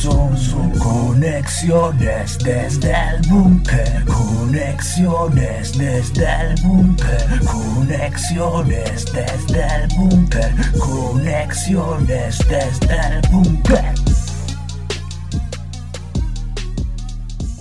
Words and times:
Son, 0.00 0.34
son 0.34 0.70
conexiones 0.78 2.38
desde 2.38 2.90
el 2.90 3.20
búnker. 3.28 4.02
Conexiones 4.06 5.76
desde 5.76 6.24
el 6.24 6.54
búnker. 6.62 7.40
Conexiones 7.44 9.12
desde 9.12 9.60
el 9.60 9.88
búnker. 9.98 10.54
Conexiones 10.78 12.38
desde 12.48 12.94
el 12.94 13.20
búnker. 13.30 13.94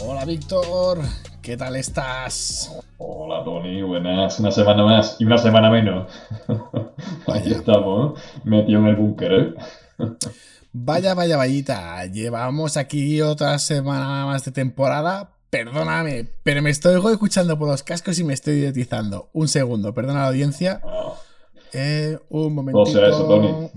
Hola 0.02 0.24
Víctor, 0.24 1.00
¿qué 1.42 1.58
tal 1.58 1.76
estás? 1.76 2.74
Hola 3.00 3.44
Tony, 3.44 3.82
buenas. 3.82 4.40
Una 4.40 4.52
semana 4.52 4.86
más 4.86 5.18
y 5.20 5.26
una 5.26 5.38
semana 5.38 5.70
menos. 5.70 6.10
Aquí 7.28 7.52
estamos, 7.52 8.18
metido 8.46 8.80
en 8.80 8.86
el 8.86 8.96
búnker, 8.96 9.34
¿eh? 9.34 9.54
Vaya, 10.72 11.14
vaya, 11.16 11.38
vayita. 11.38 12.06
Llevamos 12.06 12.78
aquí 12.78 13.22
otra 13.22 13.58
semana 13.60 14.26
más 14.26 14.46
de 14.46 14.52
temporada. 14.52 15.36
Perdóname, 15.50 16.28
pero 16.44 16.62
me 16.62 16.70
estoy 16.70 17.02
escuchando 17.12 17.58
por 17.58 17.68
los 17.68 17.82
cascos 17.82 18.20
y 18.20 18.24
me 18.24 18.34
estoy 18.34 18.56
idiotizando. 18.56 19.30
Un 19.34 19.48
segundo, 19.48 19.94
perdona 19.96 20.20
a 20.20 20.24
la 20.24 20.28
audiencia. 20.30 20.82
Ah, 20.84 21.14
Eh, 21.74 22.18
un 22.30 22.44
no 22.56 22.62
momentito. 22.62 22.86
será 22.88 23.10
eso, 23.10 23.28
Tony. 23.28 23.70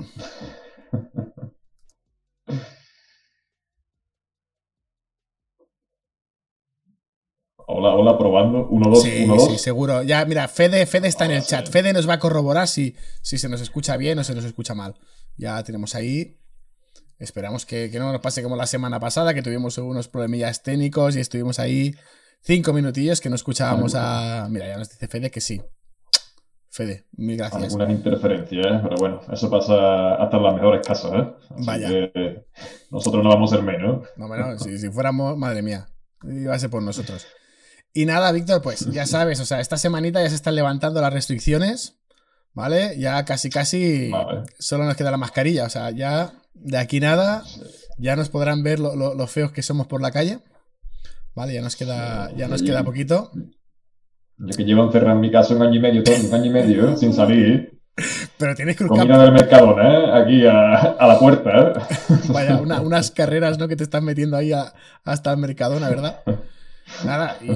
Hola, 7.67 7.95
hola, 7.95 8.19
probando. 8.19 8.67
1, 8.69 8.91
2, 8.91 9.03
Sí, 9.03 9.23
1, 9.25 9.35
2. 9.37 9.49
sí, 9.53 9.59
seguro. 9.59 10.03
Ya, 10.03 10.25
mira, 10.25 10.49
Fede, 10.49 10.85
Fede 10.87 11.09
está 11.09 11.25
en 11.27 11.31
el 11.33 11.43
chat. 11.45 11.69
Fede 11.69 11.93
nos 11.93 12.09
va 12.09 12.15
a 12.15 12.19
corroborar 12.19 12.69
si, 12.69 12.97
si 13.23 13.39
se 13.39 13.49
nos 13.49 13.61
escucha 13.61 13.97
bien 13.97 14.19
o 14.19 14.25
se 14.25 14.35
nos 14.35 14.45
escucha 14.45 14.75
mal. 14.75 14.95
Ya 15.37 15.63
tenemos 15.63 15.95
ahí. 15.95 16.39
Esperamos 17.23 17.65
que, 17.65 17.89
que 17.89 18.01
no 18.01 18.11
nos 18.11 18.21
pase 18.21 18.43
como 18.43 18.57
la 18.57 18.67
semana 18.67 18.99
pasada, 18.99 19.33
que 19.33 19.43
tuvimos 19.43 19.79
unos 19.79 20.09
problemillas 20.09 20.65
técnicos 20.65 21.15
y 21.15 21.21
estuvimos 21.21 21.61
ahí 21.61 21.95
cinco 22.41 22.73
minutillos 22.73 23.21
que 23.21 23.31
no 23.31 23.37
escuchábamos 23.37 23.95
a. 23.95 24.49
Mira, 24.51 24.67
ya 24.67 24.77
nos 24.77 24.91
dice 24.91 25.07
Fede 25.07 25.31
que 25.31 25.41
sí. 25.41 25.63
Fede, 26.69 27.05
mil 27.13 27.37
gracias. 27.37 27.63
Algunas 27.63 27.91
interferencias, 27.91 28.67
¿eh? 28.67 28.81
pero 28.83 28.97
bueno, 28.99 29.21
eso 29.31 29.49
pasa 29.49 30.15
hasta 30.17 30.37
en 30.37 30.43
las 30.43 30.55
mejores 30.55 30.85
casas, 30.85 31.13
¿eh? 31.13 31.33
Así 31.51 31.67
Vaya. 31.67 31.89
que 31.89 32.45
nosotros 32.91 33.23
no 33.23 33.31
vamos 33.31 33.53
a 33.53 33.57
ser 33.57 33.65
menos. 33.65 34.09
No, 34.17 34.27
bueno, 34.27 34.59
si, 34.59 34.77
si 34.79 34.91
fuéramos, 34.91 35.37
madre 35.37 35.63
mía, 35.63 35.87
iba 36.25 36.55
a 36.55 36.59
ser 36.59 36.71
por 36.71 36.83
nosotros. 36.83 37.27
Y 37.93 38.05
nada, 38.05 38.33
Víctor, 38.33 38.63
pues 38.63 38.81
ya 38.91 39.07
sabes, 39.07 39.39
o 39.39 39.45
sea, 39.45 39.61
esta 39.61 39.77
semanita 39.77 40.21
ya 40.21 40.29
se 40.29 40.35
están 40.35 40.57
levantando 40.57 41.01
las 41.01 41.13
restricciones, 41.13 42.01
¿vale? 42.53 42.99
Ya 42.99 43.25
casi, 43.25 43.49
casi 43.49 44.11
Vale. 44.11 44.43
solo 44.59 44.87
nos 44.87 44.97
queda 44.97 45.13
la 45.13 45.19
mascarilla, 45.19 45.67
o 45.67 45.71
sea, 45.71 45.91
ya 45.91 46.33
de 46.55 46.79
aquí 46.79 47.01
nada, 47.01 47.43
ya 47.99 48.17
nos 48.17 48.29
podrán 48.29 48.63
ver 48.63 48.79
lo, 48.81 48.95
lo- 48.97 49.15
lo 49.15 49.27
feos 49.27 49.53
que 49.53 49.63
somos 49.63 49.87
por 49.87 50.01
la 50.03 50.11
calle, 50.11 50.39
¿vale? 51.35 51.55
Ya 51.55 51.63
nos 51.63 51.77
queda, 51.77 52.31
ya 52.37 52.49
nos 52.49 52.63
queda 52.63 52.85
poquito. 52.85 53.31
Yo 54.39 54.57
que 54.57 54.65
llevo 54.65 54.85
encerrado 54.85 55.15
en 55.17 55.21
mi 55.21 55.31
casa 55.31 55.55
un 55.55 55.63
año 55.63 55.75
y 55.77 55.81
medio, 55.81 56.03
Tony, 56.03 56.27
un 56.27 56.35
año 56.35 56.47
y 56.47 56.51
medio, 56.51 56.91
¿eh? 56.91 56.97
sin 56.97 57.13
salir. 57.13 57.79
Pero 58.39 58.55
tienes 58.55 58.77
que 58.77 58.87
Comida 58.87 59.19
del 59.23 59.33
Mercadona, 59.33 59.99
¿eh? 59.99 60.23
Aquí 60.23 60.47
a, 60.47 60.73
a 60.99 61.07
la 61.07 61.19
puerta, 61.19 61.51
¿eh? 61.51 61.73
Vaya, 62.33 62.57
una- 62.57 62.81
unas 62.81 63.11
carreras, 63.11 63.59
¿no? 63.59 63.69
Que 63.69 63.77
te 63.77 63.85
están 63.85 64.05
metiendo 64.05 64.37
ahí 64.37 64.53
a- 64.53 64.73
hasta 65.05 65.31
el 65.31 65.37
Mercadona, 65.39 65.89
¿verdad? 65.89 66.23
Nada, 67.05 67.37
y 67.41 67.49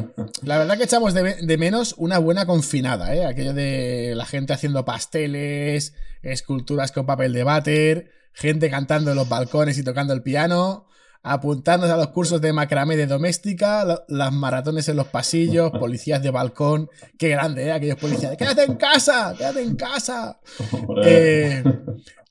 la 0.47 0.59
verdad 0.59 0.77
que 0.79 0.85
echamos 0.85 1.13
de, 1.13 1.35
de 1.43 1.59
menos 1.59 1.95
una 1.99 2.19
buena 2.19 2.47
confinada, 2.47 3.15
¿eh? 3.15 3.25
Aquello 3.27 3.53
de 3.55 4.13
la 4.15 4.25
gente 4.25 4.53
haciendo 4.53 4.85
pasteles, 4.85 5.95
esculturas 6.23 6.93
con 6.93 7.07
papel 7.07 7.33
de 7.33 7.43
váter, 7.43 8.11
gente 8.37 8.71
cantando 8.71 9.11
en 9.11 9.17
los 9.17 9.29
balcones 9.29 9.77
y 9.79 9.83
tocando 9.83 10.13
el 10.13 10.23
piano, 10.23 10.87
apuntándose 11.23 11.93
a 11.93 11.97
los 11.97 12.09
cursos 12.11 12.41
de 12.41 12.53
macramé 12.53 12.97
de 12.97 13.07
doméstica, 13.07 13.85
lo- 13.85 14.05
las 14.09 14.33
maratones 14.33 14.89
en 14.89 14.97
los 14.97 15.09
pasillos, 15.09 15.71
policías 15.81 16.23
de 16.23 16.31
balcón. 16.31 16.89
Qué 17.19 17.29
grande, 17.31 17.65
¿eh? 17.65 17.73
Aquellos 17.73 17.97
policías 17.99 18.31
de 18.31 18.37
¡Quédate 18.37 18.63
en 18.65 18.77
casa! 18.77 19.35
¡Quédate 19.37 19.63
en 19.63 19.75
casa! 19.75 20.39
Eh, 21.05 21.65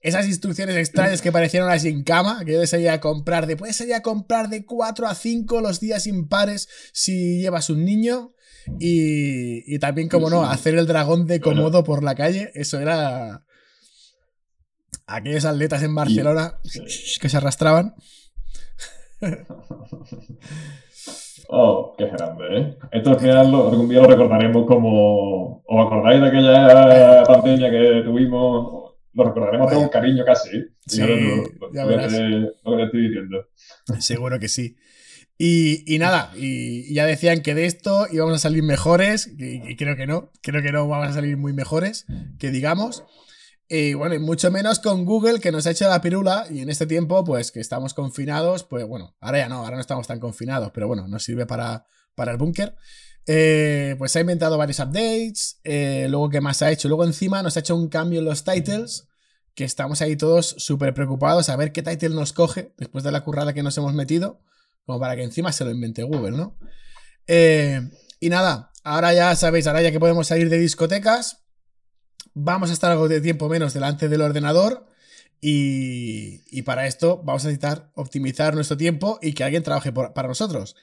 esas 0.01 0.27
instrucciones 0.27 0.77
extrañas 0.77 1.21
que 1.21 1.31
parecieron 1.31 1.69
así 1.71 1.89
en 1.89 2.03
cama, 2.03 2.45
que 2.45 2.53
yo 2.53 2.67
salir 2.67 2.89
a 2.91 3.01
comprar 3.01 3.47
de, 3.47 3.57
puedes 3.57 3.75
salir 3.75 3.95
a 3.95 4.01
comprar 4.01 4.49
de 4.49 4.63
4 4.63 5.07
a 5.07 5.15
5 5.15 5.59
los 5.61 5.79
días 5.79 6.05
impares 6.05 6.69
si 6.93 7.39
llevas 7.41 7.69
un 7.71 7.83
niño. 7.83 8.31
Y, 8.79 9.63
y 9.73 9.77
también, 9.79 10.07
como 10.09 10.29
no, 10.29 10.43
hacer 10.43 10.75
el 10.75 10.87
dragón 10.87 11.27
de. 11.27 11.39
Komodo 11.39 11.83
por 11.83 12.03
la 12.03 12.15
calle, 12.15 12.51
eso 12.55 12.79
era 12.79 13.44
aquellos 15.07 15.45
atletas 15.45 15.83
en 15.83 15.95
Barcelona 15.95 16.55
que 17.21 17.29
se 17.29 17.37
arrastraban. 17.37 17.95
Oh, 21.47 21.93
qué 21.95 22.05
grande, 22.07 22.43
¿eh? 22.57 22.77
Esto 22.91 23.11
al 23.11 23.19
final 23.19 23.51
lo- 23.51 23.69
algún 23.69 23.87
día 23.87 24.01
lo 24.01 24.07
recordaremos 24.07 24.65
como... 24.65 25.61
¿Os 25.67 25.85
acordáis 25.85 26.19
de 26.19 26.27
aquella 26.27 27.23
pandemia 27.23 27.69
que 27.69 28.01
tuvimos? 28.03 28.93
Lo 29.13 29.23
recordaremos 29.23 29.71
con 29.71 29.87
cariño 29.89 30.25
casi. 30.25 30.57
¿eh? 30.57 30.65
Sí, 30.87 30.97
ya 30.97 31.05
lo, 31.07 31.13
que 31.71 31.85
verás. 31.85 32.11
lo 32.13 32.77
que 32.77 32.83
estoy 32.83 33.01
diciendo. 33.07 33.47
Seguro 33.99 34.39
que 34.39 34.47
sí. 34.47 34.75
Y, 35.37 35.83
y 35.93 35.99
nada, 35.99 36.31
y, 36.35 36.91
y 36.91 36.95
ya 36.95 37.05
decían 37.05 37.41
que 37.41 37.53
de 37.53 37.65
esto 37.65 38.07
íbamos 38.11 38.35
a 38.35 38.39
salir 38.39 38.63
mejores, 38.63 39.27
y, 39.37 39.69
y 39.71 39.75
creo 39.75 39.95
que 39.95 40.07
no, 40.07 40.31
creo 40.41 40.63
que 40.63 40.71
no 40.71 40.87
vamos 40.87 41.09
a 41.09 41.13
salir 41.13 41.37
muy 41.37 41.53
mejores, 41.53 42.05
que 42.39 42.49
digamos. 42.49 43.03
Y 43.67 43.95
bueno, 43.95 44.13
y 44.13 44.19
mucho 44.19 44.51
menos 44.51 44.79
con 44.79 45.05
Google 45.05 45.39
que 45.39 45.51
nos 45.51 45.65
ha 45.65 45.71
hecho 45.71 45.89
la 45.89 46.01
pirula 46.01 46.45
y 46.51 46.59
en 46.59 46.69
este 46.69 46.85
tiempo, 46.85 47.23
pues 47.23 47.51
que 47.51 47.59
estamos 47.59 47.93
confinados, 47.93 48.63
pues 48.63 48.85
bueno, 48.85 49.15
ahora 49.19 49.39
ya 49.39 49.49
no, 49.49 49.63
ahora 49.63 49.75
no 49.75 49.81
estamos 49.81 50.05
tan 50.05 50.19
confinados, 50.19 50.71
pero 50.71 50.87
bueno, 50.87 51.07
nos 51.07 51.23
sirve 51.23 51.45
para, 51.45 51.87
para 52.13 52.31
el 52.31 52.37
búnker. 52.37 52.75
Eh, 53.27 53.95
pues 53.97 54.15
ha 54.15 54.19
inventado 54.19 54.55
varios 54.57 54.79
updates, 54.79 55.59
eh, 55.63 56.05
luego 56.09 56.29
qué 56.29 56.41
más 56.41 56.61
ha 56.61 56.71
hecho, 56.71 56.87
luego 56.87 57.05
encima 57.05 57.41
nos 57.41 57.57
ha 57.57 57.61
hecho 57.61 57.75
un 57.75 57.89
cambio 57.89 58.19
en 58.19 58.25
los 58.25 58.43
titles, 58.43 59.07
que 59.55 59.63
estamos 59.63 60.01
ahí 60.01 60.15
todos 60.15 60.55
súper 60.59 60.93
preocupados 60.93 61.49
a 61.49 61.55
ver 61.55 61.71
qué 61.71 61.81
title 61.81 62.09
nos 62.09 62.33
coge 62.33 62.73
después 62.77 63.03
de 63.03 63.11
la 63.11 63.23
currada 63.23 63.53
que 63.53 63.63
nos 63.63 63.75
hemos 63.79 63.95
metido, 63.95 64.41
como 64.85 64.99
para 64.99 65.15
que 65.15 65.23
encima 65.23 65.51
se 65.51 65.65
lo 65.65 65.71
invente 65.71 66.03
Google, 66.03 66.37
¿no? 66.37 66.55
Eh, 67.25 67.81
y 68.19 68.29
nada, 68.29 68.71
ahora 68.83 69.11
ya 69.13 69.35
sabéis, 69.35 69.65
ahora 69.65 69.81
ya 69.81 69.91
que 69.91 69.99
podemos 69.99 70.27
salir 70.27 70.49
de 70.49 70.59
discotecas, 70.59 71.44
vamos 72.35 72.69
a 72.69 72.73
estar 72.73 72.91
algo 72.91 73.07
de 73.07 73.21
tiempo 73.21 73.49
menos 73.49 73.73
delante 73.73 74.07
del 74.07 74.21
ordenador 74.21 74.85
y, 75.41 76.61
para 76.61 76.87
esto 76.87 77.21
vamos 77.23 77.43
a 77.43 77.47
necesitar 77.47 77.91
optimizar 77.95 78.53
nuestro 78.53 78.77
tiempo 78.77 79.19
y 79.21 79.33
que 79.33 79.43
alguien 79.43 79.63
trabaje 79.63 79.91
para 79.91 80.27
nosotros. 80.27 80.75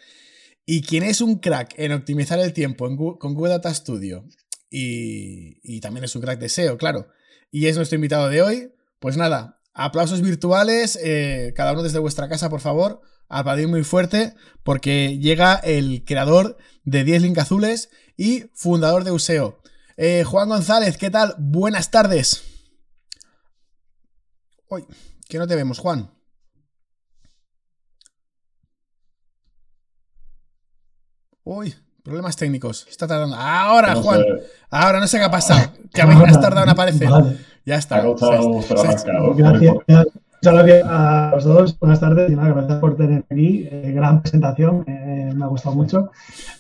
Y 0.67 0.83
quien 0.83 1.05
es 1.05 1.21
un 1.21 1.39
crack 1.39 1.75
en 1.77 1.93
optimizar 1.93 2.39
el 2.41 2.53
tiempo 2.53 3.19
con 3.19 3.35
Google 3.35 3.51
Data 3.51 3.73
Studio 3.73 4.25
y, 4.71 5.59
y 5.63 5.81
también 5.81 6.05
es 6.05 6.15
un 6.17 6.23
crack 6.23 6.41
de 6.41 6.49
SEO, 6.49 6.77
claro, 6.79 7.09
y 7.51 7.67
es 7.67 7.77
nuestro 7.77 7.97
invitado 7.97 8.29
de 8.29 8.43
hoy, 8.43 8.73
pues 8.99 9.17
nada, 9.17 9.61
aplausos 9.75 10.23
virtuales, 10.23 10.99
eh, 11.03 11.53
cada 11.57 11.73
uno 11.73 11.83
desde 11.83 11.99
vuestra 11.99 12.29
casa, 12.29 12.49
por 12.49 12.61
favor, 12.61 13.01
aplaudir 13.29 13.69
muy 13.69 13.85
fuerte 13.85 14.35
porque 14.63 15.19
llega 15.19 15.55
el 15.57 16.05
creador 16.05 16.57
de 16.85 17.05
10 17.05 17.23
Link 17.23 17.39
Azules 17.39 17.91
y 18.17 18.45
fundador 18.55 19.05
de 19.05 19.11
Useo. 19.11 19.62
Eh, 19.97 20.25
Juan 20.25 20.49
González, 20.49 20.97
¿qué 20.97 21.11
tal? 21.11 21.35
Buenas 21.39 21.91
tardes. 21.91 22.43
Uy, 24.69 24.85
que 25.29 25.39
no 25.39 25.47
te 25.47 25.55
vemos, 25.57 25.79
Juan. 25.79 26.11
Uy, 31.45 31.75
problemas 32.03 32.37
técnicos. 32.37 32.87
Está 32.89 33.07
tardando. 33.07 33.37
Ahora, 33.37 33.95
No 33.95 34.03
Juan. 34.03 34.21
sé, 34.21 34.27
Ahora 34.71 35.01
no 35.01 35.07
sé 35.07 35.19
qué 35.19 35.25
ha 35.25 35.31
pasado. 35.31 35.73
Que 35.93 36.03
habéis 36.03 36.21
has 36.21 36.41
tardado 36.41 36.65
en 36.65 36.71
aparecer. 36.71 37.09
Vale. 37.09 37.39
Ya 37.65 37.77
ha 37.77 37.79
está. 37.79 38.01
Se- 38.03 38.09
se-. 38.63 38.75
Gracias, 38.75 39.05
muchas 40.43 40.55
gracias 40.55 40.89
a 40.91 41.31
los 41.35 41.45
dos. 41.45 41.79
Buenas 41.79 42.01
tardes 42.01 42.31
y 42.31 42.35
nada, 42.35 42.49
gracias 42.53 42.79
por 42.81 42.97
tener 42.97 43.25
aquí. 43.31 43.69
Eh, 43.71 43.93
gran 43.95 44.23
presentación, 44.23 44.85
eh, 44.89 45.31
me 45.35 45.45
ha 45.45 45.49
gustado 45.49 45.77
mucho. 45.77 46.11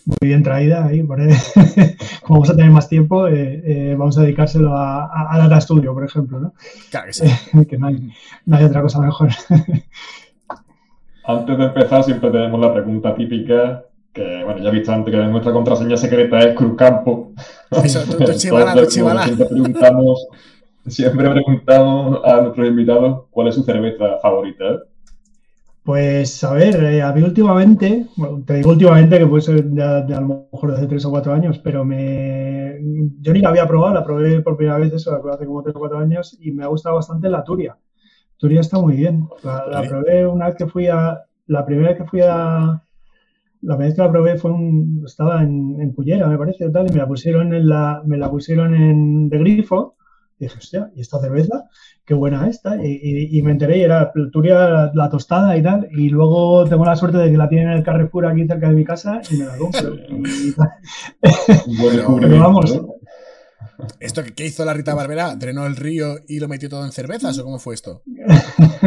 Muy 0.07 0.29
bien 0.29 0.43
traída 0.45 0.87
ahí. 0.87 1.03
por- 1.03 1.19
como 2.23 2.39
vamos 2.41 2.51
a 2.51 2.57
tener 2.57 2.71
más 2.71 2.89
tiempo, 2.89 3.27
eh, 3.27 3.63
eh, 3.65 3.97
vamos 3.99 4.17
a 4.19 4.23
dedicárselo 4.23 4.77
a, 4.77 5.07
a, 5.07 5.35
a 5.35 5.39
Data 5.39 5.61
Studio, 5.61 5.93
por 5.95 6.05
ejemplo, 6.05 6.39
¿no? 6.39 6.55
Claro 6.91 7.07
que 7.09 7.13
sí. 7.13 7.27
que 7.69 7.77
no 7.79 7.89
hay, 7.89 8.09
no 8.47 8.57
hay 8.57 8.65
otra 8.65 8.83
cosa 8.83 9.01
mejor. 9.01 9.31
Antes 11.25 11.57
de 11.59 11.65
empezar, 11.65 12.03
siempre 12.05 12.31
tenemos 12.31 12.61
la 12.61 12.73
pregunta 12.73 13.15
típica, 13.15 13.85
que, 14.13 14.43
bueno, 14.45 14.61
ya 14.63 14.69
he 14.71 14.73
visto 14.73 14.93
antes 14.93 15.15
que 15.15 15.21
nuestra 15.25 15.53
contraseña 15.53 15.97
secreta 15.97 16.39
es 16.41 16.55
Cruzcampo. 16.57 17.33
Eso, 17.83 18.01
tú- 18.03 18.19
tú 18.25 18.33
chivala, 18.35 18.65
tú 18.73 18.79
Entonces, 18.81 18.95
chivala. 18.95 19.21
bueno, 19.21 19.37
siempre 19.37 19.47
preguntamos, 19.47 20.27
siempre 20.87 21.31
preguntamos 21.31 22.21
a 22.25 22.41
nuestros 22.41 22.69
invitados 22.69 23.25
cuál 23.31 23.49
es 23.49 23.55
su 23.55 23.63
cerveza 23.63 24.19
favorita. 24.21 24.81
Pues 25.85 26.45
a 26.45 26.53
ver, 26.55 26.77
eh, 26.85 27.03
a 27.03 27.13
mí 27.13 27.23
últimamente, 27.23 28.07
bueno, 28.17 28.43
te 28.47 28.55
digo 28.55 28.71
últimamente 28.71 29.19
que 29.19 29.27
puede 29.27 29.43
ser 29.43 29.65
de 29.65 29.83
a 29.83 30.21
lo 30.21 30.49
mejor 30.53 30.71
de 30.71 30.77
hace 30.77 30.87
tres 30.87 31.05
o 31.05 31.11
cuatro 31.11 31.33
años, 31.33 31.59
pero 31.59 31.85
me 31.85 32.79
yo 33.21 33.33
ni 33.33 33.41
la 33.41 33.49
había 33.49 33.67
probado, 33.67 33.95
la 33.95 34.05
probé 34.05 34.41
por 34.41 34.57
primera 34.57 34.79
vez 34.79 34.93
eso, 34.93 35.11
la 35.11 35.21
probé 35.21 35.35
hace 35.35 35.47
como 35.47 35.63
tres 35.63 35.75
o 35.75 35.81
cuatro 35.81 35.99
años 35.99 36.37
y 36.41 36.53
me 36.53 36.65
ha 36.65 36.69
gustado 36.69 36.97
bastante 36.97 37.29
la 37.29 37.43
Turia. 37.43 37.77
Turia 38.37 38.61
está 38.61 38.81
muy 38.81 38.97
bien. 38.97 39.29
La, 39.45 39.65
la 39.71 39.83
probé 39.89 40.27
una 40.27 40.47
vez 40.47 40.57
que 40.57 40.67
fui 40.67 40.89
a. 40.89 41.23
La 41.47 41.65
primera 41.65 41.91
vez 41.91 41.99
que 41.99 42.05
fui 42.07 42.21
a. 42.23 42.83
La 43.61 43.77
primera 43.77 43.87
vez 43.87 43.95
que 43.95 44.03
la 44.03 44.11
probé 44.11 44.37
fue 44.37 44.51
un. 44.51 45.03
Estaba 45.07 45.43
en, 45.43 45.81
en 45.81 45.93
Cullera, 45.93 46.27
me 46.27 46.37
parece, 46.37 46.69
tal, 46.71 46.89
y 46.89 46.93
me 46.93 46.99
la 46.99 47.07
pusieron 47.07 47.55
en 47.55 47.69
la. 47.69 48.03
Me 48.05 48.17
la 48.17 48.29
pusieron 48.29 48.75
en 48.75 49.29
de 49.29 49.39
grifo. 49.39 49.95
Y 50.43 50.47
dije, 50.47 50.59
hostia, 50.59 50.91
¿y 50.97 51.01
esta 51.01 51.21
cerveza? 51.21 51.65
Qué 52.05 52.15
buena 52.15 52.49
esta. 52.49 52.77
Y, 52.85 52.99
y- 53.01 53.39
y 53.39 53.43
me 53.43 53.53
enteré 53.53 53.79
y 53.79 53.83
era 53.83 54.11
Turia 54.33 54.91
la, 54.93 55.09
tostada 55.09 55.57
y 55.57 55.63
tal. 55.63 55.87
Y 55.93 56.09
luego 56.09 56.65
tengo 56.69 56.85
la 56.85 56.97
suerte 56.97 57.19
de 57.19 57.31
que 57.31 57.37
la 57.37 57.49
tienen 57.49 57.69
en 57.69 57.75
el 57.79 57.85
Carrefour 57.85 58.27
aquí 58.27 58.45
cerca 58.47 58.69
de 58.69 58.75
mi 58.75 58.85
casa 58.85 59.21
y 59.31 59.37
me 59.37 59.47
la 59.47 59.57
compro. 59.57 59.95
Y, 59.95 60.49
y 60.49 60.53
tal. 60.57 60.69
Un 61.69 61.79
buen 61.79 62.21
Pero- 62.23 62.39
vamos. 62.41 62.75
¿no? 62.77 62.95
¿Esto 64.01 64.23
qué 64.37 64.47
hizo 64.47 64.65
la 64.65 64.75
Rita 64.75 64.95
Barbera? 64.95 65.35
¿Drenó 65.37 65.65
el 65.67 65.77
río 65.77 66.17
y 66.29 66.41
lo 66.41 66.49
metió 66.49 66.69
todo 66.69 66.85
en 66.85 66.93
cervezas 66.93 67.39
o 67.39 67.45
cómo 67.45 67.59
fue 67.61 67.75
esto? 67.75 68.03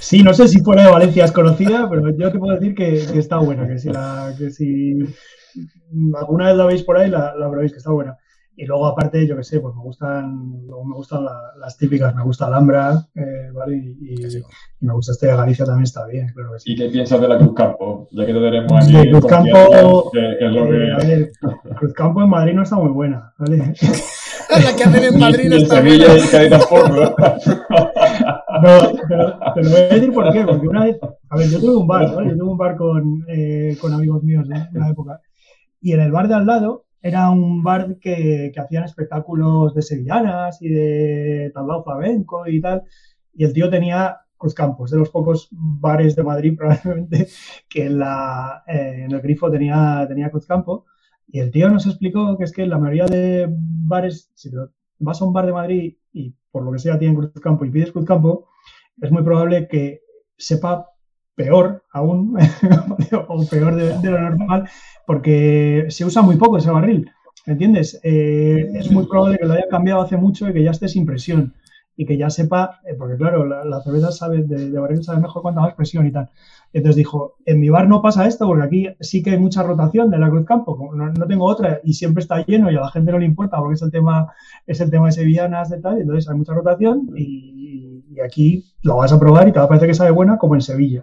Sí, 0.00 0.22
no 0.22 0.34
sé 0.34 0.46
si 0.48 0.60
fuera 0.60 0.84
de 0.84 0.90
Valencia 0.92 1.24
es 1.24 1.32
conocida, 1.32 1.88
pero 1.88 2.10
yo 2.16 2.30
te 2.30 2.38
puedo 2.38 2.54
decir 2.54 2.74
que, 2.74 3.06
que 3.10 3.18
está 3.18 3.38
buena, 3.38 3.66
que 3.66 3.78
si, 3.78 3.88
la, 3.88 4.34
que 4.38 4.50
si 4.50 4.98
alguna 6.16 6.48
vez 6.48 6.56
la 6.56 6.66
veis 6.66 6.82
por 6.82 6.98
ahí, 6.98 7.08
la, 7.10 7.34
la 7.34 7.50
probéis, 7.50 7.72
que 7.72 7.78
está 7.78 7.90
buena. 7.90 8.16
Y 8.56 8.66
luego, 8.66 8.86
aparte, 8.86 9.26
yo 9.26 9.36
que 9.36 9.42
sé, 9.42 9.58
pues 9.60 9.74
me 9.74 9.82
gustan, 9.82 10.62
luego 10.66 10.84
me 10.84 10.94
gustan 10.94 11.24
la- 11.24 11.52
las 11.58 11.76
típicas, 11.76 12.14
me 12.14 12.22
gusta 12.22 12.46
Alhambra, 12.46 13.04
eh, 13.16 13.50
¿vale? 13.52 13.76
Y, 13.76 14.12
y- 14.12 14.14
Clásico. 14.16 14.48
y 14.80 14.86
me 14.86 14.92
gusta 14.94 15.10
este 15.12 15.26
de 15.26 15.36
Galicia 15.36 15.64
también, 15.64 15.82
está 15.82 16.06
bien, 16.06 16.28
claro 16.32 16.52
que 16.52 16.60
sí. 16.60 16.72
¿Y 16.72 16.76
qué 16.76 16.88
piensas 16.88 17.20
de 17.20 17.26
la 17.28 17.38
Cruz 17.38 17.52
Campo? 17.54 18.08
Ya 18.12 18.24
que 18.26 18.32
te 18.32 18.38
tenemos 18.40 18.72
aquí. 18.84 18.96
En 18.96 19.10
Cruz 19.10 19.26
Campo, 19.26 20.10
que- 20.12 20.36
que 20.38 20.46
es 20.46 20.52
lo 20.52 20.72
Eh, 20.72 20.92
a 20.92 20.96
ver, 20.98 21.32
Cruzcampo 21.78 22.22
en 22.22 22.28
Madrid 22.30 22.54
no 22.54 22.62
está 22.62 22.76
muy 22.76 22.90
buena, 22.92 23.34
¿vale? 23.38 23.56
la 24.50 24.76
que 24.76 24.84
hacen 24.84 25.14
en 25.14 25.18
Madrid 25.18 25.48
no 25.48 25.56
está 25.56 25.76
Sevilla 25.76 26.06
buena. 26.06 26.20
y 26.20 26.24
en 26.24 26.30
Cádiz 26.30 26.50
tampoco. 26.50 26.88
¿no? 26.88 27.14
No, 28.62 28.92
te 29.08 29.16
lo, 29.16 29.38
te 29.54 29.62
lo 29.62 29.70
voy 29.70 29.80
a 29.80 29.88
decir 29.88 30.12
por 30.12 30.32
qué. 30.32 30.44
Porque 30.44 30.68
una 30.68 30.84
vez, 30.84 30.96
a 31.28 31.36
ver, 31.36 31.48
yo 31.48 31.60
tuve 31.60 31.76
un 31.76 31.86
bar, 31.86 32.14
¿vale? 32.14 32.30
Yo 32.30 32.36
tuve 32.36 32.50
un 32.52 32.58
bar 32.58 32.76
con, 32.76 33.24
eh, 33.28 33.76
con 33.80 33.92
amigos 33.92 34.22
míos 34.22 34.46
de 34.48 34.54
una 34.78 34.90
época. 34.90 35.20
Y 35.80 35.92
en 35.92 36.00
el 36.00 36.12
bar 36.12 36.28
de 36.28 36.34
al 36.34 36.46
lado 36.46 36.84
era 37.04 37.30
un 37.30 37.62
bar 37.62 37.98
que, 38.00 38.50
que 38.52 38.60
hacían 38.60 38.84
espectáculos 38.84 39.74
de 39.74 39.82
sevillanas 39.82 40.62
y 40.62 40.70
de 40.70 41.50
tablao 41.52 41.84
flamenco 41.84 42.48
y 42.48 42.62
tal. 42.62 42.84
Y 43.34 43.44
el 43.44 43.52
tío 43.52 43.68
tenía 43.68 44.20
Cruzcampos, 44.38 44.90
de 44.90 44.96
los 44.96 45.10
pocos 45.10 45.48
bares 45.52 46.16
de 46.16 46.22
Madrid 46.22 46.56
probablemente 46.58 47.28
que 47.68 47.84
en, 47.84 47.98
la, 47.98 48.64
eh, 48.66 49.02
en 49.04 49.12
el 49.12 49.20
grifo 49.20 49.50
tenía, 49.50 50.06
tenía 50.08 50.30
Cruzcampo. 50.30 50.86
Y 51.28 51.40
el 51.40 51.50
tío 51.50 51.68
nos 51.68 51.86
explicó 51.86 52.38
que 52.38 52.44
es 52.44 52.52
que 52.52 52.66
la 52.66 52.78
mayoría 52.78 53.04
de 53.04 53.48
bares, 53.50 54.30
si 54.34 54.50
te 54.50 54.56
vas 54.98 55.20
a 55.20 55.26
un 55.26 55.34
bar 55.34 55.44
de 55.44 55.52
Madrid 55.52 55.96
y 56.10 56.34
por 56.50 56.64
lo 56.64 56.72
que 56.72 56.78
sea 56.78 56.98
tienen 56.98 57.16
Cruzcampo 57.16 57.66
y 57.66 57.70
pides 57.70 57.92
Cruzcampo, 57.92 58.48
es 59.02 59.10
muy 59.10 59.22
probable 59.22 59.68
que 59.68 60.00
sepa 60.38 60.88
peor 61.34 61.84
aún, 61.92 62.36
o 63.28 63.46
peor 63.46 63.74
de, 63.74 63.98
de 63.98 64.10
lo 64.10 64.20
normal, 64.20 64.68
porque 65.06 65.86
se 65.88 66.04
usa 66.04 66.22
muy 66.22 66.36
poco 66.36 66.58
ese 66.58 66.70
barril, 66.70 67.10
¿me 67.46 67.52
entiendes? 67.52 68.00
Eh, 68.02 68.70
es 68.74 68.90
muy 68.90 69.06
probable 69.06 69.38
que 69.38 69.46
lo 69.46 69.54
haya 69.54 69.68
cambiado 69.68 70.02
hace 70.02 70.16
mucho 70.16 70.48
y 70.48 70.52
que 70.52 70.62
ya 70.62 70.70
esté 70.70 70.88
sin 70.88 71.06
presión 71.06 71.54
y 71.96 72.06
que 72.06 72.16
ya 72.16 72.30
sepa, 72.30 72.80
eh, 72.86 72.94
porque 72.98 73.16
claro, 73.16 73.46
la, 73.46 73.64
la 73.64 73.80
cerveza 73.82 74.10
sabe, 74.10 74.42
de, 74.42 74.70
de 74.70 74.78
barril 74.78 75.04
sabe 75.04 75.20
mejor 75.20 75.42
cuanta 75.42 75.60
más 75.60 75.74
presión 75.74 76.06
y 76.06 76.12
tal. 76.12 76.30
Entonces 76.72 76.96
dijo, 76.96 77.36
en 77.46 77.60
mi 77.60 77.68
bar 77.68 77.86
no 77.86 78.02
pasa 78.02 78.26
esto 78.26 78.46
porque 78.48 78.64
aquí 78.64 78.88
sí 78.98 79.22
que 79.22 79.30
hay 79.30 79.38
mucha 79.38 79.62
rotación 79.62 80.10
de 80.10 80.18
la 80.18 80.28
Cruz 80.28 80.44
Campo, 80.44 80.90
no, 80.92 81.12
no 81.12 81.26
tengo 81.26 81.44
otra 81.44 81.80
y 81.84 81.92
siempre 81.92 82.20
está 82.20 82.44
lleno 82.44 82.70
y 82.70 82.76
a 82.76 82.80
la 82.80 82.90
gente 82.90 83.12
no 83.12 83.18
le 83.20 83.26
importa 83.26 83.58
porque 83.58 83.74
es 83.74 83.82
el 83.82 83.92
tema, 83.92 84.32
es 84.66 84.80
el 84.80 84.90
tema 84.90 85.06
de 85.06 85.12
sevillanas 85.12 85.70
de 85.70 85.80
tal, 85.80 85.98
y 85.98 86.00
entonces 86.00 86.28
hay 86.28 86.36
mucha 86.36 86.52
rotación 86.52 87.10
y, 87.16 87.83
y 88.14 88.20
aquí 88.20 88.64
lo 88.82 88.96
vas 88.96 89.12
a 89.12 89.18
probar 89.18 89.48
y 89.48 89.52
te 89.52 89.58
va 89.58 89.64
a 89.64 89.68
parecer 89.68 89.88
que 89.88 89.94
sabe 89.94 90.10
buena 90.10 90.38
como 90.38 90.54
en 90.54 90.60
Sevilla. 90.60 91.02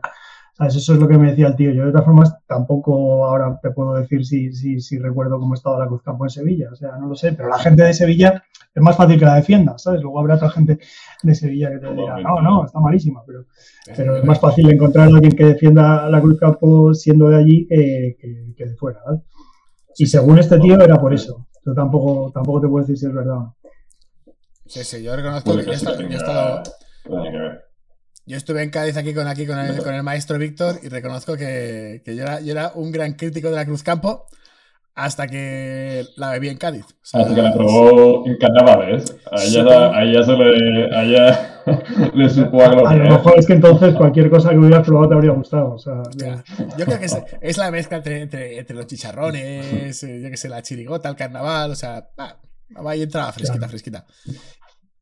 ¿Sabes? 0.53 0.75
Eso 0.75 0.93
es 0.93 0.99
lo 0.99 1.07
que 1.07 1.17
me 1.17 1.29
decía 1.29 1.47
el 1.47 1.55
tío. 1.55 1.71
Yo 1.71 1.85
de 1.85 1.91
todas 1.91 2.05
formas 2.05 2.35
tampoco 2.45 3.25
ahora 3.25 3.57
te 3.63 3.71
puedo 3.71 3.93
decir 3.95 4.25
si, 4.25 4.51
si, 4.53 4.79
si 4.81 4.99
recuerdo 4.99 5.39
cómo 5.39 5.53
estaba 5.53 5.79
la 5.79 5.87
Cruz 5.87 6.01
Campo 6.03 6.25
en 6.25 6.29
Sevilla, 6.29 6.69
o 6.71 6.75
sea, 6.75 6.97
no 6.97 7.07
lo 7.07 7.15
sé, 7.15 7.31
pero 7.33 7.47
la 7.49 7.57
gente 7.57 7.83
de 7.83 7.93
Sevilla 7.93 8.43
es 8.75 8.83
más 8.83 8.95
fácil 8.97 9.17
que 9.17 9.25
la 9.25 9.35
defienda, 9.35 9.77
¿sabes? 9.77 10.01
Luego 10.01 10.19
habrá 10.19 10.35
otra 10.35 10.49
gente 10.49 10.77
de 11.23 11.35
Sevilla 11.35 11.69
que 11.71 11.77
te 11.79 11.93
dirá, 11.93 12.17
no, 12.19 12.41
no, 12.41 12.65
está 12.65 12.79
malísima, 12.79 13.23
pero 13.25 13.45
pero 13.95 14.17
es 14.17 14.23
más 14.25 14.39
fácil 14.39 14.69
encontrar 14.69 15.05
a 15.07 15.15
alguien 15.15 15.31
que 15.31 15.45
defienda 15.45 16.09
la 16.09 16.21
Cruz 16.21 16.37
Campo 16.37 16.93
siendo 16.93 17.29
de 17.29 17.37
allí 17.37 17.65
que, 17.67 18.17
que- 18.19 18.53
que 18.55 18.65
de 18.65 18.75
fuera, 18.75 18.99
¿vale? 19.05 19.21
Y 19.97 20.05
según 20.05 20.37
este 20.37 20.59
tío 20.59 20.79
era 20.79 20.97
por 20.99 21.13
eso. 21.13 21.47
Yo 21.65 21.73
tampoco, 21.73 22.29
tampoco 22.33 22.61
te 22.61 22.67
puedo 22.67 22.83
decir 22.85 22.97
si 22.97 23.05
es 23.05 23.13
verdad. 23.13 23.37
o 23.37 23.39
no. 23.39 23.55
Sí, 24.67 24.83
sí, 24.83 25.01
yo 25.03 25.15
reconozco 25.15 25.55
que 25.57 25.65
que 25.65 25.77
sí 25.77 25.85
esta- 26.11 26.63
yo 27.17 27.31
que 27.31 27.37
ver. 27.37 27.65
estuve 28.27 28.63
en 28.63 28.69
Cádiz 28.69 28.97
aquí 28.97 29.13
con, 29.13 29.27
aquí 29.27 29.45
con, 29.45 29.59
el, 29.59 29.77
con 29.83 29.93
el 29.93 30.03
maestro 30.03 30.37
Víctor 30.37 30.79
y 30.83 30.89
reconozco 30.89 31.35
que, 31.35 32.01
que 32.05 32.15
yo, 32.15 32.23
era, 32.23 32.39
yo 32.41 32.51
era 32.51 32.71
un 32.75 32.91
gran 32.91 33.13
crítico 33.13 33.49
de 33.49 33.55
la 33.55 33.65
Cruz 33.65 33.83
Campo 33.83 34.25
hasta 34.93 35.25
que 35.27 36.05
la 36.17 36.31
bebí 36.31 36.49
en 36.49 36.57
Cádiz. 36.57 36.83
O 36.85 36.95
sea, 37.01 37.21
Así 37.21 37.33
que 37.33 37.41
la 37.41 37.53
probó 37.53 38.25
en 38.27 38.37
carnavales. 38.37 39.15
A 39.31 39.41
ella, 39.41 39.61
Supongo. 39.63 39.93
a 39.93 40.03
ella 40.03 40.23
se 40.23 40.31
le, 40.33 40.95
a 40.95 41.03
ella 41.03 41.61
le 42.13 42.29
supo 42.29 42.61
a 42.61 42.65
A 42.65 42.69
lo 42.73 42.81
gloria. 42.81 43.03
mejor 43.11 43.33
es 43.39 43.47
que 43.47 43.53
entonces 43.53 43.95
cualquier 43.95 44.29
cosa 44.29 44.49
que 44.49 44.57
hubieras 44.57 44.85
probado 44.85 45.07
te 45.09 45.15
habría 45.15 45.31
gustado. 45.31 45.73
O 45.75 45.79
sea, 45.79 46.01
Ya. 46.17 46.43
Yo 46.77 46.85
creo 46.85 46.99
que 46.99 47.05
es, 47.05 47.17
es 47.39 47.57
la 47.57 47.71
mezcla 47.71 47.97
entre, 47.97 48.21
entre, 48.21 48.59
entre 48.59 48.75
los 48.75 48.85
chicharrones, 48.87 50.03
eh, 50.03 50.21
yo 50.21 50.29
que 50.29 50.37
sé, 50.37 50.49
la 50.49 50.61
chirigota, 50.61 51.07
el 51.09 51.15
carnaval, 51.15 51.71
o 51.71 51.75
sea, 51.75 52.09
ah, 52.17 52.35
va 52.85 52.91
ahí 52.91 53.01
entraba 53.03 53.31
fresquita, 53.31 53.57
Claro. 53.59 53.69
fresquita. 53.69 54.05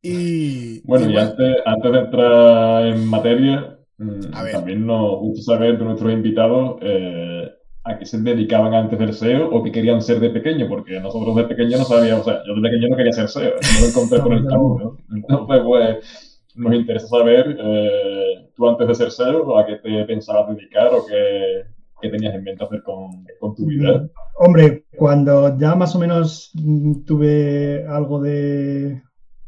Y, 0.01 0.81
Bueno, 0.87 1.09
y 1.09 1.13
y 1.13 1.17
antes, 1.17 1.57
antes 1.65 1.91
de 1.91 1.99
entrar 1.99 2.85
en 2.87 3.05
materia, 3.07 3.79
mm, 3.97 4.21
A 4.33 4.43
ver. 4.43 4.51
también 4.53 4.85
nos 4.85 5.19
gusta 5.19 5.53
saber 5.53 5.77
de 5.77 5.85
nuestros 5.85 6.13
invitados 6.13 6.77
eh, 6.81 7.49
a 7.83 7.97
qué 7.97 8.05
se 8.05 8.21
dedicaban 8.21 8.73
antes 8.73 8.97
del 8.99 9.09
SEO 9.13 9.49
o 9.49 9.63
qué 9.63 9.71
querían 9.71 10.01
ser 10.01 10.19
de 10.19 10.29
pequeño, 10.29 10.67
porque 10.69 10.99
nosotros 10.99 11.35
de 11.35 11.43
pequeño 11.45 11.77
no 11.77 11.83
sabíamos, 11.83 12.21
o 12.27 12.29
sea, 12.29 12.41
yo 12.47 12.55
de 12.55 12.61
pequeño 12.61 12.87
no 12.89 12.97
quería 12.97 13.11
ser 13.13 13.25
SEO, 13.25 13.53
no 13.55 13.79
lo 13.81 13.87
encontré 13.87 14.19
por 14.19 14.33
el 14.33 14.43
No, 14.43 14.49
camino. 14.49 14.97
Entonces, 15.15 15.61
pues, 15.65 16.41
nos 16.55 16.73
interesa 16.73 17.07
saber, 17.07 17.57
eh, 17.59 18.49
tú 18.55 18.67
antes 18.69 18.87
de 18.87 18.95
ser 18.95 19.11
SEO, 19.11 19.57
a 19.57 19.65
qué 19.65 19.75
te 19.77 20.05
pensabas 20.05 20.55
dedicar 20.55 20.93
o 20.93 21.05
qué, 21.05 21.63
qué 22.01 22.09
tenías 22.09 22.35
en 22.35 22.43
mente 22.43 22.63
hacer 22.63 22.83
con, 22.83 23.09
con 23.39 23.55
tu 23.55 23.65
vida. 23.65 24.07
Hombre, 24.37 24.85
cuando 24.97 25.57
ya 25.57 25.75
más 25.75 25.95
o 25.95 25.99
menos 25.99 26.51
mm, 26.55 27.03
tuve 27.05 27.85
algo 27.87 28.21
de. 28.21 29.01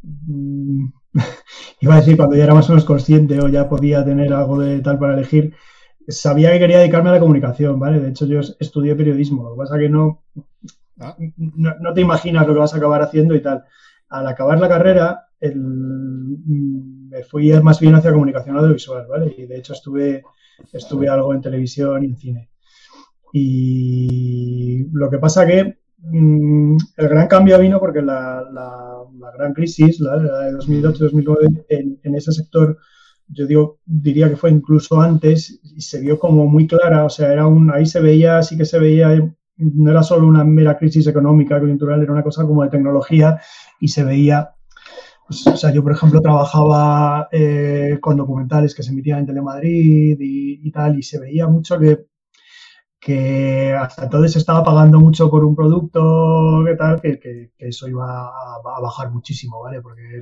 Mm, 0.04 0.86
Iba 1.82 1.96
a 1.96 1.98
decir, 2.00 2.18
cuando 2.18 2.36
ya 2.36 2.44
era 2.46 2.54
más 2.54 2.70
o 2.70 2.74
menos 2.74 2.86
consciente 2.86 3.40
o 3.40 3.48
ya 3.50 3.68
podía 3.70 4.04
tener 4.06 4.34
algo 4.34 4.60
de 4.60 4.80
tal 4.82 5.00
para 5.00 5.14
elegir, 5.16 5.54
sabía 6.08 6.52
que 6.54 6.60
quería 6.60 6.80
dedicarme 6.80 7.10
a 7.10 7.14
la 7.14 7.20
comunicación, 7.20 7.80
¿vale? 7.80 8.00
De 8.00 8.10
hecho, 8.10 8.26
yo 8.26 8.40
estudié 8.40 8.96
periodismo. 8.96 9.44
Lo 9.44 9.52
que 9.56 9.58
pasa 9.60 9.78
que 9.80 9.90
no, 9.90 10.24
Ah. 11.00 11.16
no, 11.38 11.76
no 11.80 11.94
te 11.94 12.02
imaginas 12.02 12.48
lo 12.48 12.54
que 12.54 12.60
vas 12.60 12.74
a 12.74 12.78
acabar 12.78 13.02
haciendo 13.02 13.34
y 13.36 13.42
tal. 13.42 13.64
Al 14.10 14.28
acabar 14.28 14.60
la 14.60 14.70
carrera, 14.70 15.28
el- 15.40 15.58
me 15.58 17.24
fui 17.24 17.52
más 17.62 17.80
bien 17.80 17.96
hacia 17.96 18.14
comunicación 18.14 18.58
audiovisual, 18.58 19.08
¿vale? 19.10 19.34
Y 19.38 19.46
de 19.48 19.58
hecho 19.58 19.74
estuve, 19.74 20.24
estuve 20.74 21.10
algo 21.10 21.34
en 21.34 21.42
televisión 21.42 22.04
y 22.04 22.08
en 22.08 22.18
cine. 22.18 22.50
Y 23.34 24.86
lo 24.94 25.10
que 25.10 25.18
pasa 25.18 25.46
que 25.48 25.80
mm, 26.02 26.78
el 26.98 27.08
gran 27.10 27.28
cambio 27.28 27.60
vino 27.60 27.80
porque 27.80 28.02
la, 28.02 28.44
la- 28.52 28.88
la 29.20 29.32
gran 29.38 29.54
crisis, 29.54 30.00
la, 30.00 30.16
la 30.18 30.40
de 30.46 30.52
2008-2009, 30.54 31.66
en, 31.70 32.00
en 32.04 32.16
ese 32.16 32.32
sector, 32.32 32.78
yo 33.28 33.46
digo, 33.48 33.80
diría 33.86 34.30
que 34.30 34.36
fue 34.36 34.50
incluso 34.52 35.00
antes 35.02 35.60
y 35.64 35.82
se 35.82 36.02
vio 36.02 36.18
como 36.20 36.48
muy 36.48 36.68
clara, 36.68 37.06
o 37.06 37.10
sea, 37.10 37.32
era 37.32 37.48
un, 37.48 37.72
ahí 37.72 37.86
se 37.86 38.02
veía, 38.02 38.42
sí 38.44 38.58
que 38.58 38.66
se 38.66 38.80
veía, 38.80 39.10
no 39.58 39.92
era 39.92 40.04
solo 40.04 40.28
una 40.28 40.44
mera 40.44 40.78
crisis 40.78 41.08
económica, 41.08 41.60
coyuntural, 41.60 42.02
era 42.02 42.12
una 42.12 42.24
cosa 42.24 42.46
como 42.46 42.64
de 42.64 42.70
tecnología 42.70 43.40
y 43.80 43.88
se 43.90 44.04
veía 44.04 44.52
pues, 45.28 45.46
o 45.48 45.56
sea, 45.58 45.72
yo, 45.74 45.84
por 45.84 45.94
ejemplo, 45.94 46.22
trabajaba 46.22 47.28
eh, 47.32 47.98
con 48.02 48.18
documentales 48.18 48.76
que 48.76 48.84
se 48.84 48.92
emitían 48.92 49.20
en 49.20 49.26
Telemadrid 49.28 50.18
y, 50.20 50.68
y 50.68 50.72
tal, 50.72 50.98
y 51.00 51.04
se 51.04 51.20
veía 51.20 51.48
mucho 51.48 51.80
que, 51.80 52.06
que 53.02 53.74
hasta 53.74 54.04
entonces 54.04 54.36
estaba 54.36 54.64
pagando 54.64 55.00
mucho 55.00 55.28
por 55.30 55.44
un 55.44 55.56
producto, 55.56 56.64
que 56.64 56.76
tal, 56.76 57.02
que, 57.02 57.52
eso 57.58 57.90
iba 57.90 58.28
a, 58.28 58.80
bajar 58.80 59.10
muchísimo, 59.10 59.60
¿vale? 59.60 59.82
Porque 59.82 60.20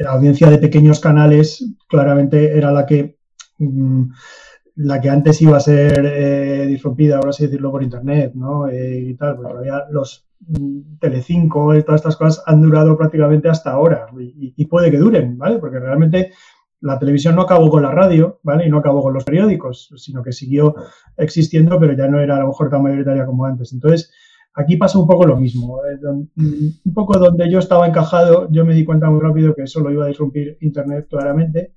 la 0.00 0.12
audiencia 0.12 0.48
de 0.48 0.56
pequeños 0.56 1.00
canales 1.00 1.62
claramente 1.86 2.56
era 2.56 2.72
la 2.72 2.86
que 2.86 3.18
mm, 3.58 4.04
la 4.76 5.00
que 5.02 5.10
antes 5.10 5.42
iba 5.42 5.58
a 5.58 5.60
ser 5.60 6.06
eh, 6.06 6.66
disrumpida, 6.66 7.20
por 7.20 7.28
así 7.28 7.44
decirlo, 7.44 7.70
por 7.70 7.82
internet, 7.82 8.32
¿no? 8.34 8.68
Eh, 8.68 9.00
y 9.00 9.14
tal, 9.14 9.36
porque 9.36 9.50
todavía 9.50 9.84
los 9.90 10.26
mm, 10.46 10.98
Telecinco 11.00 11.74
todas 11.82 12.00
estas 12.00 12.16
cosas 12.16 12.42
han 12.46 12.62
durado 12.62 12.96
prácticamente 12.96 13.50
hasta 13.50 13.72
ahora 13.72 14.06
y 14.16 14.64
puede 14.64 14.90
que 14.90 14.96
duren, 14.96 15.36
¿vale? 15.36 15.58
Porque 15.58 15.78
realmente 15.78 16.32
la 16.80 16.98
televisión 16.98 17.34
no 17.34 17.42
acabó 17.42 17.70
con 17.70 17.82
la 17.82 17.90
radio, 17.90 18.40
¿vale? 18.42 18.66
Y 18.66 18.70
no 18.70 18.78
acabó 18.78 19.02
con 19.02 19.14
los 19.14 19.24
periódicos, 19.24 19.92
sino 19.96 20.22
que 20.22 20.32
siguió 20.32 20.74
existiendo, 21.16 21.78
pero 21.78 21.96
ya 21.96 22.08
no 22.08 22.20
era 22.20 22.36
a 22.36 22.40
lo 22.40 22.48
mejor 22.48 22.70
tan 22.70 22.82
mayoritaria 22.82 23.26
como 23.26 23.44
antes. 23.44 23.72
Entonces, 23.72 24.12
aquí 24.54 24.76
pasa 24.76 24.98
un 24.98 25.06
poco 25.06 25.26
lo 25.26 25.36
mismo. 25.36 25.80
eh, 25.84 25.98
mm, 26.34 26.68
Un 26.84 26.94
poco 26.94 27.18
donde 27.18 27.50
yo 27.50 27.58
estaba 27.58 27.86
encajado, 27.86 28.48
yo 28.50 28.64
me 28.64 28.74
di 28.74 28.84
cuenta 28.84 29.10
muy 29.10 29.20
rápido 29.20 29.54
que 29.54 29.62
eso 29.62 29.80
lo 29.80 29.90
iba 29.90 30.04
a 30.04 30.08
disrumpir 30.08 30.56
Internet 30.60 31.06
claramente. 31.08 31.74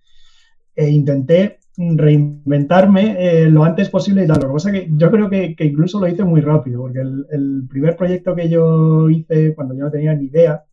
e 0.74 0.90
intenté 0.90 1.60
reinventarme 1.78 3.16
eh, 3.20 3.50
lo 3.50 3.64
antes 3.64 3.90
posible 3.90 4.24
y 4.24 4.28
tal. 4.28 4.40
Lo 4.42 4.48
que 4.48 4.54
pasa 4.54 4.70
es 4.72 4.82
que 4.82 4.90
yo 4.96 5.12
creo 5.12 5.30
que, 5.30 5.56
incluso 5.60 6.00
lo 6.00 6.08
hice 6.08 6.24
muy 6.24 6.42
rápido, 6.42 6.82
porque 6.82 7.00
el, 7.00 7.68
primer 7.70 7.96
proyecto 7.96 8.36
que 8.36 8.50
yo 8.50 9.10
hice 9.10 9.54
cuando 9.56 9.76
yo 9.76 9.86
no 9.86 9.92
tenía 9.92 10.14
ni 10.14 10.26
idea 10.26 10.64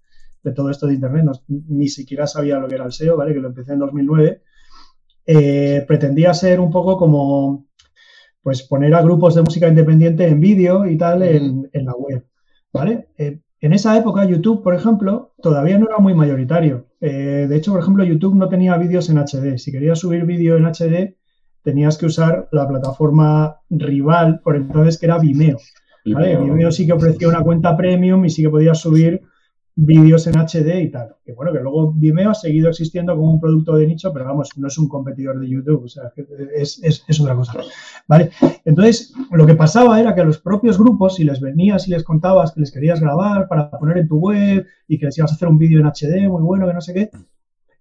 de 0.43 0.53
todo 0.53 0.71
esto 0.71 0.87
de 0.87 0.95
Internet, 0.95 1.27
ni 1.49 1.89
siquiera 1.89 2.27
sabía 2.27 2.59
lo 2.59 2.69
que 2.69 2.77
era 2.77 2.85
el 2.85 2.93
SEO, 2.93 3.17
¿vale? 3.17 3.35
Que 3.35 3.41
lo 3.41 3.49
empecé 3.49 3.73
en 3.73 3.81
2009, 3.81 4.43
eh, 5.27 5.85
pretendía 5.87 6.33
ser 6.35 6.61
un 6.61 6.71
poco 6.71 6.97
como, 6.97 7.67
pues 8.43 8.63
poner 8.63 8.95
a 8.95 9.03
grupos 9.03 9.35
de 9.35 9.43
música 9.43 9.69
independiente 9.69 10.27
en 10.27 10.41
vídeo 10.41 10.87
y 10.87 10.97
tal 10.97 11.23
en, 11.23 11.71
la 11.73 11.93
web, 11.93 12.27
¿vale? 12.73 13.09
Eh, 13.19 13.41
en 13.61 13.73
esa 13.73 13.97
época, 13.97 14.25
YouTube, 14.25 14.63
por 14.63 14.75
ejemplo, 14.75 15.35
todavía 15.43 15.79
no 15.79 15.87
era 15.87 15.99
muy 15.99 16.15
mayoritario. 16.15 16.87
Eh, 17.01 17.47
de 17.49 17.57
hecho, 17.57 17.73
por 17.73 17.81
ejemplo, 17.81 18.05
YouTube 18.05 18.37
no 18.37 18.49
tenía 18.49 18.77
vídeos 18.79 19.11
en 19.11 19.19
HD. 19.19 19.59
Si 19.59 19.73
querías 19.73 19.99
subir 19.99 20.25
vídeo 20.25 20.57
en 20.57 20.65
HD, 20.65 21.17
tenías 21.63 21.99
que 21.99 22.07
usar 22.07 22.49
la 22.53 22.69
plataforma 22.69 23.57
rival 23.69 24.41
por 24.43 24.57
entonces, 24.57 24.97
que 24.97 25.07
era 25.07 25.19
Vimeo. 25.19 25.59
Vimeo 26.05 26.71
sí 26.71 26.87
que 26.87 26.93
ofrecía 26.93 27.29
una 27.29 27.43
cuenta 27.43 27.77
premium 27.77 28.25
y 28.25 28.31
sí 28.31 28.43
que 28.43 28.49
podías 28.49 28.81
subir 28.81 29.23
vídeos 29.81 30.27
en 30.27 30.37
HD 30.37 30.81
y 30.83 30.91
tal. 30.91 31.15
Que 31.25 31.33
bueno, 31.33 31.53
que 31.53 31.61
luego 31.61 31.93
Vimeo 31.93 32.31
ha 32.31 32.35
seguido 32.35 32.69
existiendo 32.69 33.15
como 33.15 33.31
un 33.31 33.41
producto 33.41 33.77
de 33.77 33.87
nicho, 33.87 34.13
pero 34.13 34.25
vamos, 34.25 34.51
no 34.57 34.67
es 34.67 34.77
un 34.77 34.89
competidor 34.89 35.39
de 35.39 35.49
YouTube, 35.49 35.85
o 35.85 35.89
sea, 35.89 36.13
es, 36.55 36.81
es, 36.83 37.05
es 37.07 37.21
otra 37.21 37.37
cosa. 37.37 37.53
¿Vale? 38.09 38.31
Entonces, 38.65 39.13
lo 39.31 39.47
que 39.47 39.55
pasaba 39.55 40.01
era 40.01 40.15
que 40.15 40.21
a 40.21 40.25
los 40.25 40.39
propios 40.39 40.79
grupos, 40.79 41.15
si 41.15 41.25
les 41.25 41.41
venías 41.41 41.87
y 41.87 41.93
les 41.93 42.03
contabas 42.03 42.53
que 42.53 42.61
les 42.61 42.73
querías 42.73 43.01
grabar 43.01 43.47
para 43.47 43.71
poner 43.71 43.99
en 43.99 44.09
tu 44.09 44.17
web 44.19 44.67
y 44.89 44.99
que 44.99 45.07
les 45.07 45.17
ibas 45.17 45.31
a 45.31 45.35
hacer 45.37 45.49
un 45.49 45.59
vídeo 45.59 45.79
en 45.79 45.87
HD 45.87 46.29
muy 46.29 46.43
bueno, 46.43 46.67
que 46.67 46.75
no 46.75 46.81
sé 46.81 46.95
qué, 46.95 47.11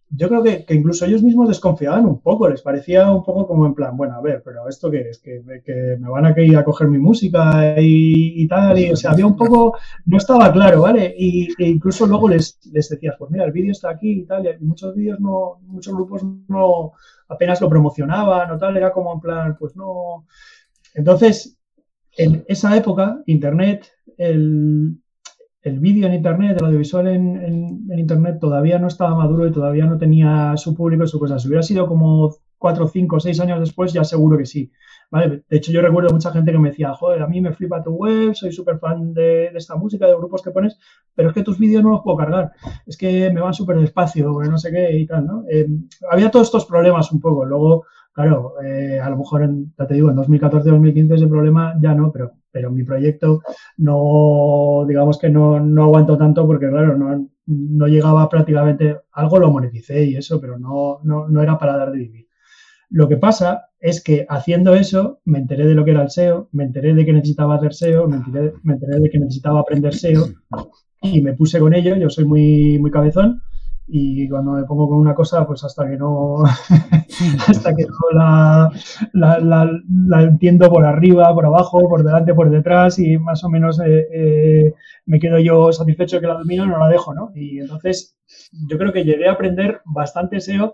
yo 0.09 0.29
creo 0.29 0.43
que, 0.43 0.65
incluso 0.69 1.05
ellos 1.05 1.21
mismos 1.21 1.49
desconfiaban 1.49 2.05
un 2.05 2.21
poco, 2.21 2.47
les 2.47 2.61
parecía 2.61 3.11
un 3.11 3.23
poco 3.23 3.45
como 3.45 3.65
en 3.65 3.73
plan, 3.73 3.97
bueno, 3.97 4.15
a 4.15 4.21
ver, 4.21 4.41
pero 4.43 4.67
esto 4.69 4.89
qué 4.89 5.09
es, 5.09 5.19
que, 5.19 5.97
me 5.99 6.09
van 6.09 6.25
a 6.25 6.41
ir 6.41 6.55
a 6.55 6.63
coger 6.63 6.87
mi 6.87 6.97
música 6.97 7.75
y, 7.77 8.47
tal, 8.47 8.79
y 8.79 8.91
o 8.91 8.95
sea, 8.95 9.11
había 9.11 9.25
un 9.25 9.35
poco, 9.35 9.77
no 10.05 10.17
estaba 10.17 10.51
claro, 10.51 10.81
¿vale? 10.81 11.13
Y, 11.17 11.49
e 11.61 11.67
incluso 11.67 12.07
luego 12.07 12.29
les, 12.29 12.57
les 12.71 12.89
decías, 12.89 13.15
pues 13.19 13.31
mira, 13.31 13.43
el 13.43 13.51
vídeo 13.51 13.71
está 13.71 13.89
aquí 13.89 14.21
y 14.21 14.25
tal, 14.25 14.45
y 14.45 14.63
muchos 14.63 14.95
vídeos 14.95 15.19
no, 15.19 15.59
muchos 15.63 15.93
grupos 15.93 16.23
no 16.47 16.93
apenas 17.27 17.59
lo 17.59 17.69
promocionaban 17.69 18.51
o 18.51 18.57
tal, 18.57 18.77
era 18.77 18.91
como 18.91 19.13
en 19.13 19.19
plan, 19.19 19.57
pues 19.59 19.75
no. 19.75 20.25
Entonces, 20.93 21.57
en 22.15 22.45
esa 22.47 22.75
época, 22.75 23.21
Internet, 23.25 23.91
el, 24.17 24.97
el 25.67 25.79
vídeo 25.79 26.07
en 26.07 26.13
Internet, 26.13 26.57
el 26.59 26.65
audiovisual 26.65 27.07
en, 27.07 27.88
Internet 27.97 28.38
todavía 28.39 28.79
no 28.79 28.88
estaba 28.88 29.15
maduro 29.15 29.47
y 29.47 29.51
todavía 29.51 29.86
no 29.86 29.97
tenía 29.97 30.55
su 30.55 30.74
público 30.75 31.03
y 31.03 31.07
su 31.07 31.19
cosa. 31.19 31.39
Si 31.39 31.47
hubiera 31.47 31.63
sido 31.63 31.88
como 31.88 32.36
cuatro, 32.57 32.88
cinco, 32.88 33.19
seis 33.19 33.39
años 33.39 33.59
después, 33.59 33.93
ya 33.93 34.03
seguro 34.03 34.38
que 34.38 34.45
sí. 34.45 34.71
De 35.12 35.41
hecho, 35.50 35.71
yo 35.71 35.81
recuerdo 35.81 36.13
mucha 36.13 36.31
gente 36.31 36.51
que 36.51 36.59
me 36.59 36.69
decía, 36.69 36.93
joder, 36.93 37.21
a 37.21 37.27
mí 37.27 37.39
me 37.39 37.53
flipa 37.53 37.83
tu 37.83 37.91
web, 37.91 38.33
soy 38.33 38.51
súper 38.51 38.77
fan 38.77 39.13
de, 39.13 39.47
esta 39.55 39.75
música, 39.75 40.05
de 40.05 40.15
grupos 40.15 40.41
que 40.41 40.51
pones, 40.51 40.77
pero 41.15 41.29
es 41.29 41.36
que 41.36 41.43
tus 41.43 41.57
vídeos 41.57 41.83
no 41.83 41.91
los 41.91 42.01
puedo 42.01 42.17
cargar. 42.17 42.51
Es 42.86 42.97
que 42.97 43.31
me 43.31 43.41
van 43.41 43.53
súper 43.53 43.79
despacio, 43.79 44.31
no 44.31 44.57
sé 44.57 44.71
qué 44.71 44.97
y 44.97 45.05
tal, 45.05 45.25
¿no? 45.25 45.43
Eh, 45.50 45.67
había 46.12 46.29
todos 46.29 46.47
estos 46.47 46.65
problemas 46.65 47.12
un 47.12 47.21
poco. 47.21 47.45
Luego, 47.45 47.86
claro, 48.17 48.55
eh, 48.63 49.00
a 49.00 49.12
lo 49.12 49.17
mejor, 49.17 49.43
en, 49.43 49.74
ya 49.77 49.86
te 49.86 49.93
digo, 49.93 50.09
en 50.09 50.17
2014-2015 50.17 51.13
ese 51.13 51.27
problema 51.27 51.75
ya 51.79 51.93
no, 51.93 52.12
pero 52.12 52.33
pero 52.51 52.71
mi 52.71 52.83
proyecto 52.83 53.43
no, 53.77 54.83
digamos 54.88 55.19
que 55.19 55.29
no, 55.29 55.59
no 55.59 55.83
aguantó 55.83 56.17
tanto 56.17 56.47
porque, 56.47 56.67
claro, 56.67 56.97
no, 56.97 57.29
no, 57.45 57.88
llegaba 57.88 58.27
prácticamente, 58.27 58.97
algo 59.12 59.38
lo 59.38 59.51
moneticé 59.51 60.05
y 60.05 60.15
eso, 60.15 60.41
pero 60.41 60.57
no, 60.57 61.00
no, 61.03 61.27
no 61.27 61.43
era 61.43 61.59
para 61.59 61.77
dar 61.77 61.91
de 61.91 62.00
vivir. 62.00 62.27
Lo 62.89 63.07
que 63.07 63.17
pasa 63.17 63.65
es 63.79 64.03
que 64.03 64.25
haciendo 64.27 64.74
eso 64.74 65.19
me 65.25 65.38
enteré 65.38 65.67
de 65.67 65.75
lo 65.75 65.86
que 65.86 65.91
era 65.91 66.01
el 66.01 66.09
SEO, 66.09 66.50
me 66.51 66.63
enteré 66.63 66.95
de 66.95 67.05
que 67.05 67.13
necesitaba 67.13 67.55
hacer 67.57 67.75
SEO, 67.75 68.07
me 68.07 68.15
enteré, 68.15 68.53
me 68.63 68.74
enteré 68.74 69.00
de 69.00 69.09
que 69.12 69.19
necesitaba 69.19 69.59
aprender 69.59 69.93
SEO 69.93 70.25
y 71.03 71.21
me 71.21 71.33
puse 71.33 71.59
con 71.59 71.75
ello, 71.75 71.95
yo 71.95 72.09
soy 72.09 72.25
muy, 72.25 72.79
muy 72.79 72.89
cabezón 72.89 73.43
y 73.89 74.27
cuando 74.27 74.51
me 74.51 74.63
pongo 74.65 74.89
con 74.89 74.98
una 74.98 75.15
cosa, 75.15 75.48
pues 75.48 75.63
hasta 75.63 75.88
que 75.88 75.96
no, 75.96 76.44
hasta 77.48 77.74
que 77.74 77.84
no 77.84 78.20
la, 78.20 78.70
la, 79.13 80.22
entiendo 80.24 80.70
por 80.70 80.84
arriba, 80.84 81.34
por 81.34 81.46
abajo, 81.46 81.88
por 81.88 82.03
delante, 82.03 82.34
por 82.34 82.50
detrás 82.50 83.00
y 83.00 83.17
más 83.17 83.44
o 83.46 83.50
menos 83.50 83.79
eh, 83.79 84.08
eh, 84.12 84.74
me 85.06 85.20
quedo 85.20 85.39
yo 85.39 85.72
satisfecho 85.72 86.20
que 86.20 86.27
la 86.27 86.34
domino 86.34 86.65
y 86.65 86.67
no 86.67 86.79
la 86.79 86.89
dejo, 86.89 87.13
¿no? 87.13 87.32
Y 87.34 87.60
entonces 87.60 88.17
yo 88.70 88.77
creo 88.77 88.91
que 88.91 89.06
llegué 89.06 89.29
a 89.29 89.34
aprender 89.34 89.82
bastante 89.86 90.41
SEO, 90.41 90.74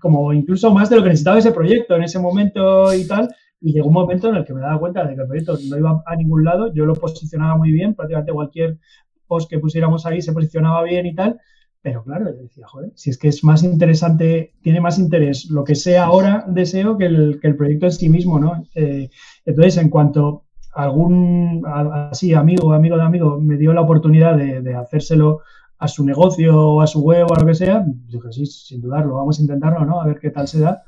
como 0.00 0.32
incluso 0.32 0.72
más 0.72 0.88
de 0.88 0.96
lo 0.96 1.02
que 1.02 1.10
necesitaba 1.10 1.38
ese 1.38 1.52
proyecto 1.52 1.94
en 1.94 2.04
ese 2.04 2.18
momento 2.18 2.92
y 2.94 3.06
tal, 3.06 3.28
y 3.60 3.74
llegó 3.74 3.88
un 3.88 3.94
momento 3.94 4.30
en 4.30 4.36
el 4.36 4.46
que 4.46 4.54
me 4.54 4.62
daba 4.62 4.80
cuenta 4.80 5.04
de 5.04 5.14
que 5.14 5.20
el 5.20 5.28
proyecto 5.28 5.58
no 5.68 5.76
iba 5.76 6.02
a 6.06 6.16
ningún 6.16 6.42
lado, 6.42 6.72
yo 6.72 6.86
lo 6.86 6.94
posicionaba 6.94 7.56
muy 7.56 7.70
bien, 7.70 7.94
prácticamente 7.94 8.32
cualquier 8.32 8.78
post 9.26 9.50
que 9.50 9.58
pusiéramos 9.58 10.06
ahí 10.06 10.22
se 10.22 10.32
posicionaba 10.32 10.82
bien 10.82 11.04
y 11.04 11.14
tal, 11.14 11.38
pero 11.86 12.02
claro, 12.02 12.34
yo 12.34 12.42
decía, 12.42 12.66
joder, 12.66 12.90
si 12.96 13.10
es 13.10 13.16
que 13.16 13.28
es 13.28 13.44
más 13.44 13.62
interesante, 13.62 14.54
tiene 14.60 14.80
más 14.80 14.98
interés 14.98 15.48
lo 15.50 15.62
que 15.62 15.76
sea 15.76 16.06
ahora 16.06 16.44
deseo 16.48 16.98
que 16.98 17.06
el, 17.06 17.38
que 17.40 17.46
el 17.46 17.54
proyecto 17.54 17.86
en 17.86 17.92
sí 17.92 18.08
mismo, 18.08 18.40
¿no? 18.40 18.66
Eh, 18.74 19.08
entonces, 19.44 19.76
en 19.76 19.88
cuanto 19.88 20.46
algún 20.74 21.62
así 22.10 22.34
amigo, 22.34 22.72
amigo 22.72 22.96
de 22.96 23.04
amigo 23.04 23.40
me 23.40 23.56
dio 23.56 23.72
la 23.72 23.82
oportunidad 23.82 24.36
de, 24.36 24.74
hacérselo 24.74 25.42
a 25.78 25.86
su 25.86 26.04
negocio 26.04 26.58
o 26.60 26.80
a 26.80 26.88
su 26.88 27.02
web 27.02 27.24
o 27.30 27.34
a 27.36 27.38
lo 27.38 27.46
que 27.46 27.54
sea, 27.54 27.84
dije, 27.86 28.32
sí, 28.32 28.46
sin 28.46 28.80
dudarlo, 28.80 29.14
vamos 29.14 29.38
a 29.38 29.42
intentarlo, 29.42 29.84
¿no? 29.84 30.00
A 30.00 30.06
ver 30.06 30.18
qué 30.18 30.30
tal 30.30 30.48
se 30.48 30.58
da. 30.58 30.82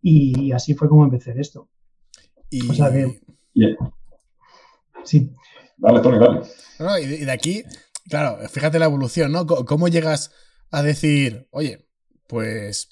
Y 0.00 0.52
así 0.52 0.72
fue 0.72 0.88
como 0.88 1.04
empecé 1.04 1.34
esto. 1.38 1.68
Y... 2.48 2.66
O 2.66 2.72
sea 2.72 2.90
que... 2.90 3.20
Sí. 5.04 5.30
Dale, 5.76 6.00
Tony, 6.00 6.18
dale. 6.18 7.02
y 7.02 7.26
de 7.26 7.30
aquí 7.30 7.62
Claro, 8.08 8.38
fíjate 8.48 8.78
la 8.78 8.86
evolución, 8.86 9.32
¿no? 9.32 9.46
¿Cómo 9.46 9.88
llegas 9.88 10.30
a 10.70 10.82
decir, 10.82 11.48
oye, 11.50 11.88
pues 12.26 12.88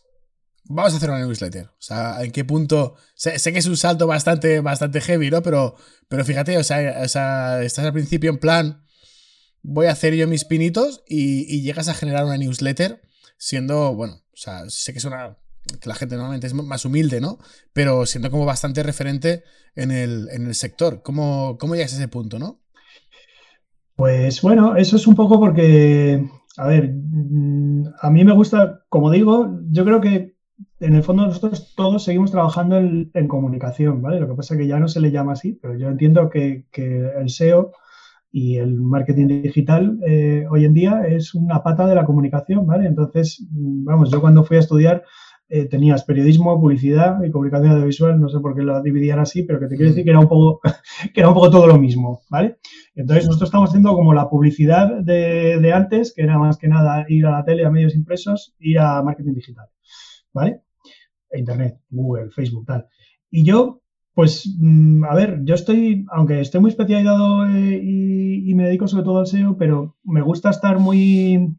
vamos 0.64 0.92
a 0.92 0.96
hacer 0.96 1.10
una 1.10 1.20
newsletter? 1.20 1.66
O 1.66 1.80
sea, 1.80 2.22
¿en 2.22 2.30
qué 2.30 2.44
punto? 2.44 2.96
Sé, 3.14 3.52
que 3.52 3.58
es 3.58 3.66
un 3.66 3.76
salto 3.76 4.06
bastante, 4.06 4.60
bastante 4.60 5.00
heavy, 5.00 5.30
¿no? 5.30 5.42
Pero, 5.42 5.76
pero 6.08 6.24
fíjate, 6.24 6.58
o 6.58 6.64
sea, 6.64 7.02
estás 7.02 7.78
al 7.78 7.92
principio 7.92 8.30
en 8.30 8.38
plan, 8.38 8.84
voy 9.62 9.86
a 9.86 9.92
hacer 9.92 10.14
yo 10.14 10.26
mis 10.26 10.44
pinitos 10.44 11.02
y, 11.06 11.62
llegas 11.62 11.88
a 11.88 11.94
generar 11.94 12.24
una 12.24 12.36
newsletter 12.36 13.02
siendo, 13.38 13.94
bueno, 13.94 14.14
o 14.32 14.36
sea, 14.36 14.68
sé 14.68 14.92
que 14.92 14.98
es 14.98 15.04
una 15.04 15.38
que 15.80 15.88
la 15.88 15.94
gente 15.94 16.16
normalmente 16.16 16.46
es 16.46 16.54
más 16.54 16.84
humilde, 16.84 17.20
¿no? 17.20 17.38
Pero 17.72 18.06
siendo 18.06 18.30
como 18.30 18.46
bastante 18.46 18.82
referente 18.82 19.44
en 19.74 19.90
el, 19.90 20.28
en 20.32 20.46
el 20.46 20.54
sector. 20.54 21.02
¿Cómo, 21.02 21.58
¿Cómo 21.58 21.74
llegas 21.74 21.92
a 21.92 21.96
ese 21.96 22.08
punto, 22.08 22.38
no? 22.38 22.62
Pues 23.98 24.42
bueno, 24.42 24.76
eso 24.76 24.94
es 24.94 25.08
un 25.08 25.16
poco 25.16 25.40
porque, 25.40 26.24
a 26.56 26.68
ver, 26.68 26.94
mm, 26.94 27.82
a 28.00 28.10
mí 28.10 28.24
me 28.24 28.32
gusta, 28.32 28.84
como 28.88 29.10
digo, 29.10 29.58
yo 29.72 29.84
creo 29.84 30.00
que 30.00 30.36
en 30.78 30.94
el 30.94 31.02
fondo 31.02 31.26
nosotros 31.26 31.74
todos 31.74 32.04
seguimos 32.04 32.30
trabajando 32.30 32.76
en, 32.76 33.26
comunicación, 33.26 34.00
¿vale? 34.00 34.20
Lo 34.20 34.28
que 34.28 34.34
pasa 34.34 34.54
es 34.54 34.60
que 34.60 34.68
ya 34.68 34.78
no 34.78 34.86
se 34.86 35.00
le 35.00 35.10
llama 35.10 35.32
así, 35.32 35.58
pero 35.60 35.76
yo 35.76 35.88
entiendo 35.88 36.30
que, 36.30 36.66
el 36.76 37.28
SEO 37.28 37.72
y 38.30 38.58
el 38.58 38.76
marketing 38.80 39.26
digital 39.42 39.98
eh, 40.06 40.46
hoy 40.48 40.64
en 40.64 40.74
día 40.74 41.02
es 41.08 41.34
una 41.34 41.64
pata 41.64 41.88
de 41.88 41.96
la 41.96 42.04
comunicación, 42.04 42.68
¿vale? 42.68 42.86
Entonces, 42.86 43.44
mm, 43.50 43.82
vamos, 43.84 44.12
yo 44.12 44.20
cuando 44.20 44.44
fui 44.44 44.58
a 44.58 44.60
estudiar 44.60 45.02
eh, 45.50 45.64
tenías 45.64 46.04
periodismo, 46.04 46.60
publicidad 46.60 47.22
y 47.24 47.30
comunicación 47.30 47.72
audiovisual, 47.72 48.20
no 48.20 48.28
sé 48.28 48.38
por 48.40 48.54
qué 48.54 48.62
lo 48.62 48.82
dividían 48.82 49.18
así, 49.18 49.44
pero 49.44 49.58
que 49.58 49.66
te 49.66 49.76
quiero 49.76 49.90
decir 49.90 50.04
que 50.04 50.10
era 50.10 50.20
un 50.20 50.28
poco, 50.28 50.60
que 51.14 51.20
era 51.20 51.28
un 51.28 51.34
poco 51.34 51.50
todo 51.50 51.66
lo 51.66 51.78
mismo, 51.78 52.20
¿vale? 52.28 52.58
Entonces 52.94 53.26
nosotros 53.26 53.48
estamos 53.48 53.70
haciendo 53.70 53.94
como 53.94 54.12
la 54.12 54.28
publicidad 54.28 55.00
de, 55.00 55.58
de 55.58 55.72
antes, 55.72 56.12
que 56.14 56.22
era 56.22 56.38
más 56.38 56.58
que 56.58 56.68
nada 56.68 57.06
ir 57.08 57.24
a 57.24 57.30
la 57.30 57.44
tele, 57.44 57.64
a 57.64 57.70
medios 57.70 57.94
impresos, 57.94 58.54
ir 58.58 58.78
a 58.78 59.02
marketing 59.02 59.34
digital, 59.34 59.68
¿vale? 60.34 60.60
Internet, 61.32 61.80
Google, 61.88 62.30
Facebook, 62.30 62.66
tal. 62.66 62.86
Y 63.30 63.42
yo, 63.44 63.80
pues, 64.12 64.54
mm, 64.58 65.04
a 65.04 65.14
ver, 65.14 65.40
yo 65.44 65.54
estoy, 65.54 66.04
aunque 66.10 66.40
estoy 66.40 66.60
muy 66.60 66.70
especializado 66.70 67.46
eh, 67.46 67.80
y, 67.82 68.50
y, 68.50 68.54
me 68.54 68.64
dedico 68.64 68.86
sobre 68.86 69.04
todo 69.04 69.20
al 69.20 69.26
SEO, 69.26 69.56
pero 69.56 69.96
me 70.04 70.20
gusta 70.20 70.50
estar 70.50 70.78
muy, 70.78 71.56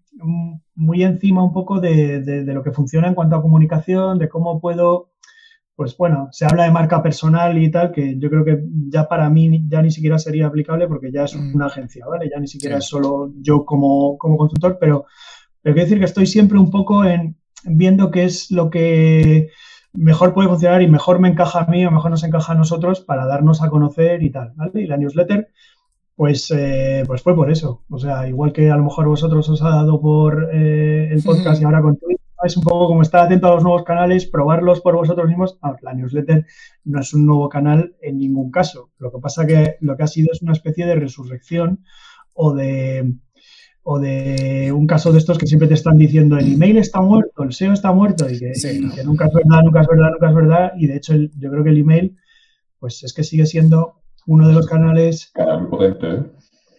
muy 0.80 1.04
encima 1.04 1.44
un 1.44 1.52
poco 1.52 1.82
de, 1.82 2.44
lo 2.48 2.64
que 2.64 2.72
funciona 2.72 3.10
en 3.10 3.14
cuanto 3.14 3.36
a 3.36 3.42
comunicación, 3.42 4.18
de 4.18 4.30
cómo 4.30 4.62
puedo, 4.62 5.12
pues 5.76 5.96
bueno, 5.98 6.30
se 6.32 6.46
habla 6.46 6.64
de 6.64 6.72
marca 6.72 7.04
personal 7.04 7.62
y 7.62 7.70
tal, 7.70 7.92
que 7.92 8.18
yo 8.18 8.30
creo 8.30 8.46
que 8.46 8.64
ya 8.88 9.08
para 9.10 9.30
mí 9.30 9.66
ya 9.68 9.82
ni 9.82 9.92
siquiera 9.92 10.18
sería 10.18 10.48
aplicable 10.48 10.88
porque 10.88 11.12
ya 11.12 11.26
es 11.26 11.36
mm. 11.36 11.54
una 11.54 11.66
agencia, 11.66 12.06
¿vale? 12.08 12.30
Ya 12.34 12.40
ni 12.40 12.48
siquiera 12.48 12.78
es 12.78 12.86
solo 12.86 13.34
yo 13.42 13.66
como, 13.66 14.18
como 14.18 14.38
consultor, 14.38 14.78
pero, 14.80 15.06
pero 15.62 15.76
quiero 15.76 15.86
decir 15.86 16.00
que 16.00 16.06
estoy 16.06 16.26
siempre 16.26 16.58
un 16.58 16.72
poco 16.72 17.04
en 17.04 17.36
viendo 17.66 18.10
qué 18.10 18.24
es 18.24 18.50
lo 18.50 18.70
que 18.70 19.50
mejor 19.92 20.34
puede 20.34 20.48
funcionar 20.48 20.82
y 20.82 20.88
mejor 20.88 21.20
me 21.20 21.28
encaja 21.28 21.60
a 21.60 21.68
mí 21.68 21.86
o 21.86 21.92
mejor 21.92 22.12
nos 22.12 22.24
encaja 22.24 22.54
a 22.54 22.56
nosotros 22.56 23.02
para 23.02 23.26
darnos 23.26 23.62
a 23.62 23.70
conocer 23.70 24.24
y 24.24 24.32
tal, 24.32 24.54
¿vale? 24.56 24.82
Y 24.82 24.88
la 24.88 24.96
newsletter 24.96 25.50
pues, 26.20 26.52
eh, 26.52 27.06
pues 27.08 27.22
fue 27.22 27.34
por 27.34 27.50
eso. 27.50 27.86
O 27.90 27.98
sea, 27.98 28.28
igual 28.28 28.52
que 28.52 28.70
a 28.70 28.76
lo 28.76 28.84
mejor 28.84 29.08
vosotros 29.08 29.48
os 29.48 29.62
ha 29.62 29.70
dado 29.70 30.02
por 30.02 30.50
eh, 30.52 31.08
el 31.14 31.24
podcast 31.24 31.62
y 31.62 31.64
ahora 31.64 31.82
con 31.82 31.96
Twitch, 31.96 32.20
es 32.44 32.58
un 32.58 32.64
poco 32.64 32.88
como 32.88 33.04
estar 33.04 33.26
atento 33.26 33.48
a 33.48 33.56
los 33.56 33.64
nuevos 33.64 33.86
canales, 33.86 34.26
probarlos 34.26 34.82
por 34.82 34.98
vosotros 34.98 35.30
mismos. 35.30 35.58
la 35.82 35.94
newsletter 35.94 36.46
no 36.84 37.00
es 37.00 37.14
un 37.14 37.26
nuevo 37.26 37.48
canal 37.48 37.96
en 38.02 38.18
ningún 38.18 38.52
caso. 38.52 38.92
Lo 38.98 39.14
que 39.14 39.20
pasa 39.20 39.48
que 39.48 39.78
lo 39.80 39.96
que 39.96 40.04
ha 40.04 40.08
sido 40.08 40.28
es 40.34 40.42
una 40.42 40.52
especie 40.52 40.86
de 40.86 40.96
resurrección 40.96 41.86
o 42.34 42.54
de, 42.54 43.14
o 43.84 43.98
de 44.00 44.74
un 44.74 44.88
caso 44.88 45.14
de 45.14 45.20
estos 45.20 45.38
que 45.38 45.48
siempre 45.48 45.70
te 45.70 45.76
están 45.76 45.98
diciendo 45.98 46.38
el 46.38 46.52
email 46.52 46.80
está 46.80 47.00
muerto, 47.00 47.44
el 47.44 47.54
SEO 47.54 47.72
está 47.72 47.94
muerto 47.94 48.30
y 48.30 48.38
que, 48.38 48.52
nunca 49.06 49.28
es 49.28 49.34
verdad, 49.34 49.62
nunca 49.64 49.80
es 49.80 49.88
verdad, 49.88 50.12
nunca 50.12 50.28
es 50.28 50.36
verdad. 50.36 50.72
Y 50.76 50.88
de 50.88 50.98
hecho 50.98 51.14
yo 51.16 51.50
creo 51.50 51.64
que 51.64 51.70
el 51.70 51.78
email 51.78 52.18
pues 52.78 53.04
es 53.04 53.14
que 53.14 53.24
sigue 53.24 53.46
siendo 53.46 53.99
uno 54.30 54.48
de 54.48 54.54
los 54.54 54.68
canales... 54.68 55.32
¿eh? 55.38 56.24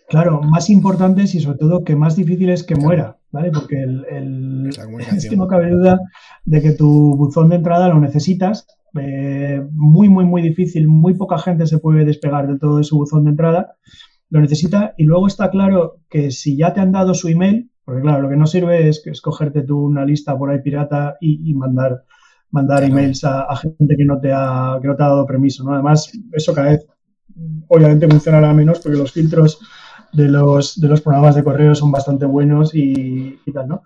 Claro, 0.08 0.40
más 0.42 0.70
importantes 0.70 1.34
y 1.34 1.40
sobre 1.40 1.58
todo 1.58 1.84
que 1.84 1.96
más 1.96 2.16
difícil 2.16 2.50
es 2.50 2.62
que 2.64 2.76
muera, 2.76 3.18
¿vale? 3.30 3.50
Porque 3.52 3.80
el, 3.82 4.68
es 4.68 5.28
que 5.28 5.36
no 5.36 5.46
cabe 5.46 5.70
duda 5.70 6.00
de 6.44 6.62
que 6.62 6.72
tu 6.72 7.16
buzón 7.16 7.48
de 7.48 7.56
entrada 7.56 7.88
lo 7.88 8.00
necesitas. 8.00 8.66
Eh, 9.00 9.62
muy, 9.72 10.08
muy, 10.08 10.24
muy 10.24 10.42
difícil. 10.42 10.88
Muy 10.88 11.14
poca 11.14 11.38
gente 11.38 11.66
se 11.66 11.78
puede 11.78 12.04
despegar 12.04 12.48
de 12.48 12.58
todo 12.58 12.78
de 12.78 12.84
su 12.84 12.98
buzón 12.98 13.24
de 13.24 13.30
entrada. 13.30 13.76
Lo 14.30 14.40
necesita 14.40 14.94
y 14.96 15.04
luego 15.04 15.26
está 15.26 15.50
claro 15.50 15.98
que 16.08 16.30
si 16.30 16.56
ya 16.56 16.72
te 16.72 16.80
han 16.80 16.92
dado 16.92 17.14
su 17.14 17.28
email, 17.28 17.70
porque 17.84 18.02
claro, 18.02 18.22
lo 18.22 18.28
que 18.28 18.36
no 18.36 18.46
sirve 18.46 18.88
es 18.88 19.04
escogerte 19.06 19.62
tú 19.62 19.78
una 19.78 20.04
lista 20.04 20.38
por 20.38 20.50
ahí 20.50 20.60
pirata 20.62 21.16
y, 21.20 21.52
mandar 21.54 22.04
mandar 22.52 22.82
emails 22.82 23.24
a, 23.24 23.54
gente 23.56 23.96
que 23.96 24.04
no 24.04 24.20
te 24.20 24.32
ha 24.32 24.78
que 24.82 24.88
no 24.88 24.96
te 24.96 25.02
ha 25.04 25.08
dado 25.08 25.26
permiso, 25.26 25.62
¿no? 25.64 25.72
Además, 25.72 26.12
eso 26.32 26.52
cada 26.52 26.70
vez 26.70 26.86
obviamente 27.68 28.08
funcionará 28.08 28.52
menos 28.52 28.80
porque 28.80 28.98
los 28.98 29.12
filtros 29.12 29.60
de 30.12 30.28
los, 30.28 30.80
de 30.80 30.88
los 30.88 31.00
programas 31.00 31.34
de 31.34 31.44
correo 31.44 31.74
son 31.74 31.90
bastante 31.90 32.26
buenos 32.26 32.74
y, 32.74 33.38
tal, 33.52 33.68
¿no? 33.68 33.82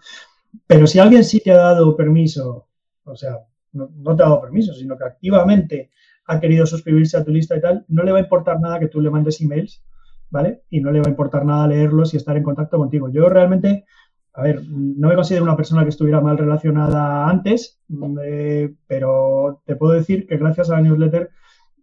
Pero 0.66 0.86
si 0.86 0.98
alguien 0.98 1.24
sí 1.24 1.40
te 1.40 1.52
ha 1.52 1.56
dado 1.56 1.96
permiso, 1.96 2.68
o 3.04 3.16
sea, 3.16 3.38
no, 3.72 3.88
te 3.88 4.22
ha 4.22 4.26
dado 4.26 4.40
permiso, 4.40 4.72
sino 4.72 4.96
que 4.96 5.04
activamente 5.04 5.90
ha 6.26 6.40
querido 6.40 6.64
suscribirse 6.64 7.16
a 7.16 7.24
tu 7.24 7.32
lista 7.32 7.56
y 7.56 7.60
tal, 7.60 7.84
no 7.88 8.02
le 8.02 8.12
va 8.12 8.18
a 8.18 8.22
importar 8.22 8.60
nada 8.60 8.80
que 8.80 8.88
tú 8.88 9.00
le 9.00 9.10
mandes 9.10 9.40
emails, 9.40 9.82
¿vale? 10.30 10.62
Y 10.70 10.80
no 10.80 10.90
le 10.90 11.00
va 11.00 11.06
a 11.06 11.10
importar 11.10 11.44
nada 11.44 11.66
leerlos 11.68 12.14
y 12.14 12.16
estar 12.16 12.36
en 12.36 12.42
contacto 12.42 12.78
contigo. 12.78 13.10
Yo 13.10 13.28
realmente, 13.28 13.84
a 14.32 14.42
ver, 14.42 14.62
no 14.68 15.08
me 15.08 15.14
considero 15.16 15.44
una 15.44 15.56
persona 15.56 15.82
que 15.82 15.90
estuviera 15.90 16.20
mal 16.20 16.38
relacionada 16.38 17.28
antes, 17.28 17.80
eh, 18.22 18.74
pero 18.86 19.62
te 19.66 19.76
puedo 19.76 19.92
decir 19.92 20.26
que 20.26 20.38
gracias 20.38 20.70
a 20.70 20.74
la 20.74 20.80
newsletter 20.80 21.30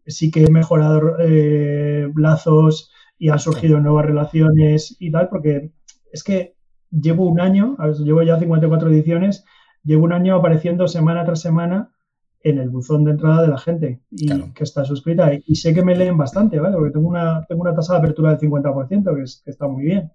sí 0.08 0.32
que 0.32 0.44
he 0.44 0.50
mejorado 0.50 1.18
eh, 1.20 2.12
lazos, 2.16 2.92
y 3.22 3.30
han 3.30 3.38
surgido 3.38 3.80
nuevas 3.80 4.08
relaciones 4.08 4.98
y 5.00 5.12
tal, 5.12 5.30
porque 5.30 5.72
es 6.12 6.24
que 6.24 6.56
llevo 6.90 7.28
un 7.28 7.40
año, 7.40 7.78
llevo 8.04 8.24
ya 8.24 8.40
54 8.40 8.90
ediciones, 8.90 9.46
llevo 9.84 10.06
un 10.06 10.14
año 10.14 10.36
apareciendo 10.36 10.88
semana 10.88 11.24
tras 11.24 11.40
semana 11.40 11.92
en 12.44 12.58
el 12.58 12.70
buzón 12.70 13.06
de 13.06 13.12
entrada 13.12 13.44
de 13.44 13.50
la 13.50 13.60
gente 13.60 14.02
y 14.10 14.28
que 14.54 14.64
está 14.64 14.86
suscrita. 14.86 15.32
Y, 15.46 15.54
sé 15.54 15.72
que 15.72 15.84
me 15.84 15.96
leen 15.96 16.18
bastante, 16.18 16.60
¿vale? 16.60 16.76
Porque 16.76 16.94
tengo 16.94 17.08
una, 17.08 17.46
tengo 17.48 17.62
una 17.62 17.76
tasa 17.76 17.94
de 17.94 18.00
apertura 18.00 18.36
del 18.36 18.50
50%, 18.50 19.16
que, 19.16 19.22
es, 19.22 19.44
que 19.46 19.52
está 19.52 19.68
muy 19.68 19.84
bien. 19.84 20.12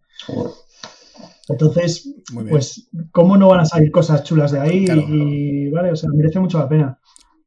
Entonces, 1.49 2.12
pues, 2.50 2.90
¿cómo 3.12 3.37
no 3.37 3.50
van 3.50 3.61
a 3.61 3.66
salir 3.66 3.93
cosas 3.93 4.25
chulas 4.25 4.50
de 4.50 4.59
ahí? 4.59 4.85
Y, 4.85 5.71
vale, 5.71 5.93
o 5.93 5.97
sea, 5.97 6.11
merece 6.12 6.40
mucho 6.40 6.59
la 6.59 6.69
pena. 6.69 6.99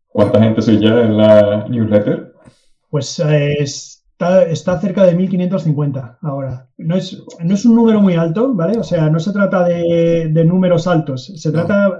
¿Cuánta 0.07 0.41
gente 0.41 0.61
soy 0.61 0.79
ya 0.79 1.01
en 1.01 1.17
la 1.17 1.67
newsletter? 1.67 2.28
Pues 2.89 3.19
es 3.19 3.99
Está, 4.19 4.81
cerca 4.81 5.05
de 5.05 5.15
1550 5.15 6.19
ahora. 6.21 6.67
No 6.77 6.97
es, 6.97 7.23
no 7.41 7.53
es 7.53 7.63
un 7.63 7.73
número 7.73 8.01
muy 8.01 8.15
alto, 8.15 8.53
¿vale? 8.53 8.77
O 8.77 8.83
sea, 8.83 9.09
no 9.09 9.17
se 9.17 9.31
trata 9.31 9.63
de, 9.63 10.43
números 10.45 10.87
altos. 10.87 11.31
Se 11.37 11.53
trata. 11.53 11.99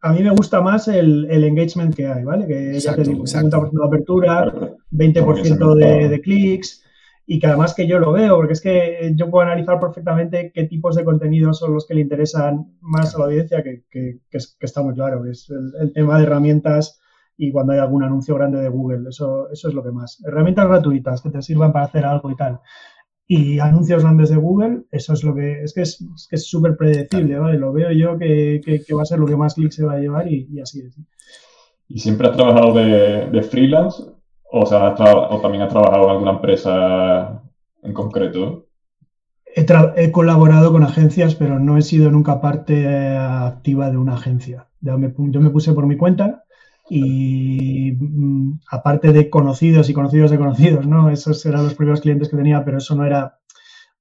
A 0.00 0.12
mí 0.12 0.22
me 0.24 0.30
gusta 0.30 0.60
más 0.60 0.88
el, 0.88 1.30
engagement 1.30 1.94
que 1.94 2.08
hay, 2.08 2.24
¿vale? 2.24 2.48
Que 2.48 2.80
ya 2.80 2.96
te 2.96 3.04
digo, 3.04 3.22
50% 3.22 3.70
de 3.70 3.86
apertura, 3.86 4.52
20% 4.90 5.74
de, 5.76 6.08
de 6.08 6.20
clics 6.20 6.82
y 7.28 7.38
que 7.38 7.46
además 7.46 7.74
que 7.74 7.86
yo 7.86 8.00
lo 8.00 8.10
veo, 8.10 8.34
porque 8.34 8.52
es 8.54 8.60
que 8.60 9.12
yo 9.14 9.30
puedo 9.30 9.46
analizar 9.46 9.78
perfectamente 9.78 10.50
qué 10.52 10.64
tipos 10.64 10.96
de 10.96 11.04
contenidos 11.04 11.58
son 11.58 11.74
los 11.74 11.86
que 11.86 11.94
le 11.94 12.00
interesan 12.00 12.76
más 12.80 13.14
a 13.14 13.18
la 13.18 13.24
audiencia, 13.26 13.62
que, 13.62 13.84
que, 13.88 14.18
está 14.60 14.82
muy 14.82 14.94
claro. 14.94 15.24
Es 15.26 15.48
el, 15.48 15.92
tema 15.92 16.18
de 16.18 16.24
herramientas 16.24 17.00
y 17.38 17.52
cuando 17.52 17.72
hay 17.72 17.78
algún 17.78 18.02
anuncio 18.02 18.34
grande 18.34 18.60
de 18.60 18.68
Google. 18.68 19.08
Eso, 19.08 19.50
eso 19.50 19.68
es 19.68 19.74
lo 19.74 19.82
que 19.82 19.90
más. 19.90 20.22
Herramientas 20.24 20.68
gratuitas 20.68 21.20
que 21.20 21.30
te 21.30 21.42
sirvan 21.42 21.72
para 21.72 21.86
hacer 21.86 22.04
algo 22.04 22.30
y 22.30 22.36
tal. 22.36 22.60
Y 23.28 23.58
anuncios 23.58 24.02
grandes 24.04 24.30
de 24.30 24.36
Google, 24.36 24.82
eso 24.92 25.12
es 25.12 25.24
lo 25.24 25.34
que 25.34 25.62
es 25.62 25.74
que 25.74 25.82
es 25.82 26.48
súper 26.48 26.76
predecible, 26.76 27.38
¿vale? 27.38 27.58
Lo 27.58 27.72
veo 27.72 27.90
yo 27.90 28.16
que, 28.16 28.60
que, 28.64 28.94
va 28.94 29.02
a 29.02 29.06
ser 29.06 29.18
lo 29.18 29.26
que 29.26 29.36
más 29.36 29.54
clics 29.54 29.74
se 29.74 29.84
va 29.84 29.94
a 29.94 29.98
llevar 29.98 30.30
y, 30.30 30.60
así 30.60 30.82
es. 30.82 30.96
¿Y 31.88 31.98
siempre 31.98 32.28
has 32.28 32.36
trabajado 32.36 32.72
de, 32.74 33.42
freelance? 33.42 34.04
O, 34.52 34.64
sea, 34.64 34.94
¿O 34.94 35.40
también 35.40 35.64
has 35.64 35.70
trabajado 35.70 36.04
en 36.04 36.10
alguna 36.10 36.30
empresa 36.32 37.42
en 37.82 37.92
concreto? 37.92 38.66
He, 39.44 39.66
he, 39.96 40.12
colaborado 40.12 40.70
con 40.70 40.84
agencias, 40.84 41.34
pero 41.34 41.58
no 41.58 41.78
he 41.78 41.82
sido 41.82 42.12
nunca 42.12 42.40
parte 42.40 42.86
activa 43.16 43.90
de 43.90 43.96
una 43.96 44.14
agencia. 44.14 44.68
yo 44.80 44.98
me 44.98 45.50
puse 45.50 45.72
por 45.72 45.86
mi 45.86 45.96
cuenta 45.96 46.45
y 46.88 47.92
mm, 47.92 48.60
aparte 48.70 49.12
de 49.12 49.28
conocidos 49.28 49.88
y 49.90 49.94
conocidos 49.94 50.30
de 50.30 50.38
conocidos, 50.38 50.86
¿no? 50.86 51.10
Esos 51.10 51.44
eran 51.46 51.64
los 51.64 51.74
primeros 51.74 52.00
clientes 52.00 52.28
que 52.28 52.36
tenía, 52.36 52.64
pero 52.64 52.78
eso 52.78 52.94
no 52.94 53.04
era, 53.04 53.38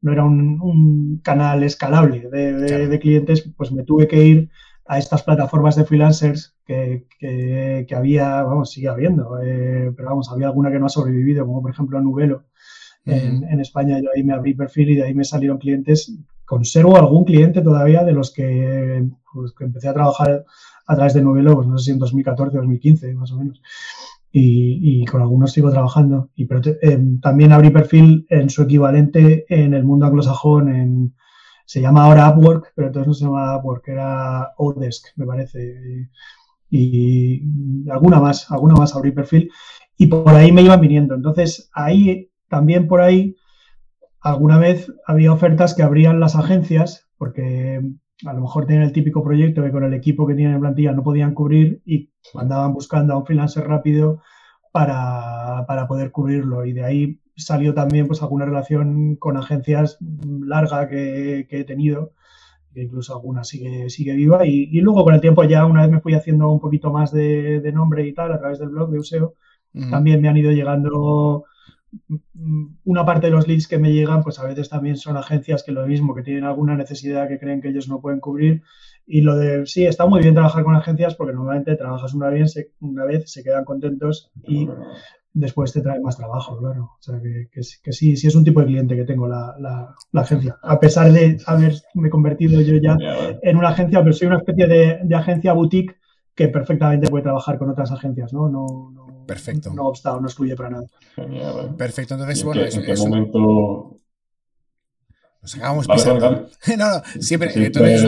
no 0.01 0.11
era 0.11 0.23
un, 0.23 1.19
canal 1.23 1.63
escalable 1.63 2.29
de, 2.29 2.99
clientes, 2.99 3.49
pues 3.57 3.71
me 3.71 3.83
tuve 3.83 4.07
que 4.07 4.23
ir 4.23 4.49
a 4.85 4.99
estas 4.99 5.23
plataformas 5.23 5.75
de 5.75 5.85
freelancers 5.85 6.55
que, 6.65 7.07
que, 7.19 7.95
había, 7.95 8.43
vamos, 8.43 8.71
sigue 8.71 8.89
habiendo, 8.89 9.39
eh, 9.41 9.91
pero 9.95 10.09
vamos, 10.09 10.29
había 10.31 10.47
alguna 10.47 10.71
que 10.71 10.77
no 10.77 10.85
ha 10.85 10.89
sobrevivido, 10.89 11.45
como 11.45 11.61
por 11.61 11.71
ejemplo 11.71 11.99
Nubelo. 12.01 12.45
en, 13.05 13.43
en, 13.43 13.59
España 13.59 13.99
yo 13.99 14.09
ahí 14.15 14.23
me 14.23 14.33
abrí 14.33 14.53
perfil 14.53 14.91
y 14.91 14.95
de 14.95 15.03
ahí 15.03 15.13
me 15.15 15.23
salieron 15.23 15.57
clientes. 15.57 16.13
Conservo 16.43 16.97
algún 16.97 17.23
cliente 17.23 17.61
todavía 17.61 18.03
de 18.03 18.13
los 18.13 18.31
que, 18.31 19.03
pues, 19.33 19.53
que 19.53 19.63
empecé 19.63 19.89
a 19.89 19.93
trabajar 19.93 20.45
a 20.85 20.95
través 20.95 21.13
de 21.13 21.21
Novelo, 21.21 21.55
pues 21.55 21.67
no 21.67 21.77
sé 21.77 21.85
si 21.85 21.91
en 21.91 21.99
2014, 21.99 22.57
2015, 22.57 23.13
más 23.15 23.31
o 23.31 23.37
menos. 23.37 23.61
Y, 24.31 25.05
con 25.05 25.21
algunos 25.21 25.53
sigo 25.53 25.71
trabajando. 25.71 26.29
Y 26.35 26.43
eh, 26.43 26.99
también 27.21 27.53
abrí 27.53 27.69
perfil 27.69 28.25
en 28.29 28.49
su 28.49 28.63
equivalente 28.63 29.45
en 29.47 29.73
el 29.73 29.85
mundo 29.85 30.05
anglosajón, 30.05 31.13
se 31.65 31.81
llama 31.81 32.03
ahora 32.03 32.29
Upwork, 32.29 32.73
pero 32.75 32.87
entonces 32.87 33.07
no 33.07 33.13
se 33.13 33.25
llama 33.25 33.57
Upwork, 33.57 33.87
era 33.87 34.51
Odesk, 34.57 35.07
me 35.15 35.25
parece. 35.25 36.09
Y, 36.69 37.41
alguna 37.89 38.19
más, 38.19 38.51
alguna 38.51 38.75
más 38.75 38.95
abrí 38.95 39.11
perfil. 39.11 39.49
Y 39.97 40.07
por 40.07 40.29
ahí 40.29 40.51
me 40.51 40.61
iban 40.61 40.81
viniendo. 40.81 41.15
Entonces, 41.15 41.69
ahí, 41.73 42.29
también 42.49 42.87
por 42.87 43.01
ahí, 43.01 43.35
alguna 44.19 44.57
vez 44.59 44.91
había 45.05 45.31
ofertas 45.31 45.73
que 45.75 45.83
abrían 45.83 46.19
las 46.19 46.35
agencias, 46.35 47.07
porque 47.17 47.81
a 48.23 48.33
lo 48.33 48.41
mejor 48.41 48.65
tienen 48.65 48.85
el 48.85 48.93
típico 48.93 49.23
proyecto 49.23 49.61
que 49.63 49.71
con 49.71 49.83
el 49.83 49.93
equipo 49.93 50.25
que 50.25 50.35
tienen 50.35 50.55
en 50.55 50.61
plantilla 50.61 50.93
no 50.93 51.03
podían 51.03 51.33
cubrir 51.33 51.81
y 51.85 52.11
andaban 52.35 52.73
buscando 52.73 53.13
a 53.13 53.17
un 53.17 53.25
freelancer 53.25 53.67
rápido 53.67 54.21
para, 54.71 55.65
poder 55.87 56.11
cubrirlo. 56.11 56.65
Y 56.65 56.73
de 56.73 56.83
ahí 56.83 57.19
salió 57.35 57.73
también 57.73 58.07
pues 58.07 58.21
alguna 58.21 58.45
relación 58.45 59.15
con 59.17 59.37
agencias 59.37 59.97
larga 59.99 60.87
que, 60.87 61.47
he 61.49 61.63
tenido, 61.65 62.13
que 62.73 62.83
incluso 62.83 63.13
alguna 63.13 63.43
sigue, 63.43 63.89
sigue 63.89 64.15
viva. 64.15 64.45
Y, 64.45 64.79
luego 64.81 65.03
con 65.03 65.13
el 65.13 65.21
tiempo 65.21 65.43
ya 65.43 65.65
una 65.65 65.81
vez 65.81 65.91
me 65.91 66.01
fui 66.01 66.13
haciendo 66.13 66.51
un 66.51 66.59
poquito 66.59 66.91
más 66.91 67.11
de, 67.11 67.71
nombre 67.73 68.07
y 68.07 68.13
tal 68.13 68.31
a 68.31 68.39
través 68.39 68.59
del 68.59 68.69
blog 68.69 68.91
de 68.91 68.99
Useo, 68.99 69.35
también 69.89 70.21
me 70.21 70.29
han 70.29 70.37
ido 70.37 70.51
llegando 70.51 71.43
una 72.83 73.05
parte 73.05 73.27
de 73.27 73.31
los 73.31 73.47
leads 73.47 73.67
que 73.67 73.77
me 73.77 73.91
llegan, 73.91 74.23
pues 74.23 74.39
a 74.39 74.45
veces 74.45 74.69
también 74.69 74.97
son 74.97 75.17
agencias 75.17 75.63
que 75.63 75.71
lo 75.71 75.85
mismo, 75.85 76.13
que 76.13 76.23
tienen 76.23 76.43
alguna 76.43 76.75
necesidad 76.75 77.27
que 77.27 77.39
creen 77.39 77.61
que 77.61 77.69
ellos 77.69 77.87
no 77.87 78.01
pueden 78.01 78.19
cubrir. 78.19 78.63
Y 79.07 79.21
lo 79.21 79.35
de, 79.35 79.65
sí, 79.65 79.85
está 79.85 80.05
muy 80.05 80.21
bien 80.21 80.33
trabajar 80.33 80.63
con 80.63 80.75
agencias 80.75 81.15
porque 81.15 81.33
normalmente 81.33 81.75
trabajas 81.75 82.13
una 82.13 82.29
vez, 82.29 82.55
una 82.79 83.05
vez 83.05 83.31
se 83.31 83.43
quedan 83.43 83.65
contentos 83.65 84.31
y 84.47 84.67
después 85.33 85.73
te 85.73 85.81
traen 85.81 86.01
más 86.01 86.17
trabajo, 86.17 86.57
claro. 86.57 86.91
O 86.97 87.01
sea, 87.01 87.19
que, 87.21 87.49
que, 87.51 87.91
sí, 87.91 88.15
sí 88.15 88.27
es 88.27 88.35
un 88.35 88.43
tipo 88.43 88.61
de 88.61 88.67
cliente 88.67 88.95
que 88.95 89.03
tengo 89.03 89.27
la, 89.27 89.55
la, 89.59 90.21
agencia. 90.21 90.57
A 90.63 90.79
pesar 90.79 91.11
de 91.11 91.37
haberme 91.45 92.09
convertido 92.09 92.61
yo 92.61 92.77
ya 92.77 92.97
en 93.41 93.57
una 93.57 93.69
agencia, 93.69 93.99
pero 93.99 94.13
soy 94.13 94.27
una 94.27 94.37
especie 94.37 94.67
de, 94.67 94.99
de 95.03 95.15
agencia 95.15 95.53
boutique 95.53 95.95
que 96.35 96.49
perfectamente 96.49 97.09
puede 97.09 97.23
trabajar 97.23 97.57
con 97.57 97.69
otras 97.69 97.91
agencias, 97.91 98.33
¿no? 98.33 98.49
No, 98.49 98.91
no 98.91 99.25
Perfecto. 99.25 99.73
No 99.73 99.87
obsta 99.87 100.11
no 100.19 100.27
excluye 100.27 100.55
para 100.55 100.69
nada. 100.69 100.85
Genial. 101.15 101.75
Perfecto, 101.75 102.13
entonces, 102.13 102.43
bueno, 102.43 102.61
¿En 102.61 102.83
qué, 102.83 102.95
momento 102.95 104.01
nos 105.41 105.55
acabamos 105.55 105.87
pisando. 105.87 106.49
no, 106.67 106.77
no, 106.77 107.03
siempre. 107.21 107.51
Entonces, 107.53 108.03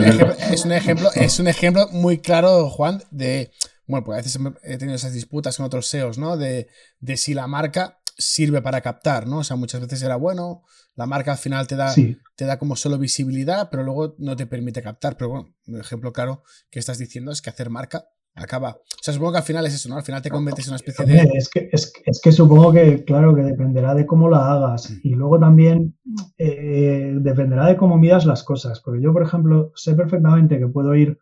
es, 0.51 0.65
un 0.65 0.71
ejemplo, 0.71 1.09
es, 1.15 1.39
un 1.39 1.47
ejemplo, 1.47 1.87
muy 1.91 2.17
claro, 2.19 2.69
Juan, 2.69 3.03
de. 3.11 3.51
Bueno, 3.85 4.03
pues 4.05 4.15
a 4.15 4.21
veces 4.21 4.39
he 4.63 4.77
tenido 4.77 4.95
esas 4.95 5.13
disputas 5.13 5.55
con 5.55 5.65
otros 5.65 5.87
SEOs, 5.87 6.17
¿no? 6.17 6.35
De, 6.35 6.67
de 6.99 7.15
si 7.15 7.33
la 7.33 7.47
marca 7.47 7.99
sirve 8.17 8.61
para 8.61 8.81
captar, 8.81 9.27
¿no? 9.27 9.39
O 9.39 9.43
sea, 9.43 9.55
muchas 9.55 9.79
veces 9.79 10.01
era 10.01 10.17
bueno, 10.17 10.63
la 10.95 11.05
marca 11.05 11.31
al 11.31 11.37
final 11.37 11.67
te 11.67 11.75
da, 11.75 11.93
te 12.35 12.45
da 12.45 12.57
como 12.57 12.75
solo 12.75 12.97
visibilidad, 12.97 13.69
pero 13.69 13.83
luego 13.83 14.15
no 14.17 14.35
te 14.35 14.47
permite 14.47 14.81
captar. 14.81 15.15
Pero 15.15 15.29
bueno, 15.29 15.55
un 15.67 15.79
ejemplo 15.79 16.11
claro 16.11 16.43
que 16.69 16.79
estás 16.79 16.97
diciendo 16.97 17.31
es 17.31 17.41
que 17.41 17.51
hacer 17.51 17.69
marca 17.69 18.09
acaba. 18.37 18.69
O 18.69 19.03
sea, 19.03 19.13
supongo 19.13 19.33
que 19.33 19.37
al 19.39 19.43
final 19.43 19.65
es 19.65 19.75
eso, 19.75 19.89
¿no? 19.89 19.97
Al 19.97 20.03
final 20.03 20.21
te 20.21 20.29
conviertes 20.29 20.67
en 20.67 20.71
una 20.71 20.77
especie 20.77 21.05
de. 21.05 21.29
Es 21.33 21.49
que, 21.49 21.69
es, 21.71 22.21
que 22.21 22.31
supongo 22.31 22.71
que, 22.71 23.03
claro, 23.03 23.35
que 23.35 23.41
dependerá 23.41 23.93
de 23.95 24.05
cómo 24.05 24.29
la 24.29 24.51
hagas. 24.51 24.91
Mm. 24.91 24.99
Y 25.03 25.09
luego 25.15 25.39
también 25.39 25.97
eh, 26.37 27.13
dependerá 27.19 27.67
de 27.67 27.77
cómo 27.77 27.97
midas 27.97 28.25
las 28.25 28.43
cosas. 28.43 28.81
Porque 28.81 29.01
yo, 29.01 29.13
por 29.13 29.23
ejemplo, 29.23 29.71
sé 29.75 29.95
perfectamente 29.95 30.59
que 30.59 30.67
puedo 30.67 30.95
ir, 30.95 31.19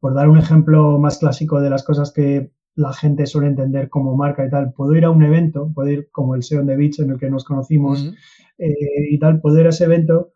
por 0.00 0.14
dar 0.14 0.28
un 0.28 0.38
ejemplo 0.38 0.98
más 0.98 1.18
clásico 1.18 1.60
de 1.60 1.70
las 1.70 1.84
cosas 1.84 2.12
que 2.12 2.50
la 2.74 2.92
gente 2.92 3.26
suele 3.26 3.48
entender 3.48 3.88
como 3.88 4.16
marca 4.16 4.44
y 4.44 4.50
tal, 4.50 4.72
puedo 4.72 4.94
ir 4.94 5.04
a 5.04 5.10
un 5.10 5.22
evento, 5.22 5.72
puedo 5.74 5.88
ir 5.88 6.10
como 6.12 6.34
el 6.34 6.42
SEO 6.42 6.62
de 6.62 6.76
Beach 6.76 6.98
en 6.98 7.10
el 7.10 7.18
que 7.18 7.30
nos 7.30 7.44
conocimos 7.44 8.12
eh, 8.58 8.74
y 9.10 9.18
tal, 9.18 9.40
puedo 9.40 9.58
ir 9.58 9.66
a 9.66 9.70
ese 9.70 9.84
evento 9.84 10.32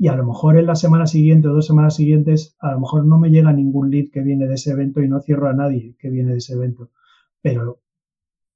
y 0.00 0.08
a 0.08 0.16
lo 0.16 0.24
mejor 0.24 0.56
en 0.56 0.64
la 0.64 0.76
semana 0.76 1.06
siguiente 1.06 1.48
o 1.48 1.52
dos 1.52 1.66
semanas 1.66 1.96
siguientes, 1.96 2.56
a 2.58 2.72
lo 2.72 2.80
mejor 2.80 3.04
no 3.04 3.18
me 3.18 3.28
llega 3.28 3.52
ningún 3.52 3.90
lead 3.90 4.06
que 4.10 4.22
viene 4.22 4.46
de 4.46 4.54
ese 4.54 4.70
evento 4.70 5.02
y 5.02 5.08
no 5.08 5.20
cierro 5.20 5.50
a 5.50 5.52
nadie 5.52 5.94
que 5.98 6.08
viene 6.08 6.32
de 6.32 6.38
ese 6.38 6.54
evento. 6.54 6.88
Pero 7.42 7.82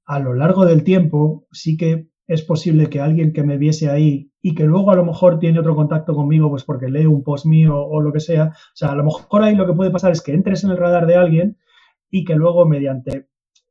a 0.06 0.20
lo 0.20 0.32
largo 0.32 0.64
del 0.64 0.84
tiempo 0.84 1.46
sí 1.52 1.76
que 1.76 2.08
es 2.26 2.40
posible 2.40 2.88
que 2.88 3.02
alguien 3.02 3.34
que 3.34 3.42
me 3.42 3.58
viese 3.58 3.90
ahí 3.90 4.32
y 4.40 4.54
que 4.54 4.64
luego 4.64 4.90
a 4.90 4.96
lo 4.96 5.04
mejor 5.04 5.38
tiene 5.38 5.60
otro 5.60 5.76
contacto 5.76 6.14
conmigo, 6.14 6.48
pues 6.48 6.64
porque 6.64 6.88
lee 6.88 7.04
un 7.04 7.22
post 7.22 7.44
mío 7.44 7.76
o 7.76 8.00
lo 8.00 8.10
que 8.10 8.20
sea, 8.20 8.46
o 8.46 8.72
sea, 8.76 8.92
a 8.92 8.96
lo 8.96 9.04
mejor 9.04 9.42
ahí 9.42 9.54
lo 9.54 9.66
que 9.66 9.74
puede 9.74 9.90
pasar 9.90 10.12
es 10.12 10.22
que 10.22 10.32
entres 10.32 10.64
en 10.64 10.70
el 10.70 10.78
radar 10.78 11.06
de 11.06 11.16
alguien 11.16 11.58
y 12.10 12.24
que 12.24 12.36
luego 12.36 12.64
mediante 12.64 13.28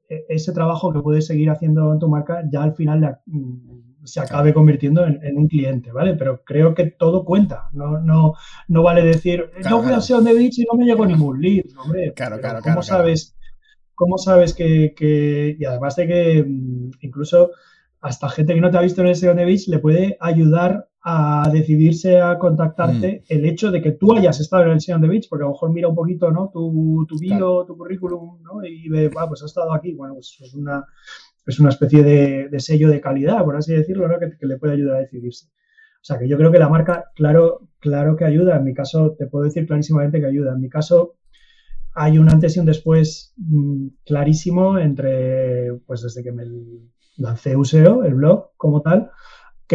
e, 0.08 0.26
ese 0.30 0.54
trabajo 0.54 0.94
que 0.94 1.02
puedes 1.02 1.26
seguir 1.26 1.50
haciendo 1.50 1.92
en 1.92 1.98
tu 1.98 2.08
marca 2.08 2.44
ya 2.52 2.62
al 2.62 2.76
final 2.76 3.18
mm, 3.26 3.93
se 4.04 4.20
acabe 4.20 4.54
convirtiendo 4.54 5.06
en, 5.06 5.38
un 5.38 5.48
cliente, 5.48 5.92
¿vale? 5.92 6.16
Pero 6.16 6.44
creo 6.44 6.74
que 6.74 6.92
todo 6.92 7.24
cuenta. 7.24 7.70
No, 7.74 8.00
no, 8.00 8.34
no 8.68 8.84
vale 8.84 9.04
decir, 9.04 9.50
no 9.70 9.82
voy 9.82 9.94
a 9.94 10.02
SEO 10.02 10.22
de 10.22 10.34
Beach 10.34 10.60
y 10.60 10.66
no 10.70 10.78
me 10.78 10.86
llegó 10.86 11.06
ningún 11.06 11.42
lead. 11.42 11.66
Hombre, 11.78 12.14
claro, 12.14 12.40
claro, 12.40 12.60
¿cómo 12.62 12.84
sabes, 12.84 13.36
¿Cómo 13.96 14.18
sabes 14.18 14.54
que, 14.54 15.56
Y 15.60 15.66
además 15.66 15.96
de 15.96 16.08
que 16.08 16.44
mm, 16.44 16.92
incluso 17.02 17.52
hasta 18.02 18.30
gente 18.30 18.54
que 18.54 18.62
no 18.62 18.70
te 18.70 18.78
ha 18.78 18.82
visto 18.82 19.02
en 19.02 19.08
el 19.08 19.16
SEO 19.16 19.34
de 19.34 19.46
Beach 19.46 19.68
le 19.68 19.80
puede 19.80 20.18
ayudar 20.20 20.90
a 21.06 21.50
decidirse 21.52 22.22
a 22.22 22.38
contactarte 22.38 23.24
mm. 23.30 23.34
el 23.34 23.46
hecho 23.46 23.72
de 23.72 23.82
que 23.82 23.92
tú 23.92 24.16
hayas 24.16 24.40
estado 24.40 24.64
en 24.64 24.72
el 24.72 24.82
Sion 24.82 25.02
de 25.02 25.10
Beach, 25.10 25.28
porque 25.30 25.44
a 25.44 25.48
lo 25.48 25.52
mejor 25.52 25.72
mira 25.72 25.90
un 25.90 25.96
poquito 25.96 26.32
¿no? 26.32 26.50
tu, 26.52 27.06
tu 27.08 27.18
bio, 27.20 27.66
tu 27.66 27.78
currículum, 27.78 28.42
¿no? 28.42 28.66
y 28.66 28.88
ve, 28.90 29.12
ah, 29.18 29.28
pues 29.28 29.44
ha 29.44 29.46
estado 29.46 29.74
aquí. 29.74 29.94
Bueno, 29.94 30.16
pues 30.16 30.38
es 30.42 30.54
una, 30.54 30.86
es 31.46 31.60
una 31.60 31.70
especie 31.70 32.04
de, 32.04 32.60
sello 32.60 32.90
de 32.90 33.02
calidad, 33.02 33.44
por 33.44 33.56
así 33.56 33.74
decirlo, 33.74 34.08
¿no? 34.08 34.18
que, 34.20 34.46
le 34.46 34.58
puede 34.58 34.74
ayudar 34.74 34.98
a 34.98 35.00
decidirse. 35.00 35.48
O 35.48 36.06
sea, 36.06 36.20
que 36.20 36.28
yo 36.28 36.38
creo 36.38 36.52
que 36.52 36.60
la 36.60 36.70
marca, 36.70 37.06
claro, 37.16 37.70
claro 37.80 38.16
que 38.16 38.26
ayuda. 38.26 38.58
En 38.58 38.66
mi 38.66 38.74
caso, 38.74 39.16
te 39.18 39.28
puedo 39.28 39.46
decir 39.46 39.66
clarísimamente 39.66 40.20
que 40.20 40.26
ayuda. 40.26 40.54
En 40.54 40.60
mi 40.60 40.70
caso, 40.70 41.16
hay 41.96 42.18
un 42.18 42.30
antes 42.30 42.58
y 42.58 42.60
un 42.60 42.66
después 42.66 43.34
mm, 43.38 43.88
clarísimo 44.06 44.78
entre, 44.78 45.74
pues 45.86 46.02
desde 46.02 46.24
que 46.24 46.32
me 46.32 46.46
lancé 47.18 47.56
Useo, 47.56 48.04
el 48.04 48.16
blog 48.16 48.52
como 48.58 48.82
tal, 48.82 49.12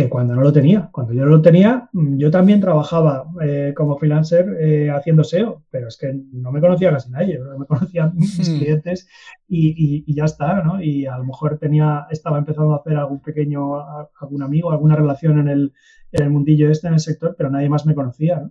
que 0.03 0.09
cuando 0.09 0.35
no 0.35 0.43
lo 0.43 0.53
tenía. 0.53 0.89
Cuando 0.93 1.13
yo 1.13 1.25
no 1.25 1.31
lo 1.31 1.43
tenía, 1.43 1.89
mm, 1.93 2.19
yo 2.19 2.31
también 2.31 2.61
trabajaba 2.61 3.25
eh, 3.43 3.73
como 3.77 3.97
freelancer 3.97 4.47
eh, 4.61 4.91
haciendo 4.91 5.25
SEO, 5.25 5.65
pero 5.71 5.89
es 5.89 5.97
que 5.97 6.13
no 6.33 6.53
me 6.53 6.61
conocía 6.61 6.93
casi 6.93 7.11
nadie, 7.11 7.39
me 7.59 7.67
conocían 7.67 8.13
mis 8.15 8.49
hmm. 8.49 8.59
clientes 8.59 9.09
y, 9.49 10.15
ya 10.15 10.25
está, 10.25 10.63
¿no? 10.63 10.83
Y 10.83 11.07
a 11.07 11.17
lo 11.19 11.25
mejor 11.25 11.59
tenía, 11.59 12.07
estaba 12.11 12.39
empezando 12.39 12.75
a 12.75 12.79
hacer 12.79 12.97
algún 12.97 13.21
pequeño, 13.21 13.81
algún 14.21 14.43
amigo, 14.43 14.71
alguna 14.71 14.97
relación 14.97 15.39
en 15.39 15.49
el, 15.49 15.73
en 16.13 16.23
el 16.23 16.31
mundillo 16.31 16.71
este, 16.71 16.89
en 16.89 16.95
el 16.95 17.01
sector, 17.01 17.35
pero 17.37 17.51
nadie 17.51 17.69
más 17.69 17.87
me 17.87 17.95
conocía, 17.95 18.41
¿no? 18.41 18.51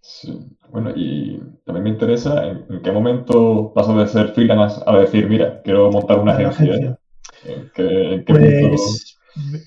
Sí. 0.00 0.38
Bueno, 0.70 0.92
y 0.94 1.40
también 1.64 1.84
me 1.84 1.90
interesa 1.90 2.46
en, 2.46 2.80
qué 2.82 2.92
momento 2.92 3.72
pasó 3.74 3.98
de 3.98 4.06
ser 4.06 4.28
freelance 4.28 4.80
a 4.86 4.98
decir, 4.98 5.28
mira, 5.28 5.60
quiero 5.62 5.90
montar 5.90 6.20
una 6.20 6.32
agencia. 6.32 6.98
¿En 7.44 7.70
qué, 7.74 8.24
pues, 8.26 9.15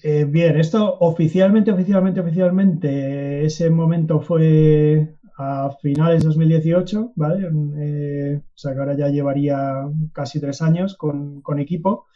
eh, 0.04 0.26
bien, 0.26 0.58
esto 0.58 0.98
oficialmente, 1.00 1.72
oficialmente, 1.72 2.20
oficialmente, 2.20 3.46
ese 3.46 3.70
momento 3.70 4.22
fue 4.22 5.16
a 5.38 5.72
finales 5.82 6.22
de 6.22 6.28
2018, 6.28 7.14
¿vale? 7.16 7.48
Eh, 7.78 8.42
o 8.44 8.58
sea 8.58 8.74
que 8.74 8.80
ahora 8.80 8.98
ya 8.98 9.10
llevaría 9.10 9.88
casi 10.12 10.40
tres 10.40 10.62
años 10.62 10.96
con, 10.98 11.42
equipo, 11.60 12.08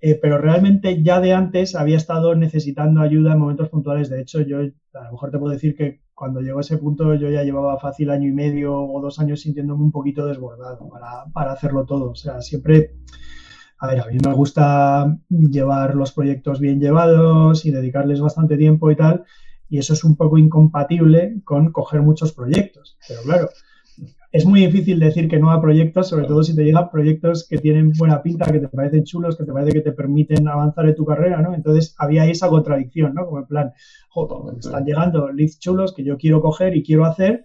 eh, 0.00 0.18
pero 0.20 0.38
realmente 0.38 1.02
ya 1.02 1.20
de 1.20 1.32
antes 1.32 1.74
había 1.74 1.96
estado 1.96 2.34
necesitando 2.34 3.00
ayuda 3.00 3.32
en 3.32 3.40
momentos 3.40 3.68
puntuales. 3.68 4.08
De 4.08 4.20
hecho, 4.20 4.40
yo 4.40 4.58
a 4.60 5.04
lo 5.04 5.12
mejor 5.12 5.30
te 5.30 5.38
puedo 5.38 5.52
decir 5.52 5.74
que 5.76 6.00
cuando 6.14 6.40
llegó 6.40 6.58
a 6.58 6.62
ese 6.62 6.78
punto 6.78 7.14
yo 7.14 7.28
ya 7.28 7.42
llevaba 7.42 7.78
fácil 7.78 8.10
año 8.10 8.28
y 8.28 8.32
medio 8.32 8.74
o 8.80 9.00
dos 9.02 9.18
años 9.18 9.40
sintiéndome 9.40 9.82
un 9.82 9.92
poquito 9.92 10.26
desbordado 10.26 10.88
para, 10.88 11.24
para 11.32 11.52
hacerlo 11.52 11.84
todo. 11.84 12.10
O 12.10 12.14
sea, 12.14 12.40
siempre 12.40 12.92
a 13.84 13.86
ver, 13.86 14.00
a 14.00 14.06
mí 14.06 14.16
me 14.24 14.32
gusta 14.32 15.18
llevar 15.28 15.94
los 15.94 16.12
proyectos 16.12 16.58
bien 16.58 16.80
llevados 16.80 17.66
y 17.66 17.70
dedicarles 17.70 18.18
bastante 18.18 18.56
tiempo 18.56 18.90
y 18.90 18.96
tal, 18.96 19.24
y 19.68 19.76
eso 19.76 19.92
es 19.92 20.04
un 20.04 20.16
poco 20.16 20.38
incompatible 20.38 21.42
con 21.44 21.70
coger 21.70 22.00
muchos 22.00 22.32
proyectos. 22.32 22.96
Pero 23.06 23.20
claro, 23.22 23.50
es 24.32 24.46
muy 24.46 24.64
difícil 24.64 24.98
decir 24.98 25.28
que 25.28 25.38
no 25.38 25.50
a 25.50 25.60
proyectos, 25.60 26.08
sobre 26.08 26.26
todo 26.26 26.42
si 26.42 26.56
te 26.56 26.64
llegan 26.64 26.90
proyectos 26.90 27.46
que 27.46 27.58
tienen 27.58 27.92
buena 27.92 28.22
pinta, 28.22 28.50
que 28.50 28.58
te 28.58 28.68
parecen 28.68 29.04
chulos, 29.04 29.36
que 29.36 29.44
te 29.44 29.52
parece 29.52 29.72
que 29.74 29.82
te 29.82 29.92
permiten 29.92 30.48
avanzar 30.48 30.88
en 30.88 30.94
tu 30.94 31.04
carrera, 31.04 31.42
¿no? 31.42 31.54
Entonces 31.54 31.94
había 31.98 32.24
esa 32.24 32.48
contradicción, 32.48 33.12
¿no? 33.12 33.26
Como 33.26 33.40
en 33.40 33.46
plan, 33.46 33.72
joder, 34.08 34.58
están 34.60 34.86
llegando 34.86 35.30
leads 35.30 35.58
chulos 35.58 35.92
que 35.92 36.04
yo 36.04 36.16
quiero 36.16 36.40
coger 36.40 36.74
y 36.74 36.82
quiero 36.82 37.04
hacer, 37.04 37.44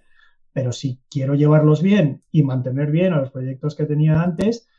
pero 0.54 0.72
si 0.72 1.02
quiero 1.12 1.36
llevarlos 1.36 1.82
bien 1.82 2.24
y 2.32 2.44
mantener 2.44 2.92
bien 2.92 3.12
a 3.12 3.20
los 3.20 3.32
proyectos 3.32 3.76
que 3.76 3.86
tenía 3.86 4.22
antes, 4.22 4.70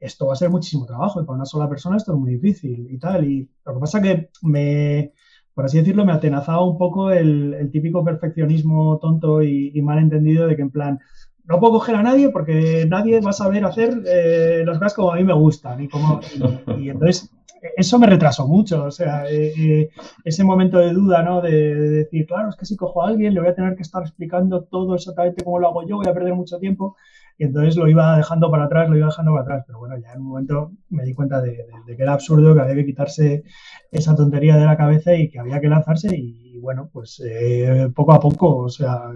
esto 0.00 0.26
va 0.26 0.32
a 0.34 0.36
ser 0.36 0.50
muchísimo 0.50 0.86
trabajo 0.86 1.20
y 1.20 1.24
para 1.24 1.36
una 1.36 1.44
sola 1.44 1.68
persona 1.68 1.96
esto 1.96 2.12
es 2.12 2.18
muy 2.18 2.32
difícil 2.34 2.86
y 2.90 2.98
tal. 2.98 3.24
Y 3.24 3.48
lo 3.64 3.74
que 3.74 3.80
pasa 3.80 4.02
que 4.02 4.30
me, 4.42 5.12
por 5.54 5.64
así 5.64 5.78
decirlo, 5.78 6.04
me 6.04 6.12
atenazaba 6.12 6.64
un 6.64 6.78
poco 6.78 7.10
el, 7.10 7.68
típico 7.72 8.04
perfeccionismo 8.04 8.98
tonto 8.98 9.42
y, 9.42 9.80
mal 9.82 9.98
entendido 9.98 10.46
de 10.46 10.56
que 10.56 10.62
en 10.62 10.70
plan, 10.70 11.00
no 11.48 11.58
puedo 11.58 11.74
coger 11.74 11.96
a 11.96 12.02
nadie 12.02 12.28
porque 12.28 12.86
nadie 12.88 13.20
va 13.20 13.30
a 13.30 13.32
saber 13.32 13.64
hacer 13.64 14.02
eh, 14.06 14.62
las 14.66 14.78
cosas 14.78 14.94
como 14.94 15.12
a 15.12 15.16
mí 15.16 15.24
me 15.24 15.32
gustan. 15.32 15.80
Y, 15.80 16.90
entonces 16.90 17.30
eso 17.76 17.98
me 17.98 18.06
retrasó 18.06 18.46
mucho. 18.46 18.84
O 18.84 18.90
sea, 18.90 19.24
eh, 19.30 19.54
eh, 19.58 19.88
ese 20.24 20.44
momento 20.44 20.78
de 20.78 20.92
duda, 20.92 21.22
¿no? 21.22 21.40
De, 21.40 21.74
de, 21.74 21.88
decir, 21.90 22.26
claro, 22.26 22.50
es 22.50 22.56
que 22.56 22.66
si 22.66 22.76
cojo 22.76 23.02
a 23.02 23.08
alguien 23.08 23.32
le 23.32 23.40
voy 23.40 23.48
a 23.48 23.54
tener 23.54 23.74
que 23.76 23.82
estar 23.82 24.02
explicando 24.02 24.64
todo 24.64 24.94
exactamente 24.94 25.42
cómo 25.42 25.58
lo 25.58 25.68
hago 25.68 25.88
yo, 25.88 25.96
voy 25.96 26.06
a 26.06 26.12
perder 26.12 26.34
mucho 26.34 26.58
tiempo. 26.58 26.96
Y 27.38 27.44
entonces 27.44 27.76
lo 27.76 27.88
iba 27.88 28.16
dejando 28.18 28.50
para 28.50 28.64
atrás, 28.64 28.90
lo 28.90 28.96
iba 28.96 29.06
dejando 29.06 29.32
para 29.32 29.42
atrás. 29.44 29.64
Pero 29.66 29.78
bueno, 29.78 29.96
ya 29.96 30.12
en 30.12 30.20
un 30.20 30.28
momento 30.28 30.72
me 30.90 31.04
di 31.04 31.14
cuenta 31.14 31.40
de, 31.40 31.66
que 31.86 32.02
era 32.02 32.12
absurdo, 32.12 32.54
que 32.54 32.60
había 32.60 32.74
que 32.74 32.84
quitarse 32.84 33.44
esa 33.90 34.14
tontería 34.14 34.56
de 34.56 34.66
la 34.66 34.76
cabeza 34.76 35.14
y 35.14 35.30
que 35.30 35.38
había 35.38 35.60
que 35.60 35.68
lanzarse. 35.68 36.14
Y, 36.14 36.58
bueno, 36.58 36.90
pues 36.92 37.22
eh, 37.24 37.88
poco 37.94 38.12
a 38.12 38.20
poco, 38.20 38.56
o 38.56 38.68
sea, 38.68 39.12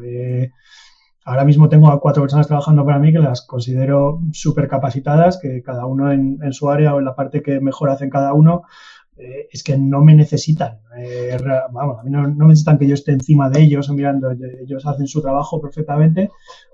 ahora 1.24 1.44
mismo 1.44 1.68
tengo 1.68 1.90
a 1.90 2.00
cuatro 2.00 2.22
personas 2.22 2.46
trabajando 2.46 2.84
para 2.84 2.98
mí 2.98 3.12
que 3.12 3.18
las 3.18 3.42
considero 3.42 4.20
súper 4.32 4.68
capacitadas, 4.68 5.38
que 5.40 5.62
cada 5.62 5.86
uno 5.86 6.12
en, 6.12 6.38
en, 6.42 6.52
su 6.52 6.70
área 6.70 6.94
o 6.94 6.98
en 6.98 7.04
la 7.04 7.14
parte 7.14 7.42
que 7.42 7.60
mejor 7.60 7.90
hacen 7.90 8.10
cada 8.10 8.32
uno, 8.34 8.62
eh, 9.16 9.48
es 9.52 9.62
que 9.62 9.76
no 9.76 10.02
me 10.02 10.14
necesitan. 10.14 10.80
Eh, 10.98 11.36
vamos, 11.70 11.98
a 12.00 12.02
mí 12.02 12.10
no, 12.10 12.26
necesitan 12.26 12.78
que 12.78 12.88
yo 12.88 12.94
esté 12.94 13.12
encima 13.12 13.50
de 13.50 13.62
ellos 13.62 13.90
mirando. 13.90 14.30
Ellos 14.30 14.86
hacen 14.86 15.06
su 15.06 15.20
trabajo 15.20 15.60
perfectamente. 15.60 16.30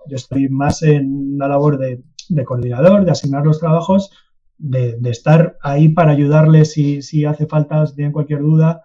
Yo 0.07 0.17
estoy 0.17 0.49
más 0.49 0.83
en 0.83 1.37
la 1.37 1.49
labor 1.49 1.79
de, 1.79 2.03
coordinador, 2.45 3.05
de 3.05 3.11
asignar 3.11 3.45
los 3.45 3.59
trabajos, 3.59 4.11
de, 4.57 4.99
estar 5.05 5.57
ahí 5.63 5.89
para 5.89 6.13
ayudarles 6.13 6.73
si, 6.73 7.03
si 7.03 7.25
hace 7.25 7.47
falta, 7.47 7.87
si 7.87 7.97
tienen 7.97 8.13
cualquier 8.13 8.41
duda 8.41 8.85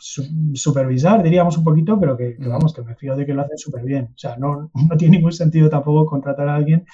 supervisar, 0.00 1.22
diríamos 1.22 1.58
un 1.58 1.64
poquito, 1.64 2.00
pero 2.00 2.16
que, 2.16 2.36
vamos, 2.38 2.72
que 2.72 2.82
me 2.82 2.94
fío 2.94 3.14
de 3.16 3.26
que 3.26 3.34
lo 3.34 3.42
hacen 3.42 3.58
súper 3.58 3.84
bien. 3.84 4.10
O 4.14 4.18
sea, 4.18 4.36
no, 4.36 4.70
no, 4.88 4.96
tiene 4.96 5.16
ningún 5.16 5.32
sentido 5.32 5.68
tampoco 5.68 6.06
contratar 6.06 6.48
a 6.48 6.54
alguien 6.54 6.86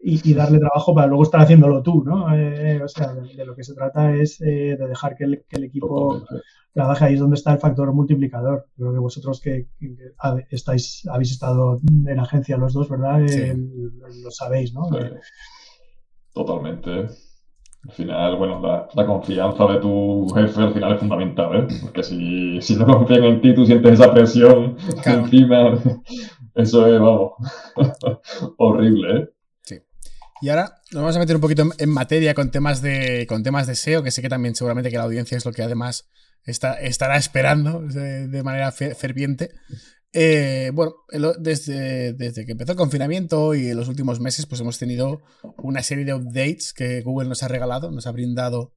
y, 0.00 0.34
darle 0.34 0.58
trabajo 0.58 0.94
para 0.94 1.06
luego 1.06 1.24
estar 1.24 1.40
haciéndolo 1.40 1.82
tú, 1.82 2.02
¿no? 2.04 2.34
Eh, 2.34 2.82
o 2.82 2.88
sea, 2.88 3.14
de, 3.14 3.44
lo 3.44 3.54
que 3.54 3.64
se 3.64 3.74
trata 3.74 4.14
es 4.14 4.40
eh, 4.40 4.76
de 4.78 4.86
dejar 4.88 5.14
que 5.16 5.24
el, 5.24 5.64
equipo 5.64 6.22
trabaje 6.72 7.04
ahí 7.04 7.14
es 7.14 7.20
donde 7.20 7.36
está 7.36 7.52
el 7.52 7.58
factor 7.58 7.92
multiplicador. 7.92 8.66
Creo 8.76 8.92
que 8.92 8.98
vosotros 8.98 9.40
que, 9.40 9.68
estáis, 10.50 11.06
habéis 11.10 11.32
estado 11.32 11.78
en 12.06 12.18
agencia 12.18 12.56
los 12.56 12.72
dos, 12.72 12.88
¿verdad? 12.88 13.24
Eh, 13.24 13.56
lo 14.22 14.30
sabéis, 14.30 14.72
¿no? 14.72 14.88
Totalmente. 16.32 17.08
Al 17.86 17.92
final, 17.92 18.36
bueno, 18.36 18.88
la, 18.94 19.06
confianza 19.06 19.66
de 19.66 19.78
tu 19.78 20.26
jefe 20.34 20.60
al 20.60 20.72
final 20.72 20.94
es 20.94 21.00
fundamental, 21.00 21.56
¿eh? 21.56 21.66
Porque 21.82 22.02
si, 22.02 22.60
si 22.62 22.76
no 22.76 22.86
confían 22.86 23.24
en 23.24 23.40
ti, 23.40 23.54
tú 23.54 23.66
sientes 23.66 23.92
esa 23.92 24.12
presión 24.12 24.76
encima. 25.04 25.78
Eso 26.54 26.86
es, 26.86 27.00
vamos, 27.00 27.32
horrible, 28.58 29.18
¿eh? 29.18 29.28
Sí. 29.62 29.80
Y 30.40 30.48
ahora 30.48 30.76
nos 30.92 31.02
vamos 31.02 31.16
a 31.16 31.18
meter 31.18 31.36
un 31.36 31.42
poquito 31.42 31.64
en 31.78 31.90
materia 31.90 32.32
con 32.32 32.50
temas 32.50 32.80
de, 32.80 33.26
con 33.28 33.42
temas 33.42 33.66
de 33.66 33.74
SEO, 33.74 34.02
que 34.02 34.10
sé 34.10 34.22
que 34.22 34.28
también 34.28 34.54
seguramente 34.54 34.90
que 34.90 34.96
la 34.96 35.04
audiencia 35.04 35.36
es 35.36 35.44
lo 35.44 35.52
que 35.52 35.62
además 35.62 36.08
está, 36.44 36.74
estará 36.80 37.16
esperando 37.16 37.80
de, 37.80 38.42
manera 38.42 38.72
ferviente. 38.72 39.50
Eh, 40.16 40.70
bueno, 40.72 40.94
desde, 41.40 42.12
desde, 42.12 42.46
que 42.46 42.52
empezó 42.52 42.72
el 42.72 42.78
confinamiento 42.78 43.52
y 43.52 43.70
en 43.70 43.76
los 43.76 43.88
últimos 43.88 44.20
meses, 44.20 44.46
pues 44.46 44.60
hemos 44.60 44.78
tenido 44.78 45.22
una 45.58 45.82
serie 45.82 46.04
de 46.04 46.14
updates 46.14 46.72
que 46.72 47.02
Google 47.02 47.28
nos 47.28 47.42
ha 47.42 47.48
regalado, 47.48 47.90
nos 47.90 48.06
ha 48.06 48.12
brindado, 48.12 48.72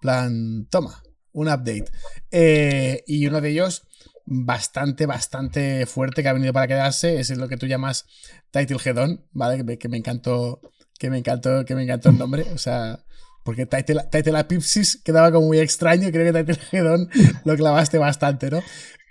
plan, 0.00 0.66
toma, 0.68 1.04
un 1.32 1.46
update. 1.46 1.84
Eh, 2.32 3.04
y 3.06 3.24
uno 3.28 3.40
de 3.40 3.50
ellos, 3.50 3.86
bastante, 4.26 5.06
bastante 5.06 5.86
fuerte, 5.86 6.24
que 6.24 6.28
ha 6.28 6.32
venido 6.32 6.52
para 6.52 6.66
quedarse, 6.66 7.20
es 7.20 7.30
lo 7.36 7.46
que 7.46 7.56
tú 7.56 7.66
llamas 7.66 8.06
Title 8.50 8.78
Head 8.84 9.18
¿vale? 9.30 9.78
Que 9.78 9.88
me, 9.88 9.96
encantó, 9.96 10.60
que 10.98 11.08
me 11.08 11.18
encantó, 11.18 11.64
que 11.64 11.76
me 11.76 11.84
encantó 11.84 12.10
el 12.10 12.18
nombre, 12.18 12.46
o 12.52 12.58
sea... 12.58 13.04
Porque 13.42 13.64
Title, 13.64 14.02
Title 14.12 14.38
Apipsis 14.38 15.00
quedaba 15.02 15.32
como 15.32 15.46
muy 15.46 15.60
extraño 15.60 16.10
creo 16.12 16.30
que 16.30 16.44
Title 16.44 16.62
Head 16.72 17.08
lo 17.46 17.56
clavaste 17.56 17.96
bastante, 17.96 18.50
¿no? 18.50 18.60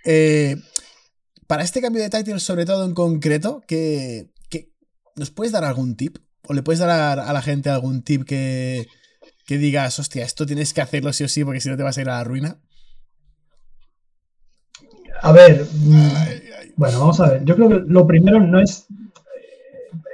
Eh, 0.05 0.55
para 1.49 1.63
este 1.63 1.81
cambio 1.81 2.03
de 2.03 2.11
title, 2.11 2.39
sobre 2.39 2.63
todo 2.63 2.85
en 2.85 2.93
concreto, 2.93 3.63
que, 3.65 4.29
¿nos 5.15 5.31
puedes 5.31 5.51
dar 5.51 5.63
algún 5.63 5.95
tip? 5.95 6.17
¿O 6.47 6.53
le 6.53 6.61
puedes 6.61 6.79
dar 6.79 7.17
a, 7.17 7.33
la 7.33 7.41
gente 7.41 7.71
algún 7.71 8.03
tip 8.03 8.23
que, 8.23 8.85
que, 9.47 9.57
digas, 9.57 9.97
hostia, 9.97 10.23
esto 10.25 10.45
tienes 10.45 10.75
que 10.75 10.81
hacerlo 10.81 11.11
sí 11.11 11.23
o 11.23 11.27
sí 11.27 11.43
porque 11.43 11.59
si 11.59 11.67
no 11.67 11.75
te 11.75 11.81
vas 11.81 11.97
a 11.97 12.01
ir 12.01 12.09
a 12.09 12.17
la 12.17 12.23
ruina? 12.23 12.59
A 15.23 15.31
ver, 15.31 15.65
mm, 15.73 16.75
bueno, 16.75 16.99
vamos 16.99 17.19
a 17.19 17.31
ver. 17.31 17.45
Yo 17.45 17.55
creo 17.55 17.69
que 17.69 17.81
lo 17.87 18.05
primero 18.05 18.39
no 18.39 18.61
es. 18.61 18.85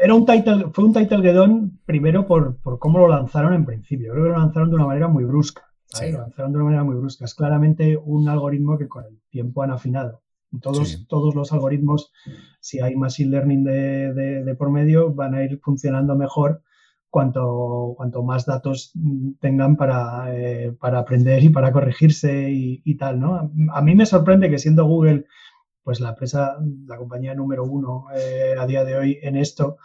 Era 0.02 0.14
un 0.14 0.26
title, 0.26 0.68
fue 0.72 0.86
un 0.86 0.94
title 0.94 1.20
guedón 1.20 1.82
primero 1.86 2.26
por, 2.28 2.56
por 2.62 2.80
cómo 2.80 3.00
lo 3.00 3.10
lanzaron 3.10 3.54
en 3.54 3.66
principio. 3.66 4.08
Yo 4.08 4.14
creo 4.14 4.24
que 4.24 4.32
lo 4.32 4.40
lanzaron 4.40 4.70
de 4.70 4.76
una 4.76 4.86
manera 4.86 5.10
muy 5.10 5.26
brusca. 5.26 5.70
Lo 6.02 6.20
lanzaron 6.20 6.54
de 6.54 6.60
una 6.60 6.66
manera 6.66 6.84
muy 6.86 6.96
brusca. 6.96 7.26
Es 7.26 7.36
claramente 7.36 7.98
un 7.98 8.30
algoritmo 8.30 8.78
que 8.78 8.88
con 8.88 9.04
el 9.04 9.20
tiempo 9.30 9.64
han 9.64 9.72
afinado. 9.72 10.22
Todos, 10.60 11.06
todos 11.08 11.36
los 11.36 11.52
algoritmos, 11.52 12.12
si 12.60 12.80
hay 12.80 12.96
machine 12.96 13.32
learning 13.32 13.64
de, 13.64 14.56
por 14.58 14.72
medio, 14.72 15.14
van 15.14 15.36
a 15.36 15.44
ir 15.44 15.60
funcionando 15.62 16.16
mejor 16.16 16.64
cuanto, 17.10 17.94
cuanto 17.96 18.24
más 18.24 18.46
datos 18.46 18.94
tengan 19.40 19.78
para, 19.78 20.36
eh, 20.36 20.72
para 20.80 21.00
aprender 21.00 21.44
y 21.44 21.50
para 21.50 21.72
corregirse 21.72 22.50
y, 22.52 22.98
tal, 22.98 23.20
¿no? 23.20 23.52
A 23.72 23.82
mí 23.82 23.96
me 23.96 24.06
sorprende 24.06 24.50
que 24.50 24.60
siendo 24.60 24.86
Google, 24.86 25.26
pues 25.84 26.00
la 26.00 26.10
empresa, 26.10 26.58
la 26.88 26.98
compañía 26.98 27.36
número 27.36 27.64
uno 27.64 28.06
eh, 28.16 28.56
a 28.58 28.66
día 28.66 28.84
de 28.84 28.98
hoy 28.98 29.20
en 29.22 29.36
esto, 29.36 29.78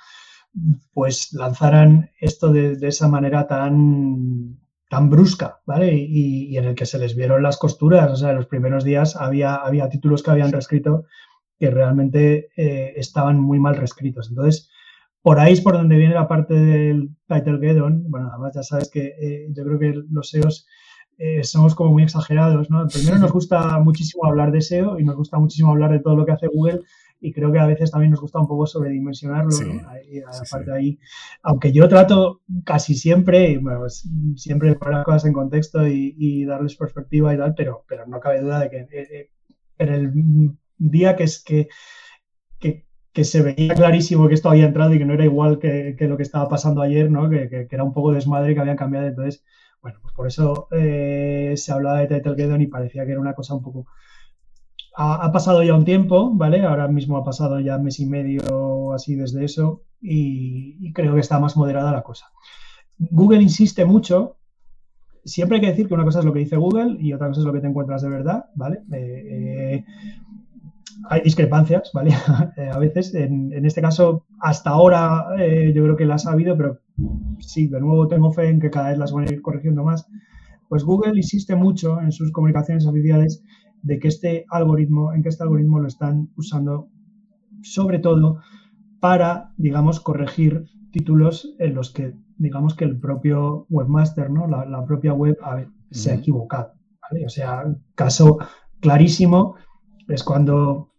pues 0.93 1.33
lanzaran 1.33 2.11
esto 2.21 2.53
de, 2.53 2.77
de 2.77 2.89
esa 2.89 3.09
manera 3.09 3.47
tan, 3.47 4.60
tan 4.91 5.09
brusca, 5.09 5.61
¿vale? 5.67 5.95
Y, 5.95 6.59
en 6.59 6.65
el 6.65 6.75
que 6.75 6.85
se 6.85 6.99
les 6.99 7.15
vieron 7.15 7.45
las 7.45 7.59
costuras, 7.59 8.11
o 8.11 8.17
sea, 8.17 8.31
en 8.31 8.37
los 8.37 8.47
primeros 8.47 8.83
días 8.83 9.15
había, 9.15 9.55
había 9.55 9.89
títulos 9.89 10.21
que 10.21 10.33
habían 10.33 10.51
reescrito 10.51 11.05
que 11.61 11.71
realmente 11.71 12.49
eh, 12.57 12.95
estaban 12.97 13.39
muy 13.39 13.61
mal 13.61 13.77
reescritos. 13.77 14.31
Entonces, 14.31 14.69
por 15.23 15.39
ahí 15.39 15.53
es 15.53 15.61
por 15.61 15.75
donde 15.75 15.97
viene 15.97 16.15
la 16.15 16.27
parte 16.27 16.55
del 16.55 17.11
title 17.29 17.61
Geddon. 17.61 18.11
Bueno, 18.11 18.31
además 18.33 18.53
ya 18.57 18.65
sabes 18.65 18.91
que 18.91 19.15
eh, 19.21 19.47
yo 19.51 19.63
creo 19.65 19.79
que 19.79 19.95
los 20.11 20.29
SEOs 20.29 20.67
eh, 21.19 21.45
somos 21.45 21.77
como 21.77 21.93
muy 21.93 22.03
exagerados, 22.03 22.69
¿no? 22.69 22.89
Primero 22.89 23.19
nos 23.19 23.33
gusta 23.39 23.79
muchísimo 23.79 24.27
hablar 24.27 24.51
de 24.51 24.61
SEO 24.61 24.99
y 24.99 25.05
nos 25.05 25.15
gusta 25.15 25.39
muchísimo 25.39 25.71
hablar 25.71 25.93
de 25.93 26.01
todo 26.01 26.17
lo 26.17 26.27
que 26.27 26.33
hace 26.33 26.49
Google 26.49 26.81
y 27.21 27.33
creo 27.33 27.53
que 27.53 27.59
a 27.59 27.67
veces 27.67 27.91
también 27.91 28.13
nos 28.13 28.21
gusta 28.21 28.41
un 28.41 28.49
poco 28.49 28.67
sobredimensionarlo, 28.67 29.51
aparte 30.27 30.73
ahí, 30.73 30.99
aunque 31.43 31.71
yo 31.71 31.89
trato 31.89 32.41
casi 32.65 32.95
siempre, 32.95 33.61
pues, 33.61 34.09
siempre 34.37 34.75
poner 34.75 34.95
las 34.95 35.05
cosas 35.05 35.27
en 35.27 35.35
contexto 35.35 35.87
y, 35.87 36.45
darles 36.45 36.77
perspectiva 36.77 37.35
y 37.35 37.39
tal, 37.39 37.55
pero, 37.55 37.85
pero 37.87 38.07
no 38.07 38.19
cabe 38.19 38.41
duda 38.41 38.61
de 38.61 38.71
que 38.71 38.79
eh, 38.79 38.89
eh, 38.91 39.31
en 39.79 39.89
el 39.89 40.13
día 40.79 41.15
que 41.15 41.25
es 41.25 41.45
que, 41.45 41.69
que, 42.59 43.25
se 43.25 43.43
veía 43.43 43.75
clarísimo 43.75 44.29
que 44.29 44.35
esto 44.35 44.49
había 44.49 44.65
entrado 44.65 44.95
y 44.95 44.99
que 44.99 45.05
no 45.05 45.13
era 45.13 45.25
igual 45.25 45.59
que, 45.59 45.95
lo 46.01 46.17
que 46.17 46.23
estaba 46.23 46.49
pasando 46.49 46.81
ayer, 46.81 47.11
¿no? 47.11 47.29
Que, 47.29 47.69
era 47.71 47.85
un 47.85 47.93
poco 47.93 48.13
desmadre 48.13 48.55
que 48.55 48.61
habían 48.61 48.79
cambiado, 48.79 49.09
entonces, 49.09 49.45
bueno, 49.83 49.99
pues 50.01 50.15
por 50.15 50.27
eso 50.27 50.69
eh, 50.71 51.53
se 51.57 51.73
hablaba 51.73 52.01
de 52.01 52.21
Title 52.21 52.63
y 52.63 52.67
parecía 52.67 53.05
que 53.05 53.13
era 53.13 53.21
una 53.21 53.35
cosa 53.35 53.55
un 53.55 53.63
poco 53.63 53.87
ha, 54.97 55.33
pasado 55.33 55.63
ya 55.63 55.75
un 55.75 55.85
tiempo, 55.85 56.33
¿vale? 56.35 56.65
Ahora 56.65 56.89
mismo 56.89 57.17
ha 57.17 57.25
pasado 57.25 57.61
ya 57.61 57.79
mes 57.79 58.01
y 58.01 58.07
medio 58.07 58.93
así 58.93 59.15
desde 59.15 59.45
eso 59.45 59.83
y, 60.01 60.93
creo 60.93 61.15
que 61.15 61.21
está 61.21 61.39
más 61.39 61.57
moderada 61.57 61.93
la 61.93 62.03
cosa. 62.03 62.27
Google 62.99 63.43
insiste 63.43 63.85
mucho. 63.85 64.37
Siempre 65.25 65.57
hay 65.57 65.61
que 65.61 65.71
decir 65.71 65.87
que 65.87 65.95
una 65.95 66.05
cosa 66.05 66.21
es 66.21 66.25
lo 66.25 66.33
que 66.33 66.41
dice 66.41 66.57
Google 66.57 66.97
y 66.99 67.13
otra 67.13 67.29
cosa 67.29 67.41
es 67.41 67.47
lo 67.47 67.53
que 67.53 67.61
te 67.61 67.67
encuentras 67.67 68.03
de 68.03 68.09
verdad, 68.09 68.47
¿vale? 68.55 68.83
Eh, 68.93 69.75
eh, 69.75 69.85
hay 71.09 71.21
discrepancias, 71.23 71.91
¿vale? 71.93 72.11
Eh, 72.57 72.71
a 72.71 72.79
veces, 72.79 73.15
en, 73.15 73.65
este 73.65 73.81
caso, 73.81 74.27
hasta 74.41 74.71
ahora 74.71 75.27
yo 75.39 75.85
creo 75.85 75.97
que 75.97 76.05
las 76.05 76.27
ha 76.27 76.33
habido, 76.33 76.57
pero 76.57 76.81
sí, 77.39 77.69
de 77.69 77.81
nuevo 77.81 78.09
tengo 78.09 78.33
fe 78.33 78.49
en 78.49 78.61
que 78.61 78.71
cada 78.71 78.91
vez 78.91 78.99
las 78.99 79.13
van 79.13 79.29
a 79.29 79.33
ir 79.33 79.41
corrigiendo 79.43 79.85
más. 79.85 80.07
Pues 80.69 80.85
Google 80.85 81.17
insiste 81.17 81.55
mucho 81.55 82.01
en 82.01 82.13
sus 82.13 82.33
comunicaciones 82.33 82.87
oficiales 82.87 83.43
de 83.83 83.99
que 83.99 84.09
este 84.09 84.45
algoritmo, 84.51 85.13
en 85.13 85.23
que 85.23 85.29
este 85.29 85.43
algoritmo 85.43 85.81
lo 85.81 85.89
están 85.89 86.31
usando 86.37 86.89
sobre 87.63 87.99
todo 87.99 88.41
para, 89.01 89.53
digamos, 89.57 90.01
corregir 90.01 90.67
títulos 90.93 91.55
en 91.59 91.75
los 91.75 91.93
que, 91.93 92.15
digamos, 92.37 92.75
que 92.75 92.85
el 92.85 92.99
propio 92.99 93.67
webmaster, 93.71 94.31
¿no? 94.31 94.47
La, 94.47 94.85
propia 94.85 95.13
web 95.13 95.39
se 95.91 96.11
ha 96.11 96.15
equivocado. 96.15 96.73
O 97.25 97.29
sea, 97.29 97.65
caso 97.95 98.39
clarísimo 98.81 99.57
es 100.09 100.23
cuando, 100.23 100.93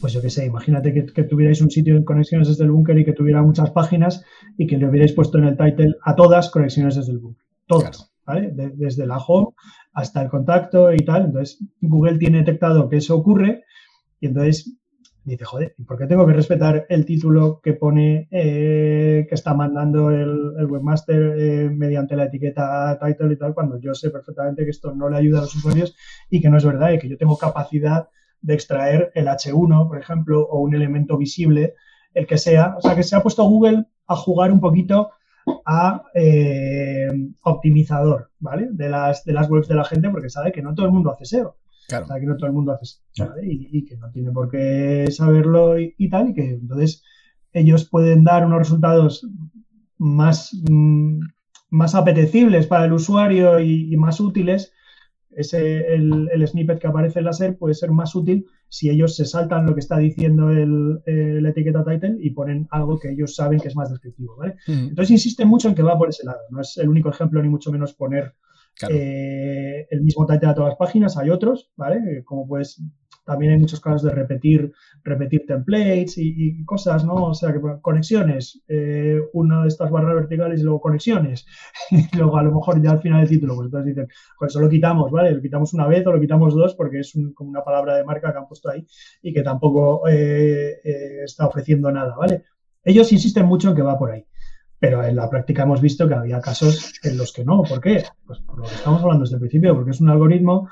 pues 0.00 0.12
yo 0.12 0.22
qué 0.22 0.30
sé, 0.30 0.46
imagínate 0.46 0.92
que, 0.92 1.22
tuvierais 1.24 1.60
un 1.60 1.70
sitio 1.70 1.94
de 1.94 2.04
conexiones 2.04 2.48
desde 2.48 2.64
el 2.64 2.70
búnker 2.70 2.98
y 2.98 3.04
que 3.04 3.12
tuviera 3.12 3.42
muchas 3.42 3.70
páginas 3.70 4.24
y 4.56 4.66
que 4.66 4.78
le 4.78 4.88
hubierais 4.88 5.12
puesto 5.12 5.38
en 5.38 5.44
el 5.44 5.56
title 5.56 5.96
a 6.04 6.14
todas 6.14 6.50
conexiones 6.50 6.96
desde 6.96 7.12
el 7.12 7.18
búnker. 7.18 7.44
Todas, 7.66 8.13
desde 8.26 9.06
la 9.06 9.18
home 9.18 9.54
hasta 9.92 10.22
el 10.22 10.28
contacto 10.28 10.92
y 10.92 10.98
tal. 10.98 11.26
Entonces, 11.26 11.64
Google 11.80 12.18
tiene 12.18 12.38
detectado 12.38 12.88
que 12.88 12.96
eso 12.96 13.16
ocurre 13.16 13.64
y 14.20 14.26
entonces 14.26 14.78
dice, 15.24 15.44
joder, 15.44 15.74
¿y 15.78 15.84
por 15.84 15.98
qué 15.98 16.06
tengo 16.06 16.26
que 16.26 16.34
respetar 16.34 16.86
el 16.88 17.04
título 17.04 17.60
que 17.62 17.72
pone 17.72 18.28
eh, 18.30 19.26
que 19.28 19.34
está 19.34 19.54
mandando 19.54 20.10
el, 20.10 20.66
webmaster 20.66 21.34
eh, 21.38 21.70
mediante 21.70 22.14
la 22.16 22.24
etiqueta 22.24 22.98
title 22.98 23.32
y 23.32 23.38
tal, 23.38 23.54
cuando 23.54 23.78
yo 23.78 23.94
sé 23.94 24.10
perfectamente 24.10 24.64
que 24.64 24.70
esto 24.70 24.94
no 24.94 25.08
le 25.08 25.16
ayuda 25.16 25.38
a 25.38 25.42
los 25.42 25.54
usuarios 25.56 25.96
y 26.28 26.40
que 26.40 26.50
no 26.50 26.58
es 26.58 26.64
verdad 26.64 26.92
y 26.92 26.98
que 26.98 27.08
yo 27.08 27.16
tengo 27.16 27.38
capacidad 27.38 28.08
de 28.42 28.54
extraer 28.54 29.10
el 29.14 29.26
H1, 29.26 29.88
por 29.88 29.98
ejemplo, 29.98 30.42
o 30.42 30.60
un 30.60 30.74
elemento 30.74 31.16
visible, 31.16 31.74
el 32.12 32.26
que 32.26 32.36
sea. 32.36 32.74
O 32.76 32.82
sea, 32.82 32.94
que 32.94 33.02
se 33.02 33.16
ha 33.16 33.22
puesto 33.22 33.44
Google 33.44 33.86
a 34.06 34.16
jugar 34.16 34.52
un 34.52 34.60
poquito 34.60 35.10
a 35.64 36.04
eh, 36.14 37.08
optimizador, 37.42 38.30
¿vale? 38.38 38.68
De 38.70 38.88
las, 38.88 39.24
de 39.24 39.32
las 39.32 39.50
webs 39.50 39.68
de 39.68 39.74
la 39.74 39.84
gente 39.84 40.10
porque 40.10 40.30
sabe 40.30 40.52
que 40.52 40.62
no 40.62 40.74
todo 40.74 40.86
el 40.86 40.92
mundo 40.92 41.10
hace 41.10 41.24
SEO. 41.24 41.56
Sabe 41.86 42.20
que 42.20 42.26
no 42.26 42.36
todo 42.36 42.46
el 42.46 42.54
mundo 42.54 42.72
hace 42.72 42.86
SEO, 43.12 43.28
¿vale? 43.28 43.42
y, 43.46 43.84
que 43.84 43.96
no 43.96 44.10
tiene 44.10 44.32
por 44.32 44.50
qué 44.50 45.08
saberlo 45.10 45.78
y, 45.78 46.08
tal, 46.08 46.30
y 46.30 46.34
que 46.34 46.50
entonces 46.50 47.02
ellos 47.52 47.88
pueden 47.88 48.24
dar 48.24 48.46
unos 48.46 48.58
resultados 48.58 49.26
más, 49.98 50.50
mm, 50.68 51.20
más 51.70 51.94
apetecibles 51.94 52.66
para 52.66 52.86
el 52.86 52.92
usuario 52.92 53.60
y, 53.60 53.96
más 53.96 54.20
útiles. 54.20 54.72
Ese, 55.30 55.94
el, 55.94 56.28
el, 56.32 56.46
snippet 56.46 56.78
que 56.78 56.86
aparece 56.86 57.18
en 57.18 57.24
la 57.24 57.32
SER 57.32 57.58
puede 57.58 57.74
ser 57.74 57.90
más 57.90 58.14
útil 58.14 58.46
si 58.74 58.90
ellos 58.90 59.14
se 59.14 59.24
saltan 59.24 59.66
lo 59.66 59.74
que 59.74 59.78
está 59.78 59.98
diciendo 59.98 60.50
el, 60.50 61.00
la 61.06 61.50
etiqueta 61.50 61.84
title 61.84 62.16
y 62.18 62.30
ponen 62.30 62.66
algo 62.72 62.98
que 62.98 63.12
ellos 63.12 63.36
saben 63.36 63.60
que 63.60 63.68
es 63.68 63.76
más 63.76 63.88
descriptivo, 63.88 64.36
¿vale? 64.36 64.56
Mm. 64.66 64.88
Entonces 64.88 65.12
insiste 65.12 65.44
mucho 65.44 65.68
en 65.68 65.76
que 65.76 65.84
va 65.84 65.96
por 65.96 66.08
ese 66.08 66.26
lado. 66.26 66.40
No 66.50 66.60
es 66.60 66.76
el 66.78 66.88
único 66.88 67.08
ejemplo, 67.08 67.40
ni 67.40 67.48
mucho 67.48 67.70
menos 67.70 67.94
poner 67.94 68.34
eh, 68.90 69.86
el 69.88 70.00
mismo 70.02 70.26
title 70.26 70.48
a 70.48 70.54
todas 70.54 70.70
las 70.70 70.78
páginas. 70.78 71.16
Hay 71.16 71.30
otros, 71.30 71.70
¿vale? 71.76 72.24
Como 72.24 72.48
puedes 72.48 72.82
también 73.24 73.52
hay 73.52 73.58
muchos 73.58 73.80
casos 73.80 74.02
de 74.02 74.10
repetir, 74.10 74.72
repetir 75.02 75.46
templates 75.46 76.18
y, 76.18 76.64
cosas, 76.64 77.04
¿no? 77.04 77.14
O 77.14 77.34
sea, 77.34 77.52
que 77.52 77.60
conexiones, 77.80 78.62
eh, 78.68 79.20
una 79.32 79.62
de 79.62 79.68
estas 79.68 79.90
barras 79.90 80.14
verticales 80.14 80.60
y 80.60 80.64
luego 80.64 80.80
conexiones. 80.80 81.46
y 81.90 82.16
luego 82.16 82.36
a 82.36 82.42
lo 82.42 82.54
mejor 82.54 82.82
ya 82.82 82.92
al 82.92 83.00
final 83.00 83.20
del 83.20 83.28
título, 83.28 83.56
pues 83.56 83.66
entonces 83.66 83.94
dicen, 83.94 84.08
pues 84.38 84.52
eso 84.52 84.60
lo 84.60 84.68
quitamos, 84.68 85.10
¿vale? 85.10 85.32
Lo 85.32 85.40
quitamos 85.40 85.72
una 85.74 85.86
vez 85.86 86.06
o 86.06 86.12
lo 86.12 86.20
quitamos 86.20 86.54
dos 86.54 86.74
porque 86.74 87.00
es 87.00 87.12
como 87.34 87.50
una 87.50 87.64
palabra 87.64 87.96
de 87.96 88.04
marca 88.04 88.30
que 88.32 88.38
han 88.38 88.46
puesto 88.46 88.70
ahí 88.70 88.86
y 89.22 89.32
que 89.32 89.42
tampoco 89.42 90.06
eh, 90.08 90.80
eh, 90.84 91.24
está 91.24 91.46
ofreciendo 91.46 91.90
nada, 91.90 92.14
¿vale? 92.16 92.44
Ellos 92.84 93.10
insisten 93.12 93.46
mucho 93.46 93.70
en 93.70 93.76
que 93.76 93.82
va 93.82 93.98
por 93.98 94.10
ahí. 94.10 94.26
Pero 94.78 95.02
en 95.02 95.16
la 95.16 95.30
práctica 95.30 95.62
hemos 95.62 95.80
visto 95.80 96.06
que 96.06 96.14
había 96.14 96.40
casos 96.42 96.92
en 97.02 97.16
los 97.16 97.32
que 97.32 97.42
no. 97.42 97.62
¿Por 97.62 97.80
qué? 97.80 98.04
Pues 98.26 98.40
por 98.40 98.58
lo 98.58 98.64
que 98.64 98.74
estamos 98.74 99.00
hablando 99.02 99.22
desde 99.22 99.36
el 99.36 99.40
principio, 99.40 99.74
porque 99.74 99.92
es 99.92 100.00
un 100.00 100.10
algoritmo 100.10 100.68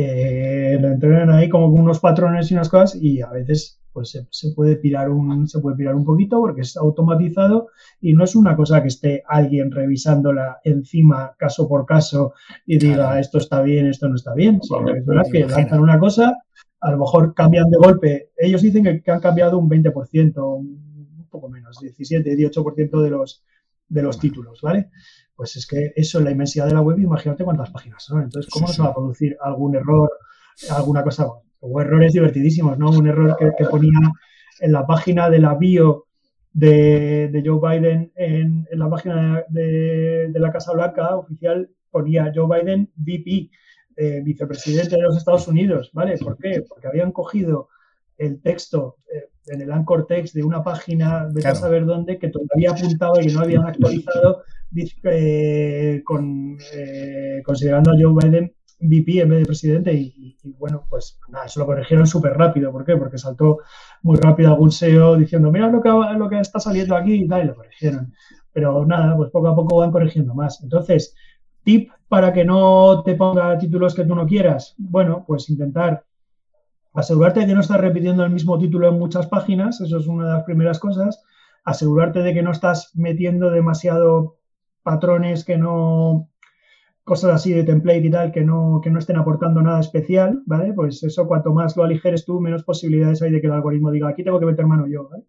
eh, 0.00 0.78
lo 0.80 0.90
entrenan 0.90 1.28
ahí 1.28 1.48
como 1.48 1.72
con 1.72 1.80
unos 1.80 1.98
patrones 1.98 2.48
y 2.48 2.54
unas 2.54 2.68
cosas 2.68 2.94
y 3.02 3.20
a 3.20 3.30
veces 3.30 3.80
pues 3.92 4.16
se, 4.30 4.52
puede 4.54 4.76
pirar 4.76 5.10
un, 5.10 5.48
se 5.48 5.58
puede 5.58 5.76
pirar 5.76 5.96
un 5.96 6.04
poquito 6.04 6.38
porque 6.38 6.60
es 6.60 6.76
automatizado 6.76 7.66
y 8.00 8.14
no 8.14 8.22
es 8.22 8.36
una 8.36 8.54
cosa 8.54 8.80
que 8.80 8.86
esté 8.86 9.24
alguien 9.26 9.72
revisándola 9.72 10.60
encima 10.62 11.34
caso 11.36 11.66
por 11.68 11.84
caso 11.84 12.34
y 12.64 12.78
diga 12.78 13.18
esto 13.18 13.38
está 13.38 13.60
bien, 13.60 13.86
esto 13.86 14.08
no 14.08 14.14
está 14.14 14.34
bien. 14.34 14.60
es 14.62 15.04
verdad 15.04 15.24
que 15.32 15.44
lanzan 15.44 15.80
una 15.80 15.98
cosa, 15.98 16.44
a 16.80 16.90
lo 16.92 16.98
mejor 16.98 17.34
cambian 17.34 17.68
de 17.68 17.78
golpe. 17.78 18.30
Ellos 18.36 18.62
dicen 18.62 18.84
que, 18.84 19.10
han 19.10 19.20
cambiado 19.20 19.58
un 19.58 19.68
20%, 19.68 20.58
un 20.58 21.26
poco 21.28 21.48
menos, 21.48 21.80
17, 21.80 22.36
18% 22.36 23.02
de 23.02 23.10
los, 23.10 23.42
de 23.88 24.02
los 24.02 24.20
títulos, 24.20 24.60
¿vale? 24.62 24.90
Pues 25.38 25.54
es 25.54 25.68
que 25.68 25.92
eso 25.94 26.18
en 26.18 26.24
la 26.24 26.32
inmensidad 26.32 26.66
de 26.66 26.74
la 26.74 26.80
web, 26.80 26.98
imagínate 26.98 27.44
cuántas 27.44 27.70
páginas 27.70 28.02
son. 28.02 28.24
Entonces, 28.24 28.50
¿cómo 28.50 28.66
se 28.66 28.82
va 28.82 28.88
a 28.88 28.92
producir 28.92 29.36
algún 29.40 29.76
error, 29.76 30.10
alguna 30.68 31.04
cosa? 31.04 31.28
O 31.60 31.80
errores 31.80 32.12
divertidísimos, 32.12 32.76
¿no? 32.76 32.90
Un 32.90 33.06
error 33.06 33.36
que, 33.38 33.64
ponía 33.66 34.00
en 34.58 34.72
la 34.72 34.84
página 34.84 35.30
de 35.30 35.38
la 35.38 35.54
bio 35.54 36.06
de, 36.52 37.40
Joe 37.46 37.60
Biden, 37.62 38.10
en, 38.16 38.66
la 38.72 38.90
página 38.90 39.44
de, 39.48 40.28
la 40.34 40.50
Casa 40.50 40.72
Blanca 40.72 41.14
oficial, 41.14 41.70
ponía 41.88 42.32
Joe 42.34 42.60
Biden 42.60 42.90
VP, 42.96 43.48
eh, 43.96 44.20
vicepresidente 44.24 44.96
de 44.96 45.02
los 45.02 45.16
Estados 45.16 45.46
Unidos, 45.46 45.90
¿vale? 45.92 46.18
¿Por 46.18 46.36
qué? 46.36 46.64
Porque 46.68 46.88
habían 46.88 47.12
cogido 47.12 47.68
el 48.16 48.42
texto 48.42 48.96
eh, 49.14 49.28
en 49.50 49.62
el 49.62 49.72
anchor 49.72 50.06
text 50.06 50.34
de 50.34 50.42
una 50.42 50.62
página, 50.62 51.26
de 51.28 51.46
a 51.46 51.54
saber 51.54 51.84
dónde, 51.86 52.18
que 52.18 52.28
todavía 52.28 52.70
apuntaba 52.70 53.20
y 53.20 53.26
que 53.26 53.32
no 53.32 53.40
habían 53.40 53.66
actualizado, 53.66 54.42
eh, 55.04 56.02
con, 56.04 56.58
eh, 56.74 57.42
considerando 57.44 57.92
a 57.92 57.96
Joe 57.98 58.14
Biden 58.14 58.52
VP 58.80 59.20
en 59.20 59.28
vez 59.28 59.38
de 59.40 59.46
presidente. 59.46 59.92
Y, 59.94 60.36
bueno, 60.58 60.84
pues 60.88 61.18
nada, 61.28 61.46
eso 61.46 61.60
lo 61.60 61.66
corrigieron 61.66 62.06
súper 62.06 62.32
rápido. 62.32 62.72
¿Por 62.72 62.84
qué? 62.84 62.96
Porque 62.96 63.18
saltó 63.18 63.58
muy 64.02 64.16
rápido 64.16 64.50
algún 64.50 64.70
SEO 64.70 65.16
diciendo, 65.16 65.50
mira 65.50 65.68
lo 65.68 65.82
que, 65.82 65.88
lo 65.88 66.28
que 66.28 66.40
está 66.40 66.60
saliendo 66.60 66.96
aquí 66.96 67.14
y 67.14 67.28
tal, 67.28 67.44
y 67.44 67.46
lo 67.46 67.56
corrigieron. 67.56 68.14
Pero 68.52 68.84
nada, 68.86 69.16
pues 69.16 69.30
poco 69.30 69.48
a 69.48 69.54
poco 69.54 69.78
van 69.78 69.90
corrigiendo 69.90 70.34
más. 70.34 70.62
Entonces, 70.62 71.14
tip 71.64 71.90
para 72.08 72.32
que 72.32 72.44
no 72.44 73.02
te 73.04 73.14
ponga 73.14 73.58
títulos 73.58 73.94
que 73.94 74.04
tú 74.04 74.14
no 74.14 74.26
quieras. 74.26 74.74
Bueno, 74.78 75.24
pues 75.26 75.50
intentar 75.50 76.04
asegurarte 76.94 77.40
de 77.40 77.46
que 77.46 77.54
no 77.54 77.60
estás 77.60 77.80
repitiendo 77.80 78.24
el 78.24 78.30
mismo 78.30 78.58
título 78.58 78.88
en 78.88 78.98
muchas 78.98 79.26
páginas, 79.26 79.80
eso 79.80 79.98
es 79.98 80.06
una 80.06 80.26
de 80.26 80.32
las 80.34 80.44
primeras 80.44 80.78
cosas. 80.78 81.22
Asegurarte 81.64 82.20
de 82.20 82.34
que 82.34 82.42
no 82.42 82.52
estás 82.52 82.92
metiendo 82.94 83.50
demasiado 83.50 84.38
patrones 84.82 85.44
que 85.44 85.58
no, 85.58 86.30
cosas 87.08 87.32
así 87.32 87.52
de 87.52 87.64
template 87.64 88.06
y 88.06 88.10
tal, 88.10 88.30
que 88.30 88.42
no, 88.42 88.80
que 88.82 88.90
no 88.90 88.98
estén 88.98 89.16
aportando 89.16 89.60
nada 89.62 89.80
especial, 89.80 90.42
¿vale? 90.46 90.72
Pues 90.74 91.02
eso, 91.02 91.26
cuanto 91.26 91.52
más 91.52 91.76
lo 91.76 91.82
aligeres 91.82 92.24
tú, 92.24 92.40
menos 92.40 92.62
posibilidades 92.62 93.22
hay 93.22 93.32
de 93.32 93.40
que 93.40 93.48
el 93.48 93.54
algoritmo 93.54 93.90
diga, 93.90 94.08
aquí 94.08 94.22
tengo 94.22 94.38
que 94.38 94.46
meter 94.46 94.66
mano 94.66 94.86
yo, 94.86 95.08
¿vale? 95.08 95.24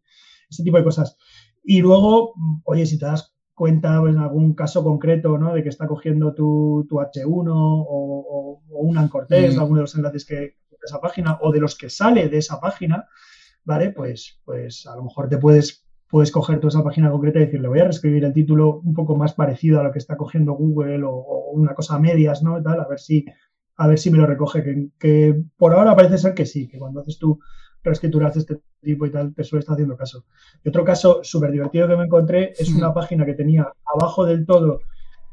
Ese 0.49 0.63
tipo 0.63 0.77
de 0.77 0.83
cosas. 0.83 1.17
Y 1.63 1.81
luego, 1.81 2.33
oye, 2.65 2.85
si 2.85 2.99
te 2.99 3.05
das 3.05 3.33
cuenta 3.55 3.99
pues, 3.99 4.13
en 4.13 4.21
algún 4.21 4.53
caso 4.53 4.83
concreto, 4.83 5.37
¿no? 5.37 5.53
De 5.53 5.63
que 5.63 5.69
está 5.69 5.87
cogiendo 5.87 6.33
tu, 6.33 6.85
H1 6.89 7.47
o, 7.49 8.61
un 8.69 8.97
anchor 8.97 9.27
text, 9.27 9.57
mm. 9.57 9.59
alguno 9.59 9.77
de 9.77 9.83
los 9.83 9.95
enlaces 9.95 10.25
que, 10.25 10.55
esa 10.83 10.99
página 10.99 11.37
o 11.41 11.51
de 11.51 11.59
los 11.59 11.77
que 11.77 11.89
sale 11.89 12.29
de 12.29 12.37
esa 12.37 12.59
página, 12.59 13.07
¿vale? 13.63 13.91
Pues, 13.91 14.39
pues 14.45 14.85
a 14.87 14.95
lo 14.95 15.03
mejor 15.03 15.29
te 15.29 15.37
puedes, 15.37 15.85
puedes 16.09 16.31
coger 16.31 16.59
toda 16.59 16.69
esa 16.69 16.83
página 16.83 17.11
concreta 17.11 17.39
y 17.39 17.45
decirle, 17.45 17.67
voy 17.67 17.79
a 17.79 17.85
reescribir 17.85 18.25
el 18.25 18.33
título 18.33 18.79
un 18.79 18.93
poco 18.93 19.15
más 19.15 19.33
parecido 19.33 19.79
a 19.79 19.83
lo 19.83 19.91
que 19.91 19.99
está 19.99 20.17
cogiendo 20.17 20.53
Google 20.53 21.03
o, 21.03 21.51
una 21.51 21.73
cosa 21.73 21.95
a 21.95 21.99
medias, 21.99 22.43
¿no? 22.43 22.61
Tal, 22.61 22.79
a 22.79 22.87
ver 22.87 22.99
si, 22.99 23.25
a 23.77 23.87
ver 23.87 23.99
si 23.99 24.11
me 24.11 24.17
lo 24.17 24.25
recoge, 24.25 24.91
que, 24.99 25.43
por 25.57 25.73
ahora 25.73 25.95
parece 25.95 26.17
ser 26.17 26.33
que 26.33 26.45
sí, 26.45 26.67
que 26.67 26.77
cuando 26.77 27.01
haces 27.01 27.17
tú 27.17 27.39
reescrituras 27.83 28.33
de 28.33 28.41
este 28.41 28.61
tipo 28.81 29.05
y 29.05 29.11
tal, 29.11 29.33
te 29.33 29.43
suele 29.43 29.61
estar 29.61 29.73
haciendo 29.73 29.95
caso. 29.95 30.25
Y 30.63 30.69
otro 30.69 30.83
caso 30.83 31.21
súper 31.23 31.51
divertido 31.51 31.87
que 31.87 31.95
me 31.95 32.03
encontré 32.05 32.53
es 32.57 32.69
una 32.69 32.93
página 32.93 33.25
que 33.25 33.33
tenía 33.33 33.71
abajo 33.85 34.25
del 34.25 34.45
todo, 34.45 34.81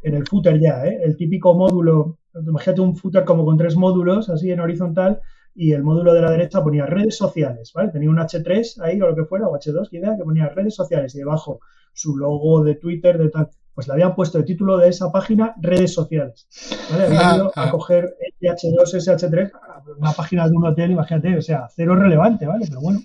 en 0.03 0.15
el 0.15 0.27
footer 0.27 0.61
ya, 0.61 0.87
¿eh? 0.87 1.01
el 1.03 1.17
típico 1.17 1.55
módulo, 1.55 2.19
imagínate 2.35 2.81
un 2.81 2.97
footer 2.97 3.25
como 3.25 3.45
con 3.45 3.57
tres 3.57 3.77
módulos, 3.77 4.31
así 4.31 4.51
en 4.51 4.61
horizontal, 4.61 5.21
y 5.57 5.73
el 5.73 5.83
módulo 5.83 6.13
de 6.13 6.21
la 6.21 6.31
derecha 6.31 6.63
ponía 6.63 6.85
redes 6.85 7.17
sociales, 7.17 7.73
¿vale? 7.75 7.91
Tenía 7.91 8.11
un 8.11 8.19
H3 8.19 8.83
ahí 8.83 9.01
o 9.01 9.09
lo 9.09 9.17
que 9.17 9.25
fuera, 9.25 9.49
o 9.49 9.57
H2, 9.57 9.89
que 9.89 9.97
idea, 9.97 10.15
que 10.17 10.23
ponía 10.23 10.49
redes 10.51 10.75
sociales 10.75 11.15
y 11.15 11.19
debajo 11.19 11.61
su 11.95 12.17
logo 12.17 12.63
de 12.63 12.75
Twitter, 12.75 13.17
de 13.17 13.31
tal. 13.31 13.49
Pues 13.75 13.89
le 13.89 13.95
habían 13.95 14.15
puesto 14.15 14.39
el 14.39 14.45
título 14.45 14.77
de 14.79 14.89
esa 14.89 15.11
página 15.11 15.55
redes 15.61 15.93
sociales. 15.95 16.47
¿vale? 16.91 17.07
Habían 17.07 17.37
ido 17.37 17.53
a 17.55 17.71
coger 17.71 18.17
el 18.21 18.49
H2, 18.51 18.95
ese 18.95 19.13
H3, 19.13 19.51
una 19.99 20.13
página 20.13 20.47
de 20.47 20.57
un 20.57 20.67
hotel, 20.67 20.91
imagínate, 20.91 21.37
o 21.37 21.43
sea, 21.43 21.69
cero 21.75 21.97
relevante, 21.97 22.47
¿vale? 22.47 22.67
Pero 22.69 22.81
bueno, 22.81 23.01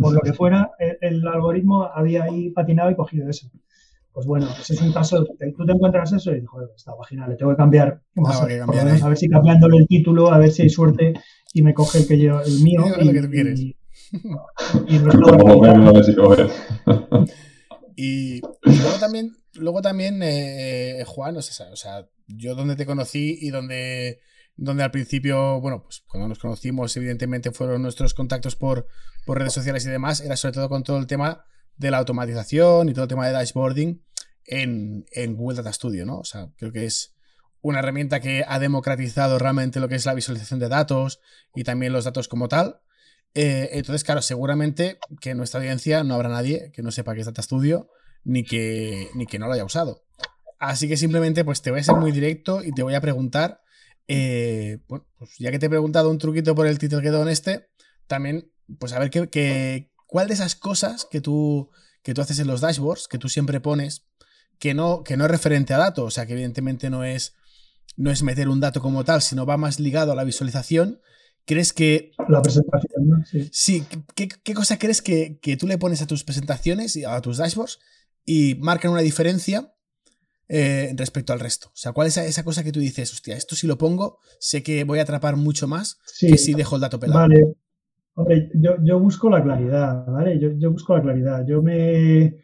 por 0.00 0.14
lo 0.14 0.20
que 0.20 0.32
fuera, 0.32 0.70
el, 0.78 1.26
algoritmo 1.26 1.84
había 1.84 2.24
ahí 2.24 2.50
patinado 2.50 2.90
y 2.90 2.96
cogido 2.96 3.28
eso. 3.28 3.48
Pues 4.12 4.26
bueno, 4.26 4.46
ese 4.60 4.74
es 4.74 4.82
un 4.82 4.92
caso, 4.92 5.24
tú 5.24 5.64
te 5.64 5.72
encuentras 5.72 6.12
eso 6.12 6.30
y 6.30 6.34
dices, 6.34 6.48
joder, 6.48 6.68
esta 6.76 6.94
página 6.94 7.26
le 7.26 7.36
tengo 7.36 7.50
que 7.52 7.56
cambiar. 7.56 8.00
a 8.26 9.08
ver 9.08 9.16
si 9.16 9.28
cambiándole 9.28 9.78
el 9.78 9.86
título, 9.86 10.30
a 10.30 10.38
ver 10.38 10.50
si 10.50 10.62
hay 10.62 10.68
suerte 10.68 11.14
y 11.52 11.62
me 11.62 11.74
coge 11.74 11.98
el 11.98 12.08
que 12.08 12.18
yo, 12.18 12.40
el 12.40 12.60
mío. 12.60 12.84
y, 13.00 13.04
lo 13.04 13.12
que 13.12 13.20
tú 13.20 13.30
quieres. 13.30 13.60
Y, 17.94 18.36
y, 18.36 18.40
luego 18.64 18.98
también, 18.98 19.36
luego 19.52 19.82
también 19.82 20.20
eh, 20.22 21.04
Juan, 21.06 21.36
o 21.36 21.42
sea, 21.42 21.70
o 21.70 21.76
sea, 21.76 22.08
yo 22.26 22.54
donde 22.54 22.74
te 22.74 22.86
conocí 22.86 23.38
y 23.40 23.50
donde, 23.50 24.20
donde 24.56 24.82
al 24.82 24.90
principio, 24.90 25.60
bueno, 25.60 25.82
pues 25.82 26.02
cuando 26.08 26.26
nos 26.26 26.38
conocimos, 26.38 26.96
evidentemente 26.96 27.52
fueron 27.52 27.82
nuestros 27.82 28.14
contactos 28.14 28.56
por, 28.56 28.88
por 29.26 29.38
redes 29.38 29.52
sociales 29.52 29.84
y 29.84 29.90
demás, 29.90 30.22
era 30.22 30.36
sobre 30.36 30.54
todo 30.54 30.70
con 30.70 30.82
todo 30.82 30.98
el 30.98 31.06
tema 31.06 31.44
de 31.76 31.90
la 31.90 31.98
automatización 31.98 32.88
y 32.88 32.94
todo 32.94 33.04
el 33.04 33.08
tema 33.08 33.26
de 33.26 33.32
dashboarding 33.34 34.02
en, 34.46 35.04
en 35.12 35.36
Google 35.36 35.58
Data 35.58 35.72
Studio, 35.72 36.06
¿no? 36.06 36.18
O 36.18 36.24
sea, 36.24 36.50
creo 36.56 36.72
que 36.72 36.86
es 36.86 37.11
una 37.62 37.78
herramienta 37.78 38.20
que 38.20 38.44
ha 38.46 38.58
democratizado 38.58 39.38
realmente 39.38 39.80
lo 39.80 39.88
que 39.88 39.94
es 39.94 40.04
la 40.04 40.14
visualización 40.14 40.60
de 40.60 40.68
datos 40.68 41.20
y 41.54 41.64
también 41.64 41.92
los 41.92 42.04
datos 42.04 42.28
como 42.28 42.48
tal. 42.48 42.80
Eh, 43.34 43.70
entonces, 43.72 44.04
claro, 44.04 44.20
seguramente 44.20 44.98
que 45.20 45.30
en 45.30 45.38
nuestra 45.38 45.60
audiencia 45.60 46.04
no 46.04 46.14
habrá 46.14 46.28
nadie 46.28 46.70
que 46.72 46.82
no 46.82 46.90
sepa 46.90 47.14
qué 47.14 47.20
es 47.20 47.26
Data 47.26 47.40
Studio 47.40 47.88
ni 48.24 48.44
que, 48.44 49.08
ni 49.14 49.26
que 49.26 49.38
no 49.38 49.46
lo 49.46 49.54
haya 49.54 49.64
usado. 49.64 50.04
Así 50.58 50.88
que 50.88 50.96
simplemente 50.96 51.44
pues 51.44 51.62
te 51.62 51.70
voy 51.70 51.80
a 51.80 51.84
ser 51.84 51.96
muy 51.96 52.12
directo 52.12 52.62
y 52.62 52.72
te 52.72 52.82
voy 52.82 52.94
a 52.94 53.00
preguntar, 53.00 53.62
eh, 54.06 54.78
pues 54.86 55.02
ya 55.38 55.50
que 55.50 55.58
te 55.58 55.66
he 55.66 55.70
preguntado 55.70 56.10
un 56.10 56.18
truquito 56.18 56.54
por 56.54 56.66
el 56.66 56.78
título 56.78 57.00
que 57.00 57.08
en 57.08 57.28
este, 57.28 57.68
también 58.06 58.52
pues 58.78 58.92
a 58.92 58.98
ver 58.98 59.10
qué, 59.10 59.90
cuál 60.06 60.28
de 60.28 60.34
esas 60.34 60.54
cosas 60.54 61.06
que 61.10 61.20
tú, 61.20 61.70
que 62.02 62.14
tú 62.14 62.20
haces 62.20 62.38
en 62.38 62.46
los 62.46 62.60
dashboards, 62.60 63.08
que 63.08 63.18
tú 63.18 63.28
siempre 63.28 63.60
pones, 63.60 64.04
que 64.58 64.74
no, 64.74 65.02
que 65.02 65.16
no 65.16 65.24
es 65.24 65.30
referente 65.30 65.74
a 65.74 65.78
datos, 65.78 66.04
o 66.04 66.10
sea, 66.10 66.26
que 66.26 66.34
evidentemente 66.34 66.90
no 66.90 67.04
es 67.04 67.34
no 67.96 68.10
es 68.10 68.22
meter 68.22 68.48
un 68.48 68.60
dato 68.60 68.80
como 68.80 69.04
tal, 69.04 69.22
sino 69.22 69.46
va 69.46 69.56
más 69.56 69.80
ligado 69.80 70.12
a 70.12 70.14
la 70.14 70.24
visualización. 70.24 71.00
¿Crees 71.44 71.72
que... 71.72 72.12
La 72.28 72.40
presentación, 72.40 73.08
¿no? 73.08 73.24
Sí. 73.50 73.84
¿qué, 74.14 74.54
cosa 74.54 74.78
crees 74.78 75.02
que, 75.02 75.38
tú 75.58 75.66
le 75.66 75.78
pones 75.78 76.02
a 76.02 76.06
tus 76.06 76.24
presentaciones 76.24 76.96
y 76.96 77.04
a 77.04 77.20
tus 77.20 77.38
dashboards 77.38 77.80
y 78.24 78.56
marcan 78.60 78.92
una 78.92 79.00
diferencia 79.00 79.74
eh, 80.48 80.92
respecto 80.96 81.32
al 81.32 81.40
resto? 81.40 81.68
O 81.68 81.76
sea, 81.76 81.92
¿cuál 81.92 82.08
es 82.08 82.16
esa 82.16 82.44
cosa 82.44 82.62
que 82.62 82.72
tú 82.72 82.80
dices, 82.80 83.12
hostia, 83.12 83.36
esto 83.36 83.56
si 83.56 83.66
lo 83.66 83.76
pongo, 83.76 84.18
sé 84.38 84.62
que 84.62 84.84
voy 84.84 85.00
a 85.00 85.02
atrapar 85.02 85.36
mucho 85.36 85.66
más 85.66 85.98
que 86.20 86.38
si 86.38 86.54
dejo 86.54 86.76
el 86.76 86.82
dato 86.82 87.00
pelado? 87.00 87.20
Vale. 87.20 87.56
Hombre, 88.14 88.50
yo, 88.54 88.98
busco 89.00 89.30
la 89.30 89.42
claridad, 89.42 90.04
¿vale? 90.06 90.38
Yo, 90.38 90.50
yo 90.58 90.70
busco 90.70 90.94
la 90.94 91.02
claridad. 91.02 91.46
Yo 91.46 91.62
me 91.62 92.36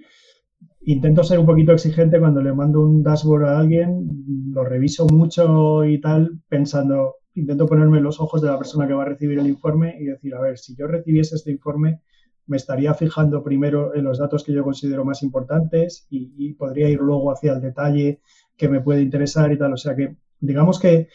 intento 0.93 1.23
ser 1.23 1.39
un 1.39 1.45
poquito 1.45 1.73
exigente 1.73 2.19
cuando 2.19 2.41
le 2.41 2.55
mando 2.55 2.81
un 2.81 3.03
dashboard 3.03 3.45
a 3.45 3.59
alguien, 3.59 4.09
lo 4.53 4.65
reviso 4.65 5.07
mucho 5.07 5.85
y 5.85 6.01
tal, 6.01 6.41
pensando, 6.49 7.17
intento 7.35 7.67
ponerme 7.67 8.01
los 8.01 8.21
ojos 8.21 8.41
de 8.41 8.49
la 8.49 8.57
persona 8.57 8.87
que 8.89 8.95
va 8.95 9.03
a 9.03 9.09
recibir 9.09 9.39
el 9.39 9.47
informe 9.47 9.97
y 10.01 10.05
decir, 10.05 10.35
a 10.35 10.41
ver, 10.41 10.57
si 10.57 10.75
yo 10.75 10.87
recibiese 10.87 11.37
este 11.37 11.51
informe, 11.51 12.01
me 12.47 12.57
estaría 12.57 12.95
fijando 12.95 13.45
primero 13.45 13.95
en 13.95 14.05
los 14.05 14.19
datos 14.19 14.43
que 14.43 14.55
yo 14.55 14.65
considero 14.65 15.05
más 15.05 15.23
importantes 15.23 16.07
y, 16.09 16.55
podría 16.55 16.89
ir 16.89 17.01
luego 17.01 17.31
hacia 17.31 17.53
el 17.53 17.61
detalle 17.61 18.23
que 18.57 18.71
me 18.71 18.81
puede 18.81 19.03
interesar 19.03 19.53
y 19.53 19.59
tal. 19.59 19.75
O 19.75 19.77
sea 19.77 19.95
que, 19.95 20.17
digamos 20.41 20.81
que, 20.81 21.09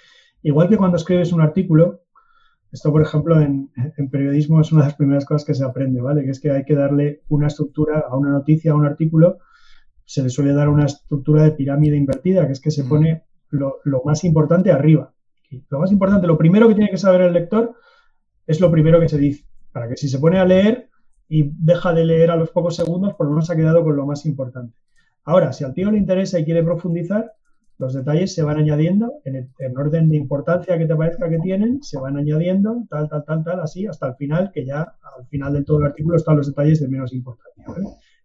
igual 0.44 0.70
que 0.70 0.78
cuando 0.78 0.98
escribes 0.98 1.34
un 1.34 1.42
artículo, 1.42 2.02
esto, 2.72 2.92
por 2.92 3.02
ejemplo, 3.02 3.42
en, 3.42 3.72
periodismo 4.12 4.62
es 4.62 4.72
una 4.72 4.84
de 4.84 4.90
las 4.90 4.98
primeras 4.98 5.26
cosas 5.26 5.46
que 5.46 5.56
se 5.56 5.66
aprende, 5.66 6.00
¿vale? 6.00 6.24
Que 6.24 6.30
es 6.30 6.40
que 6.40 6.52
hay 6.52 6.64
que 6.64 6.76
darle 6.76 7.24
una 7.30 7.48
estructura 7.48 8.04
a 8.08 8.16
una 8.16 8.30
noticia, 8.30 8.74
a 8.74 8.76
un 8.76 8.86
artículo, 8.86 9.40
se 10.06 10.24
le 10.24 10.30
suele 10.30 10.54
dar 10.54 10.70
una 10.70 10.86
estructura 10.86 11.44
de 11.44 11.52
pirámide 11.52 11.98
invertida, 11.98 12.46
que 12.46 12.54
es 12.54 12.62
que 12.62 12.72
se 12.72 12.84
mm. 12.84 12.90
pone 12.90 13.24
lo, 13.50 14.02
más 14.06 14.24
importante 14.24 14.72
arriba. 14.72 15.14
lo 15.70 15.80
más 15.80 15.92
importante, 15.92 16.28
lo 16.28 16.38
primero 16.38 16.68
que 16.68 16.76
tiene 16.76 16.90
que 16.90 16.98
saber 16.98 17.22
el 17.22 17.34
lector 17.34 17.76
es 18.48 18.60
lo 18.60 18.72
primero 18.72 19.00
que 19.00 19.10
se 19.10 19.18
dice, 19.18 19.46
para 19.72 19.88
que 19.88 19.98
si 19.98 20.10
se 20.10 20.20
pone 20.20 20.40
a 20.40 20.46
leer 20.46 20.90
y 21.30 21.52
deja 21.58 21.94
de 21.94 22.06
leer 22.06 22.32
a 22.32 22.36
los 22.36 22.50
pocos 22.52 22.76
segundos, 22.76 23.14
por 23.14 23.28
lo 23.28 23.34
menos 23.34 23.50
ha 23.50 23.56
quedado 23.56 23.84
con 23.84 23.96
lo 23.96 24.06
más 24.06 24.26
importante. 24.26 24.76
Ahora, 25.24 25.54
si 25.54 25.64
al 25.64 25.74
tío 25.74 25.90
le 25.90 25.98
interesa 25.98 26.40
y 26.40 26.46
quiere 26.46 26.64
profundizar, 26.64 27.34
los 27.78 27.94
detalles 27.94 28.34
se 28.34 28.44
van 28.44 28.58
añadiendo 28.58 29.14
en, 29.24 29.50
en, 29.58 29.78
orden 29.78 30.10
de 30.10 30.18
importancia 30.18 30.78
que 30.78 30.86
te 30.86 30.96
parezca 30.96 31.30
que 31.30 31.40
tienen, 31.40 31.82
se 31.82 32.00
van 32.00 32.18
añadiendo 32.18 32.86
tal, 32.90 33.10
tal, 33.10 33.24
tal, 33.26 33.44
tal, 33.44 33.60
así, 33.62 33.88
hasta 33.88 34.08
el 34.08 34.16
final, 34.16 34.52
que 34.54 34.66
ya 34.66 34.96
al 35.18 35.26
final 35.28 35.54
de 35.54 35.64
todo 35.64 35.80
el 35.80 35.86
artículo 35.86 36.18
están 36.18 36.38
los 36.38 36.48
detalles 36.48 36.82
de 36.82 36.88
menos 36.88 37.14
importancia. 37.14 37.66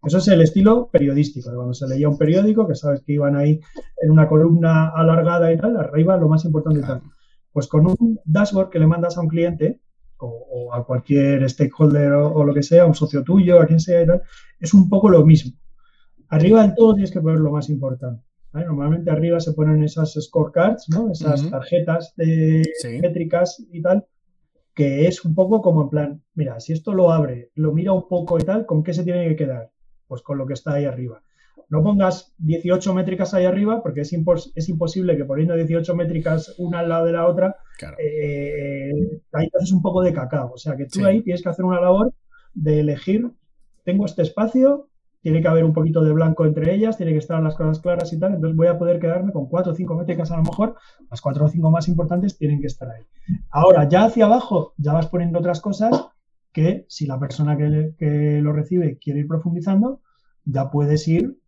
Eso 0.03 0.19
es 0.19 0.27
el 0.29 0.41
estilo 0.41 0.89
periodístico, 0.91 1.53
cuando 1.53 1.73
se 1.73 1.87
leía 1.87 2.07
un 2.07 2.17
periódico, 2.17 2.67
que 2.67 2.75
sabes 2.75 3.01
que 3.01 3.13
iban 3.13 3.35
ahí 3.35 3.59
en 4.01 4.11
una 4.11 4.27
columna 4.27 4.89
alargada 4.89 5.51
y 5.51 5.57
tal, 5.57 5.75
arriba 5.77 6.15
lo 6.17 6.29
más 6.29 6.45
importante 6.45 6.79
y 6.79 6.83
tal. 6.83 7.01
Pues 7.51 7.67
con 7.67 7.85
un 7.87 8.19
dashboard 8.23 8.69
que 8.69 8.79
le 8.79 8.87
mandas 8.87 9.17
a 9.17 9.21
un 9.21 9.27
cliente, 9.27 9.81
o, 10.19 10.73
a 10.73 10.85
cualquier 10.85 11.49
stakeholder 11.49 12.13
o, 12.13 12.43
lo 12.43 12.53
que 12.53 12.63
sea, 12.63 12.85
un 12.85 12.95
socio 12.95 13.23
tuyo, 13.23 13.59
a 13.59 13.65
quien 13.65 13.79
sea 13.79 14.03
y 14.03 14.07
tal, 14.07 14.21
es 14.59 14.73
un 14.73 14.89
poco 14.89 15.09
lo 15.09 15.25
mismo. 15.25 15.57
Arriba 16.29 16.61
del 16.61 16.75
todo 16.75 16.93
tienes 16.93 17.11
que 17.11 17.21
poner 17.21 17.39
lo 17.39 17.51
más 17.51 17.69
importante. 17.69 18.23
Normalmente 18.51 19.11
arriba 19.11 19.39
se 19.39 19.53
ponen 19.53 19.83
esas 19.83 20.13
scorecards, 20.19 20.89
¿no? 20.89 21.11
esas 21.11 21.49
tarjetas 21.49 22.13
de 22.17 22.63
métricas 23.01 23.63
y 23.71 23.81
tal, 23.81 24.05
que 24.73 25.07
es 25.07 25.23
un 25.23 25.35
poco 25.35 25.61
como 25.61 25.83
en 25.83 25.89
plan, 25.89 26.23
mira, 26.33 26.59
si 26.59 26.73
esto 26.73 26.93
lo 26.93 27.11
abre, 27.11 27.51
lo 27.55 27.73
mira 27.73 27.93
un 27.93 28.07
poco 28.07 28.39
y 28.39 28.43
tal, 28.43 28.65
¿con 28.65 28.83
qué 28.83 28.93
se 28.93 29.03
tiene 29.03 29.27
que 29.29 29.35
quedar? 29.35 29.71
Pues 30.09 30.21
con 30.21 30.37
lo 30.37 30.45
que 30.45 30.55
está 30.55 30.73
ahí 30.73 30.83
arriba. 30.83 31.21
No 31.69 31.83
pongas 31.83 32.33
18 32.39 32.95
métricas 32.95 33.33
ahí 33.35 33.45
arriba, 33.45 33.83
porque 33.83 34.01
es, 34.01 34.11
es 34.55 34.69
imposible 34.69 35.15
que 35.15 35.23
poniendo 35.23 35.55
18 35.55 35.95
métricas 35.95 36.55
una 36.57 36.79
al 36.79 36.89
lado 36.89 37.05
de 37.05 37.11
la 37.11 37.27
otra, 37.27 37.57
eh, 37.99 38.91
ahí 39.33 39.49
te 39.49 39.57
haces 39.57 39.71
un 39.71 39.83
poco 39.83 40.01
de 40.01 40.11
cacao. 40.11 40.51
O 40.53 40.57
sea 40.57 40.75
que 40.75 40.87
tú 40.87 41.05
ahí 41.05 41.21
tienes 41.21 41.43
que 41.43 41.49
hacer 41.49 41.63
una 41.63 41.79
labor 41.79 42.11
de 42.55 42.79
elegir, 42.79 43.29
tengo 43.85 44.05
este 44.05 44.23
espacio, 44.23 44.89
tiene 45.21 45.41
que 45.41 45.47
haber 45.47 45.63
un 45.63 45.73
poquito 45.73 46.03
de 46.03 46.11
blanco 46.11 46.45
entre 46.45 46.73
ellas, 46.73 46.97
tiene 46.97 47.11
que 47.11 47.19
estar 47.19 47.41
las 47.43 47.55
cosas 47.55 47.79
claras 47.79 48.11
y 48.13 48.19
tal, 48.19 48.33
entonces 48.33 48.57
voy 48.57 48.67
a 48.67 48.79
poder 48.79 48.99
quedarme 48.99 49.31
con 49.31 49.47
cuatro 49.47 49.73
o 49.73 49.75
cinco 49.75 49.95
métricas 49.95 50.31
a 50.31 50.37
lo 50.37 50.43
mejor, 50.43 50.75
las 51.11 51.21
cuatro 51.21 51.45
o 51.45 51.49
cinco 51.49 51.69
más 51.69 51.87
importantes 51.87 52.35
tienen 52.37 52.61
que 52.61 52.67
estar 52.67 52.89
ahí. 52.89 53.03
Ahora, 53.51 53.87
ya 53.87 54.05
hacia 54.05 54.25
abajo, 54.25 54.73
ya 54.77 54.93
vas 54.93 55.07
poniendo 55.07 55.37
otras 55.37 55.61
cosas 55.61 56.07
que 56.51 56.85
si 56.87 57.05
la 57.05 57.19
persona 57.19 57.57
que, 57.57 57.93
que 57.97 58.39
lo 58.41 58.53
recibe 58.53 58.97
quiere 58.97 59.19
ir 59.19 59.27
profundizando, 59.27 60.01
ya 60.45 60.69
puedes 60.69 61.07
ir, 61.07 61.39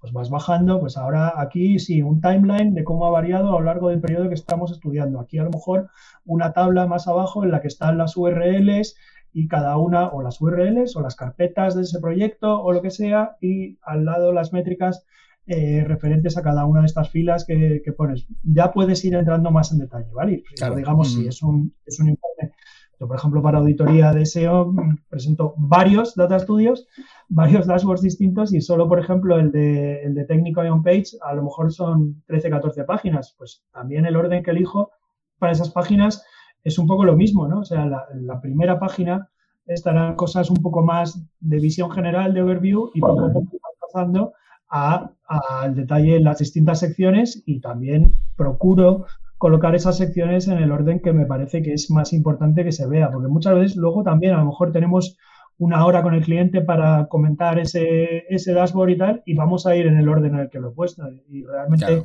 pues 0.00 0.12
vas 0.12 0.30
bajando, 0.30 0.80
pues 0.80 0.96
ahora 0.96 1.34
aquí 1.40 1.78
sí, 1.78 2.02
un 2.02 2.20
timeline 2.20 2.74
de 2.74 2.84
cómo 2.84 3.06
ha 3.06 3.10
variado 3.10 3.48
a 3.48 3.60
lo 3.60 3.66
largo 3.66 3.90
del 3.90 4.00
periodo 4.00 4.28
que 4.28 4.34
estamos 4.34 4.72
estudiando. 4.72 5.20
Aquí 5.20 5.38
a 5.38 5.44
lo 5.44 5.50
mejor 5.50 5.90
una 6.24 6.52
tabla 6.52 6.86
más 6.86 7.06
abajo 7.06 7.44
en 7.44 7.50
la 7.50 7.60
que 7.60 7.68
están 7.68 7.98
las 7.98 8.16
URLs, 8.16 8.96
y 9.32 9.48
cada 9.48 9.76
una, 9.76 10.08
o 10.08 10.22
las 10.22 10.40
URLs 10.40 10.96
o 10.96 11.02
las 11.02 11.16
carpetas 11.16 11.74
de 11.74 11.82
ese 11.82 12.00
proyecto 12.00 12.60
o 12.60 12.72
lo 12.72 12.82
que 12.82 12.90
sea, 12.90 13.36
y 13.40 13.78
al 13.82 14.04
lado 14.04 14.32
las 14.32 14.52
métricas 14.52 15.04
eh, 15.46 15.84
referentes 15.86 16.36
a 16.36 16.42
cada 16.42 16.64
una 16.64 16.80
de 16.80 16.86
estas 16.86 17.10
filas 17.10 17.44
que, 17.44 17.82
pones. 17.96 18.26
Ya 18.42 18.72
puedes 18.72 19.04
ir 19.04 19.14
entrando 19.14 19.50
más 19.50 19.72
en 19.72 19.78
detalle, 19.78 20.10
¿vale? 20.12 20.42
Digamos, 20.76 21.14
si 21.14 21.26
es 21.26 21.42
un, 21.42 21.74
es 21.86 21.98
un 22.00 22.08
informe. 22.08 22.54
Yo, 23.00 23.08
por 23.08 23.16
ejemplo, 23.16 23.42
para 23.42 23.58
auditoría 23.58 24.12
de 24.12 24.26
SEO 24.26 24.66
mm, 24.66 24.98
presento 25.08 25.54
varios 25.56 26.14
data 26.14 26.38
studios, 26.38 26.86
varios 27.28 27.66
dashboards 27.66 28.02
distintos 28.02 28.52
y 28.52 28.60
solo, 28.60 28.86
por 28.88 29.00
ejemplo, 29.00 29.38
el 29.38 29.50
de, 29.50 30.02
el 30.02 30.14
de 30.14 30.24
técnico 30.26 30.62
y 30.62 30.68
on 30.68 30.82
page, 30.82 31.16
a 31.22 31.34
lo 31.34 31.42
mejor 31.42 31.72
son 31.72 32.22
13, 32.26 32.50
14 32.50 32.84
páginas. 32.84 33.34
Pues 33.38 33.64
también 33.72 34.04
el 34.04 34.16
orden 34.16 34.42
que 34.42 34.50
elijo 34.50 34.90
para 35.38 35.52
esas 35.52 35.70
páginas 35.70 36.22
es 36.62 36.78
un 36.78 36.86
poco 36.86 37.04
lo 37.04 37.16
mismo, 37.16 37.48
¿no? 37.48 37.60
O 37.60 37.64
sea, 37.64 37.86
la, 37.86 38.06
la 38.14 38.38
primera 38.40 38.78
página 38.78 39.30
estarán 39.64 40.14
cosas 40.14 40.50
un 40.50 40.58
poco 40.58 40.82
más 40.82 41.24
de 41.40 41.58
visión 41.58 41.90
general, 41.90 42.34
de 42.34 42.42
overview, 42.42 42.90
y 42.92 43.00
poco 43.00 43.24
a 43.24 43.32
poco 43.32 43.56
pasando 43.80 44.34
al 44.68 45.74
detalle 45.74 46.16
en 46.16 46.24
las 46.24 46.38
distintas 46.38 46.80
secciones 46.80 47.42
y 47.46 47.60
también 47.60 48.12
procuro 48.36 49.06
colocar 49.40 49.74
esas 49.74 49.96
secciones 49.96 50.48
en 50.48 50.58
el 50.58 50.70
orden 50.70 51.00
que 51.00 51.14
me 51.14 51.24
parece 51.24 51.62
que 51.62 51.72
es 51.72 51.90
más 51.90 52.12
importante 52.12 52.62
que 52.62 52.72
se 52.72 52.86
vea, 52.86 53.10
porque 53.10 53.28
muchas 53.28 53.54
veces 53.54 53.74
luego 53.74 54.02
también 54.02 54.34
a 54.34 54.40
lo 54.40 54.44
mejor 54.44 54.70
tenemos 54.70 55.16
una 55.56 55.86
hora 55.86 56.02
con 56.02 56.12
el 56.12 56.22
cliente 56.22 56.60
para 56.60 57.06
comentar 57.06 57.58
ese, 57.58 58.24
ese 58.28 58.52
dashboard 58.52 58.90
y 58.90 58.98
tal, 58.98 59.22
y 59.24 59.32
vamos 59.32 59.66
a 59.66 59.74
ir 59.74 59.86
en 59.86 59.96
el 59.96 60.10
orden 60.10 60.34
en 60.34 60.40
el 60.40 60.50
que 60.50 60.60
lo 60.60 60.68
he 60.68 60.74
puesto. 60.74 61.04
Y 61.30 61.42
realmente 61.42 62.04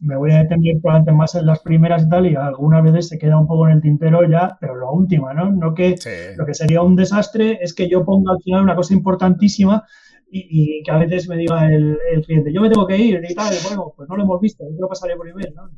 me 0.00 0.16
voy 0.16 0.32
a 0.32 0.38
detener 0.38 0.80
probablemente 0.82 1.12
más 1.12 1.36
en 1.36 1.46
las 1.46 1.60
primeras 1.60 2.02
y 2.02 2.08
tal, 2.08 2.26
y 2.26 2.34
algunas 2.34 2.82
veces 2.82 3.10
se 3.10 3.18
queda 3.18 3.38
un 3.38 3.46
poco 3.46 3.68
en 3.68 3.74
el 3.74 3.80
tintero 3.80 4.28
ya, 4.28 4.58
pero 4.60 4.74
la 4.74 4.90
última, 4.90 5.32
¿no? 5.34 5.52
No 5.52 5.72
que 5.72 5.94
lo 6.36 6.44
que 6.44 6.54
sería 6.54 6.82
un 6.82 6.96
desastre 6.96 7.60
es 7.62 7.74
que 7.74 7.88
yo 7.88 8.04
ponga 8.04 8.32
al 8.32 8.42
final 8.42 8.64
una 8.64 8.74
cosa 8.74 8.92
importantísima 8.92 9.84
y, 10.28 10.82
que 10.82 10.90
a 10.90 10.98
veces 10.98 11.28
me 11.28 11.36
diga 11.36 11.72
el, 11.72 11.96
cliente, 12.26 12.52
yo 12.52 12.60
me 12.60 12.70
tengo 12.70 12.88
que 12.88 12.98
ir 12.98 13.24
y 13.24 13.34
tal, 13.36 13.54
bueno, 13.68 13.92
pues 13.96 14.08
no 14.08 14.16
lo 14.16 14.24
hemos 14.24 14.40
visto, 14.40 14.64
yo 14.64 14.80
lo 14.80 14.88
pasaré 14.88 15.14
por 15.14 15.28
email, 15.28 15.54
¿no? 15.54 15.70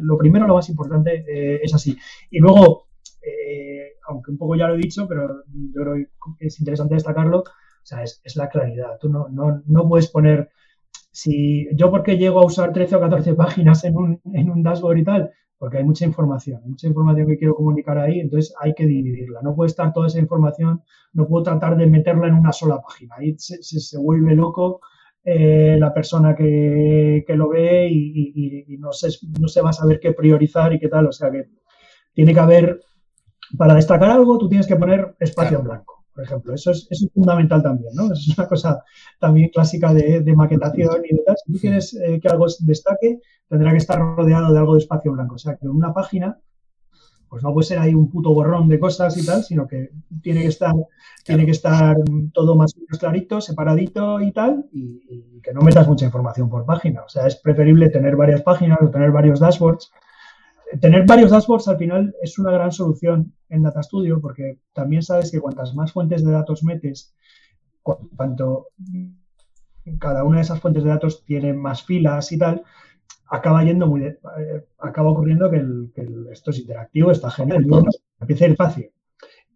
Lo 0.00 0.18
primero, 0.18 0.46
lo 0.46 0.54
más 0.54 0.68
importante 0.68 1.24
eh, 1.28 1.60
es 1.62 1.74
así. 1.74 1.96
Y 2.30 2.38
luego, 2.38 2.88
eh, 3.22 3.94
aunque 4.08 4.30
un 4.30 4.38
poco 4.38 4.56
ya 4.56 4.68
lo 4.68 4.74
he 4.74 4.78
dicho, 4.78 5.06
pero 5.08 5.42
yo 5.52 5.82
creo 5.82 5.94
que 6.38 6.46
es 6.46 6.58
interesante 6.60 6.94
destacarlo, 6.94 7.40
o 7.40 7.44
sea, 7.82 8.02
es, 8.02 8.36
la 8.36 8.48
claridad. 8.48 8.98
Tú 9.00 9.08
no, 9.08 9.28
no, 9.28 9.62
no 9.66 9.88
puedes 9.88 10.08
poner 10.08 10.50
si 11.12 11.68
yo 11.74 11.90
porque 11.90 12.18
llego 12.18 12.40
a 12.40 12.46
usar 12.46 12.72
13 12.72 12.96
o 12.96 13.00
14 13.00 13.34
páginas 13.34 13.84
en 13.84 13.96
un, 13.96 14.20
en 14.34 14.50
un 14.50 14.62
dashboard 14.62 14.98
y 14.98 15.04
tal, 15.04 15.30
porque 15.58 15.78
hay 15.78 15.84
mucha 15.84 16.04
información, 16.04 16.60
mucha 16.66 16.86
información 16.86 17.26
que 17.26 17.38
quiero 17.38 17.54
comunicar 17.54 17.98
ahí, 17.98 18.20
entonces 18.20 18.54
hay 18.60 18.74
que 18.74 18.86
dividirla. 18.86 19.40
No 19.42 19.54
puede 19.54 19.68
estar 19.68 19.92
toda 19.92 20.08
esa 20.08 20.18
información, 20.18 20.82
no 21.14 21.26
puedo 21.26 21.44
tratar 21.44 21.76
de 21.76 21.86
meterla 21.86 22.28
en 22.28 22.34
una 22.34 22.52
sola 22.52 22.82
página. 22.82 23.14
Ahí 23.18 23.34
se, 23.38 23.62
se, 23.62 23.98
vuelve 23.98 24.34
loco 24.34 24.80
eh, 25.26 25.76
la 25.78 25.92
persona 25.92 26.34
que, 26.34 27.24
que 27.26 27.36
lo 27.36 27.50
ve 27.50 27.88
y, 27.90 28.64
y, 28.68 28.78
no, 28.78 28.92
se, 28.92 29.08
no 29.38 29.48
se 29.48 29.60
va 29.60 29.70
a 29.70 29.74
saber 29.74 30.00
qué 30.00 30.12
priorizar 30.12 30.72
y 30.72 30.78
qué 30.78 30.88
tal. 30.88 31.08
O 31.08 31.12
sea 31.12 31.30
que 31.30 31.50
tiene 32.14 32.32
que 32.32 32.40
haber, 32.40 32.80
para 33.58 33.74
destacar 33.74 34.10
algo, 34.10 34.38
tú 34.38 34.48
tienes 34.48 34.66
que 34.66 34.76
poner 34.76 35.16
espacio 35.20 35.58
en 35.58 35.64
blanco 35.64 35.96
por 36.16 36.24
ejemplo. 36.24 36.54
Eso 36.54 36.70
es, 36.70 36.88
fundamental 37.12 37.62
también, 37.62 37.94
¿no? 37.94 38.10
Es 38.12 38.36
una 38.36 38.48
cosa 38.48 38.82
también 39.20 39.50
clásica 39.50 39.92
de, 39.92 40.34
maquetación 40.34 41.02
y 41.08 41.14
de 41.14 41.22
tal. 41.24 41.36
Si 41.44 41.52
tú 41.52 41.58
quieres 41.60 41.94
eh, 41.94 42.18
que 42.20 42.28
algo 42.28 42.46
destaque, 42.60 43.20
tendrá 43.48 43.70
que 43.70 43.76
estar 43.76 43.98
rodeado 43.98 44.52
de 44.52 44.58
algo 44.58 44.74
de 44.74 44.80
espacio 44.80 45.12
blanco. 45.12 45.34
O 45.34 45.38
sea, 45.38 45.56
que 45.56 45.66
en 45.66 45.72
una 45.72 45.92
página, 45.92 46.40
pues 47.28 47.42
no 47.42 47.52
puede 47.52 47.66
ser 47.66 47.78
ahí 47.78 47.94
un 47.94 48.10
puto 48.10 48.32
borrón 48.32 48.68
de 48.68 48.78
cosas 48.78 49.16
y 49.16 49.26
tal, 49.26 49.42
sino 49.42 49.66
que 49.66 49.90
tiene 50.22 50.42
que 50.42 50.48
estar, 50.48 50.74
tiene 51.24 51.44
que 51.44 51.50
estar 51.50 51.96
todo 52.32 52.54
más 52.54 52.74
clarito, 52.98 53.40
separadito 53.40 54.20
y 54.20 54.32
tal, 54.32 54.66
y, 54.72 55.02
y 55.08 55.40
que 55.40 55.52
no 55.52 55.60
metas 55.60 55.88
mucha 55.88 56.06
información 56.06 56.48
por 56.48 56.64
página. 56.64 57.02
O 57.02 57.08
sea, 57.08 57.26
es 57.26 57.36
preferible 57.36 57.90
tener 57.90 58.16
varias 58.16 58.42
páginas 58.42 58.78
o 58.80 58.90
tener 58.90 59.10
varios 59.10 59.40
dashboards 59.40 59.90
tener 60.80 61.06
varios 61.06 61.30
dashboards 61.30 61.68
al 61.68 61.78
final 61.78 62.14
es 62.22 62.38
una 62.38 62.50
gran 62.50 62.72
solución 62.72 63.32
en 63.48 63.62
Data 63.62 63.82
Studio 63.82 64.20
porque 64.20 64.58
también 64.72 65.02
sabes 65.02 65.30
que 65.30 65.40
cuantas 65.40 65.74
más 65.74 65.92
fuentes 65.92 66.24
de 66.24 66.32
datos 66.32 66.64
metes, 66.64 67.14
cuanto 67.82 68.68
cada 70.00 70.24
una 70.24 70.38
de 70.38 70.42
esas 70.42 70.60
fuentes 70.60 70.82
de 70.82 70.90
datos 70.90 71.24
tiene 71.24 71.52
más 71.52 71.84
filas 71.84 72.32
y 72.32 72.38
tal, 72.38 72.64
acaba 73.28 73.64
yendo 73.64 73.86
muy 73.86 74.04
eh, 74.04 74.16
acaba 74.78 75.10
ocurriendo 75.10 75.50
que, 75.50 75.64
esto 76.32 76.50
es 76.50 76.58
interactivo, 76.58 77.10
está 77.10 77.30
genial, 77.30 77.66
empieza 78.20 78.44
a 78.44 78.48
ir 78.48 78.56
fácil. 78.56 78.90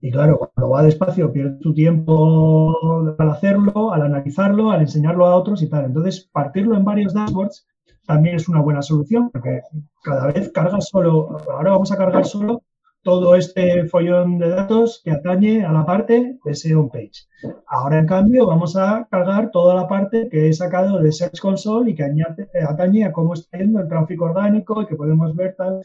Y 0.02 0.10
claro, 0.10 0.38
cuando 0.38 0.70
va 0.70 0.82
despacio 0.82 1.30
pierde 1.30 1.58
tu 1.60 1.74
tiempo 1.74 2.74
al 3.18 3.30
hacerlo, 3.30 3.92
al 3.92 4.02
analizarlo, 4.02 4.70
al 4.70 4.80
enseñarlo 4.80 5.26
a 5.26 5.36
otros 5.36 5.62
y 5.62 5.68
tal. 5.68 5.84
Entonces, 5.84 6.28
partirlo 6.32 6.74
en 6.76 6.84
varios 6.84 7.12
dashboards 7.12 7.66
también 8.06 8.36
es 8.36 8.48
una 8.48 8.62
buena 8.62 8.80
solución, 8.80 9.30
porque 9.30 9.60
cada 10.02 10.28
vez 10.28 10.50
cargas 10.52 10.88
solo, 10.88 11.36
ahora 11.50 11.72
vamos 11.72 11.92
a 11.92 11.96
cargar 11.96 12.24
solo 12.24 12.62
todo 13.02 13.34
este 13.34 13.86
follón 13.86 14.38
de 14.38 14.48
datos 14.48 15.00
que 15.04 15.10
atañe 15.10 15.64
a 15.64 15.72
la 15.72 15.86
parte 15.86 16.38
de 16.44 16.54
SEO 16.54 16.88
page. 16.88 17.26
Ahora, 17.66 17.98
en 17.98 18.06
cambio, 18.06 18.46
vamos 18.46 18.76
a 18.76 19.08
cargar 19.10 19.50
toda 19.50 19.74
la 19.74 19.88
parte 19.88 20.28
que 20.30 20.48
he 20.48 20.52
sacado 20.52 21.00
de 21.00 21.10
Search 21.10 21.40
Console 21.40 21.90
y 21.90 21.94
que 21.94 22.04
eh, 22.04 22.46
atañe 22.68 23.04
a 23.04 23.12
cómo 23.12 23.34
está 23.34 23.58
yendo 23.58 23.80
el 23.80 23.88
tráfico 23.88 24.26
orgánico 24.26 24.82
y 24.82 24.86
que 24.86 24.96
podemos 24.96 25.34
ver 25.34 25.54
tal. 25.56 25.82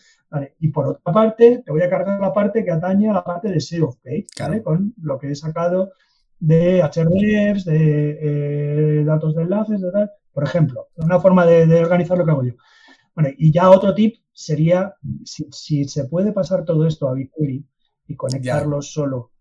Y 0.59 0.69
por 0.69 0.87
otra 0.87 1.13
parte, 1.13 1.63
te 1.65 1.71
voy 1.71 1.81
a 1.81 1.89
cargar 1.89 2.19
la 2.19 2.33
parte 2.33 2.65
que 2.65 2.71
atañe 2.71 3.09
a 3.09 3.13
la 3.13 3.23
parte 3.23 3.49
de 3.49 3.59
SEO 3.59 3.95
page, 4.03 4.61
con 4.63 4.93
lo 5.01 5.17
que 5.17 5.31
he 5.31 5.35
sacado 5.35 5.91
de 6.39 6.81
HRDs, 6.81 7.65
de 7.65 8.19
eh, 8.99 9.03
datos 9.05 9.35
de 9.35 9.43
enlaces, 9.43 9.81
de 9.81 9.91
tal 9.91 10.11
por 10.35 10.43
ejemplo. 10.43 10.89
Una 10.97 11.19
forma 11.19 11.45
de, 11.45 11.81
organizar 11.81 12.17
lo 12.17 12.25
que 12.25 12.31
hago 12.31 12.43
yo. 12.43 12.53
Bueno, 13.15 13.29
y 13.37 13.51
ya 13.51 13.69
otro 13.69 13.95
tip 13.95 14.17
sería, 14.35 14.93
si, 15.23 15.85
se 15.85 16.05
puede 16.05 16.33
pasar 16.33 16.65
todo 16.65 16.85
esto 16.85 17.07
a 17.07 17.13
BigQuery 17.13 17.65
y 18.09 18.15
conectarlo 18.15 18.81
solo, 18.81 19.31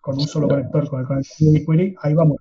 con 0.00 0.16
un 0.16 0.26
solo 0.26 0.48
conector, 0.48 0.88
con 0.88 1.00
el 1.00 1.06
conector 1.06 1.36
de 1.38 1.52
BigQuery, 1.52 1.94
ahí 2.02 2.14
vamos. 2.14 2.38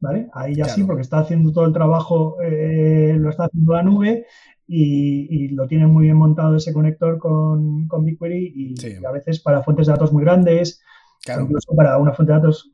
¿Vale? 0.00 0.28
Ahí 0.34 0.54
ya 0.54 0.66
sí, 0.66 0.84
porque 0.84 1.00
está 1.00 1.20
haciendo 1.20 1.50
todo 1.50 1.64
el 1.64 1.72
trabajo, 1.72 2.36
eh, 2.42 3.16
lo 3.18 3.30
está 3.30 3.46
haciendo 3.46 3.72
la 3.72 3.82
nube 3.82 4.26
y, 4.66 5.48
lo 5.48 5.66
tiene 5.66 5.86
muy 5.86 6.04
bien 6.04 6.16
montado 6.16 6.56
ese 6.56 6.74
conector 6.74 7.18
con, 7.18 7.88
con 7.88 8.04
BigQuery 8.04 8.52
y, 8.54 9.04
a 9.04 9.10
veces 9.10 9.40
para 9.40 9.62
fuentes 9.62 9.86
de 9.86 9.92
datos 9.92 10.12
muy 10.12 10.22
grandes, 10.22 10.82
Incluso 11.26 11.74
para 11.74 11.96
una 11.96 12.12
fuente 12.12 12.34
de 12.34 12.38
datos 12.38 12.70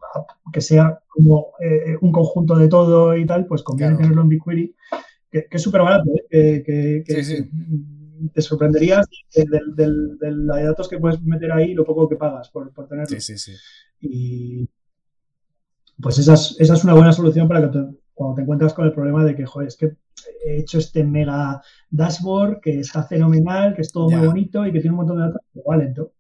que 0.53 0.61
sea 0.61 0.99
como 1.07 1.53
eh, 1.61 1.97
un 2.01 2.11
conjunto 2.11 2.57
de 2.57 2.67
todo 2.67 3.17
y 3.17 3.25
tal, 3.25 3.47
pues 3.47 3.63
conviene 3.63 3.95
tenerlo 3.95 4.23
en 4.23 4.29
BigQuery 4.29 4.75
que, 5.31 5.47
es 5.49 5.63
súper 5.63 5.83
barato, 5.83 6.11
¿eh? 6.31 6.65
que, 6.67 7.05
Sí, 7.07 7.23
sí. 7.23 7.51
Te 8.29 8.43
sorprenderías 8.43 9.07
del, 9.35 9.75
del, 9.75 10.19
del- 10.19 10.47
de 10.47 10.65
datos 10.65 10.89
que 10.89 10.99
puedes 10.99 11.21
meter 11.23 11.53
ahí 11.53 11.71
y 11.71 11.75
lo 11.75 11.85
poco 11.85 12.09
que 12.09 12.17
pagas 12.17 12.49
por, 12.51 12.73
por 12.73 12.87
tenerlo. 12.89 13.09
Sí, 13.09 13.21
sí, 13.21 13.39
sí. 13.39 13.53
Y 14.01 14.69
pues 16.01 16.19
esa 16.19 16.35
es, 16.35 16.57
esa 16.59 16.75
es 16.75 16.85
una 16.85 16.95
buena 16.95 17.13
solución 17.13 17.47
para 17.49 17.61
que 17.63 17.79
te- 17.79 17.87
cuando 18.15 18.35
te 18.37 18.43
encuentras 18.43 18.75
con 18.75 18.85
el 18.87 18.93
problema 18.93 19.25
de 19.25 19.35
que, 19.35 19.47
joder, 19.47 19.69
es 19.69 19.77
que 19.77 19.97
he 20.45 20.59
hecho 20.59 20.79
este 20.79 21.05
mega 21.05 21.63
dashboard 21.91 22.61
que 22.61 22.81
está 22.81 23.03
fenomenal, 23.05 23.75
que 23.75 23.83
es 23.83 23.93
todo 23.93 24.11
Ya. 24.11 24.19
muy 24.19 24.27
bonito 24.27 24.67
y 24.67 24.73
que 24.73 24.81
tiene 24.81 24.91
un 24.91 24.97
montón 24.99 25.17
de 25.19 25.23
datos, 25.25 25.41
pero 25.53 25.65
va 25.69 25.77
lento. 25.77 26.13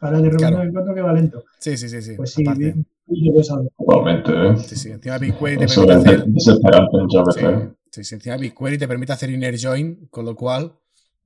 Ahora 0.00 0.18
de 0.18 0.24
repente 0.24 0.44
Claro. 0.46 0.58
me 0.58 0.64
encuentro 0.70 0.94
que 0.94 1.00
va 1.02 1.12
lento. 1.12 1.44
Sí, 1.58 1.76
sí, 1.76 1.88
sí, 1.88 2.00
sí. 2.02 2.14
Pues 2.16 2.32
sí, 2.32 2.44
yo 2.44 3.32
pues 3.32 3.50
algo. 3.50 3.70
Totalmente, 3.76 4.30
¿eh? 4.32 4.56
Sí, 4.58 4.76
sí. 4.76 4.90
Encima 4.90 5.18
BigQuery 5.18 5.58
te 5.58 5.64
Eso 5.64 5.84
permite 5.86 6.08
hacer. 6.10 6.26
veces. 6.26 7.68
sí, 7.90 8.04
sí, 8.04 8.14
encima 8.14 8.36
BigQuery 8.36 8.78
te 8.78 8.88
permite 8.88 9.12
hacer 9.12 9.30
inner 9.30 9.56
join, 9.60 10.06
con 10.10 10.24
lo 10.24 10.34
cual 10.36 10.72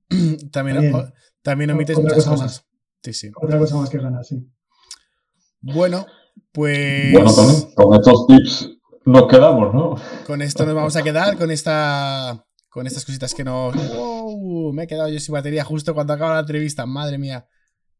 también, 0.51 0.51
También. 0.77 0.95
o- 0.95 1.13
también 1.41 1.71
omites 1.71 1.97
Otra 1.97 2.09
muchas 2.09 2.25
cosa 2.25 2.43
cosas. 2.45 2.65
Sí, 3.03 3.13
sí. 3.13 3.31
Otra 3.35 3.59
cosa 3.59 3.75
más 3.75 3.89
que 3.89 3.97
ganar, 3.99 4.23
sí. 4.25 4.47
Bueno, 5.61 6.05
pues 6.51 7.11
Bueno, 7.13 7.31
con 7.75 7.93
estos 7.93 8.27
tips 8.27 8.69
nos 9.05 9.27
quedamos, 9.27 9.73
¿no? 9.73 9.95
con 10.25 10.41
esto 10.41 10.65
nos 10.65 10.75
vamos 10.75 10.95
a 10.95 11.03
quedar, 11.03 11.37
con 11.37 11.51
esta 11.51 12.45
con 12.69 12.85
estas 12.87 13.05
cositas 13.05 13.33
que 13.33 13.43
nos... 13.45 13.73
¡Wow! 13.73 14.73
Me 14.73 14.83
he 14.83 14.87
quedado 14.87 15.07
yo 15.07 15.17
sin 15.19 15.31
batería 15.33 15.63
justo 15.63 15.93
cuando 15.93 16.11
acaba 16.11 16.33
la 16.33 16.39
entrevista, 16.41 16.85
madre 16.85 17.17
mía. 17.17 17.47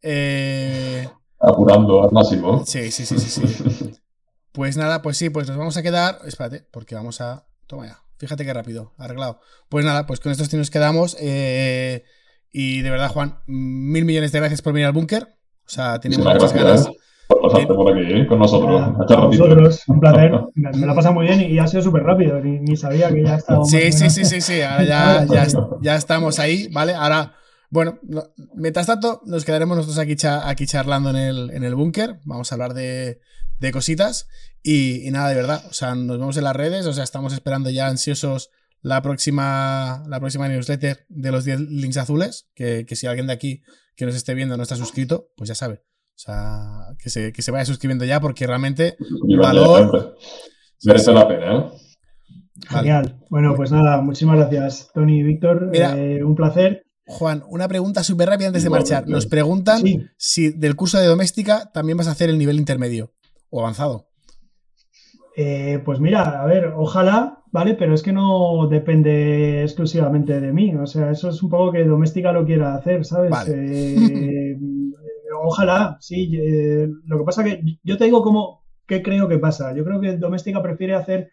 Eh, 0.02 1.08
Apurando 1.40 2.04
al 2.04 2.12
máximo. 2.12 2.66
sí, 2.66 2.92
sí, 2.92 3.06
sí, 3.06 3.18
sí, 3.18 3.30
sí. 3.48 3.92
Pues 4.52 4.76
nada, 4.78 5.02
pues 5.02 5.18
sí, 5.18 5.30
pues 5.30 5.48
nos 5.48 5.58
vamos 5.58 5.76
a 5.78 5.84
quedar... 5.84 6.20
Espérate, 6.26 6.68
porque 6.72 6.96
vamos 6.96 7.20
a... 7.22 7.46
Toma 7.68 7.88
ya, 7.88 8.04
fíjate 8.18 8.46
qué 8.46 8.54
rápido, 8.54 8.94
arreglado. 8.98 9.40
Pues 9.70 9.86
nada, 9.86 10.06
pues 10.06 10.20
con 10.20 10.32
estos 10.32 10.54
nos 10.54 10.70
quedamos. 10.72 11.16
eh, 11.20 12.04
y 12.52 12.82
de 12.82 12.90
verdad, 12.90 13.10
Juan, 13.10 13.40
mil 13.48 14.06
millones 14.06 14.32
de 14.32 14.40
gracias 14.40 14.62
por 14.62 14.72
venir 14.74 14.88
al 14.88 14.94
búnker. 14.94 15.24
O 15.24 15.70
sea, 15.70 16.00
tenemos 16.00 16.26
muchas 16.26 16.54
gracias 16.54 16.86
ganas. 16.86 16.98
por 17.28 17.42
pasarte 17.42 17.74
por 17.74 17.92
aquí 17.98 18.14
¿eh? 18.14 18.28
con 18.28 18.40
nosotros. 18.40 19.84
Un 19.88 20.00
placer. 20.00 20.32
Me, 20.56 20.92
ha 20.92 20.96
pasado 20.96 21.14
muy 21.16 21.26
bien 21.28 21.42
y 21.42 21.60
ha 21.60 21.68
sido 21.68 21.82
súper 21.84 22.04
rápido. 22.04 22.40
Ni, 22.40 22.60
ni 22.60 22.78
sabía 22.78 23.10
que 23.12 23.24
ya 23.24 23.36
estábamos. 23.40 23.70
Sí, 23.70 23.92
sí, 23.92 24.10
sí, 24.10 24.26
sí, 24.26 24.42
sí. 24.42 24.62
Ahora 24.62 24.84
ya, 24.86 25.26
ya, 25.30 25.48
ya 25.82 25.96
estamos 25.96 26.40
ahí, 26.40 26.70
¿vale? 26.72 26.94
Ahora, 26.94 27.34
bueno, 27.70 28.00
no- 28.04 28.24
mientras 28.56 28.88
tanto, 28.88 29.22
nos 29.26 29.44
quedaremos 29.44 29.76
nosotros 29.76 30.00
aquí, 30.00 30.16
cha- 30.16 30.48
aquí 30.48 30.66
charlando 30.66 31.10
en 31.10 31.16
el, 31.18 31.50
en 31.52 31.64
el 31.64 31.76
búnker. 31.76 32.20
Vamos 32.26 32.52
a 32.52 32.56
hablar 32.56 32.74
de, 32.74 33.20
de 33.60 33.72
cositas. 33.72 34.28
Y, 34.62 35.08
y 35.08 35.12
nada, 35.12 35.30
de 35.30 35.36
verdad. 35.36 35.64
O 35.70 35.74
sea, 35.74 35.96
nos 35.96 36.18
vemos 36.18 36.38
en 36.38 36.44
las 36.44 36.56
redes. 36.56 36.86
O 36.86 36.94
sea, 36.94 37.04
estamos 37.04 37.34
esperando 37.34 37.70
ya 37.70 37.88
ansiosos 37.88 38.50
la 38.82 39.02
próxima, 39.02 40.04
la 40.08 40.20
próxima 40.20 40.48
newsletter 40.48 41.06
de 41.10 41.32
los 41.32 41.46
10 41.46 41.60
links 41.72 41.98
azules. 41.98 42.50
Que, 42.56 42.86
que 42.86 42.96
si 42.96 43.08
alguien 43.08 43.28
de 43.28 43.34
aquí 43.34 43.62
que 43.96 44.06
nos 44.06 44.16
esté 44.16 44.34
viendo 44.34 44.58
no 44.58 44.64
está 44.64 44.76
suscrito, 44.76 45.30
pues 45.38 45.48
ya 45.48 45.56
sabe. 45.56 45.84
O 46.16 46.18
sea, 46.18 46.96
que 46.98 47.10
se, 47.10 47.34
que 47.34 47.42
se 47.42 47.52
vaya 47.52 47.66
suscribiendo 47.66 48.06
ya 48.06 48.20
porque 48.22 48.48
realmente 48.48 48.96
Y 49.28 49.36
Valor. 49.36 50.16
Merece 50.84 51.12
la 51.12 51.28
pena, 51.28 51.56
¿eh? 51.58 51.64
Genial. 52.70 53.20
Bueno, 53.30 53.54
pues 53.56 53.72
nada, 53.72 54.02
muchísimas 54.02 54.38
gracias, 54.38 54.90
Tony 54.94 55.20
y 55.20 55.24
Víctor. 55.24 55.68
Mira. 55.72 55.98
Eh, 55.98 56.24
un 56.24 56.36
placer. 56.36 56.86
Juan, 57.08 57.44
una 57.50 57.68
pregunta 57.68 58.04
súper 58.04 58.30
rápida 58.30 58.48
antes 58.48 58.64
de 58.64 58.70
marchar. 58.70 59.08
Nos 59.08 59.28
preguntan 59.28 59.82
Sí. 59.82 60.00
si 60.18 60.50
del 60.52 60.76
curso 60.76 60.98
de 61.00 61.06
doméstica 61.06 61.72
también 61.74 61.98
vas 61.98 62.08
a 62.08 62.12
hacer 62.12 62.30
el 62.30 62.38
nivel 62.38 62.58
intermedio 62.58 63.14
o 63.56 63.62
avanzado. 63.62 64.08
Eh, 65.38 65.82
pues 65.84 66.00
mira, 66.00 66.42
a 66.42 66.46
ver, 66.46 66.74
ojalá, 66.76 67.42
¿vale? 67.52 67.76
Pero 67.76 67.94
es 67.94 68.04
que 68.04 68.12
no 68.12 68.68
depende 68.70 69.64
exclusivamente 69.64 70.40
de 70.40 70.52
mí. 70.52 70.76
O 70.76 70.86
sea, 70.86 71.12
eso 71.12 71.30
es 71.30 71.42
un 71.42 71.50
poco 71.50 71.72
que 71.72 71.86
Doméstica 71.86 72.34
lo 72.34 72.46
quiera 72.46 72.76
hacer, 72.76 73.06
¿sabes? 73.06 73.32
Vale. 73.32 73.54
Eh, 73.56 74.58
ojalá, 75.44 75.98
sí. 76.02 76.38
eh, 76.38 76.88
lo 77.06 77.20
que 77.20 77.24
pasa 77.24 77.44
que 77.44 77.62
yo 77.84 77.98
te 77.98 78.06
digo 78.06 78.22
cómo, 78.24 78.64
qué 78.86 79.02
creo 79.02 79.28
que 79.30 79.40
pasa. 79.40 79.74
Yo 79.74 79.86
creo 79.86 80.02
que 80.02 80.18
Doméstica 80.18 80.62
prefiere 80.62 80.96
hacer 80.96 81.32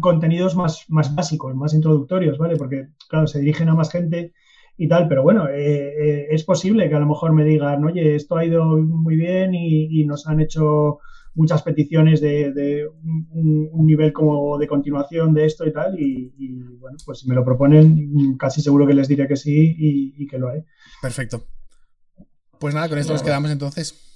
contenidos 0.00 0.56
más, 0.56 0.86
más 0.88 1.14
básicos, 1.14 1.54
más 1.54 1.74
introductorios, 1.74 2.38
¿vale? 2.38 2.56
Porque, 2.56 2.88
claro, 3.08 3.26
se 3.26 3.40
dirigen 3.40 3.68
a 3.68 3.74
más 3.74 3.90
gente 3.90 4.32
y 4.78 4.88
tal, 4.88 5.06
pero 5.06 5.22
bueno, 5.22 5.48
es 5.48 6.44
posible 6.44 6.88
que 6.88 6.94
a 6.94 6.98
lo 7.00 7.06
mejor 7.06 7.32
me 7.34 7.44
digan, 7.44 7.84
oye, 7.84 8.14
esto 8.14 8.36
ha 8.36 8.44
ido 8.44 8.64
muy 8.64 9.16
bien 9.16 9.54
y, 9.54 10.00
y 10.00 10.06
nos 10.06 10.26
han 10.26 10.40
hecho 10.40 11.00
muchas 11.34 11.62
peticiones 11.62 12.20
de, 12.20 12.52
de 12.52 12.86
un, 12.88 13.68
un 13.72 13.86
nivel 13.86 14.12
como 14.12 14.58
de 14.58 14.66
continuación 14.66 15.32
de 15.34 15.46
esto 15.46 15.66
y 15.66 15.72
tal, 15.72 15.98
y, 15.98 16.34
y, 16.38 16.52
bueno, 16.78 16.96
pues 17.04 17.20
si 17.20 17.28
me 17.28 17.34
lo 17.34 17.44
proponen, 17.44 18.36
casi 18.38 18.60
seguro 18.60 18.86
que 18.86 18.94
les 18.94 19.08
diré 19.08 19.26
que 19.26 19.36
sí 19.36 19.74
y, 19.78 20.14
y 20.22 20.26
que 20.26 20.38
lo 20.38 20.48
haré. 20.48 20.66
Perfecto. 21.00 21.44
Pues 22.58 22.74
nada, 22.74 22.88
con 22.88 22.98
esto 22.98 23.12
nos 23.12 23.22
quedamos 23.22 23.50
entonces. 23.50 24.08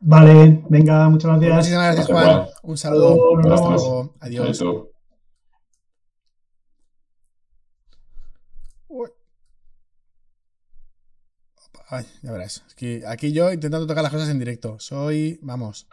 Vale, 0.00 0.62
venga, 0.68 1.08
muchas 1.08 1.30
Pues 1.38 1.40
gracias. 1.40 1.56
muchísimas 1.56 1.94
gracias, 1.94 2.06
Juan. 2.06 2.46
Un 2.62 2.76
saludo. 2.76 3.08
Hasta 3.08 3.16
luego, 3.16 3.36
nos 3.42 3.52
Hasta 3.52 3.66
vemos. 3.66 3.82
luego. 3.82 4.14
Adiós. 4.20 4.58
Chaito. 4.58 4.90
Uy. 8.88 9.08
Ay, 11.88 12.04
ya 12.22 12.32
verás. 12.32 12.64
Es 12.66 12.74
que 12.74 13.04
aquí 13.06 13.32
yo 13.32 13.52
intentando 13.52 13.86
tocar 13.86 14.02
las 14.02 14.12
cosas 14.12 14.28
en 14.28 14.38
directo. 14.38 14.76
Soy, 14.80 15.38
vamos, 15.42 15.86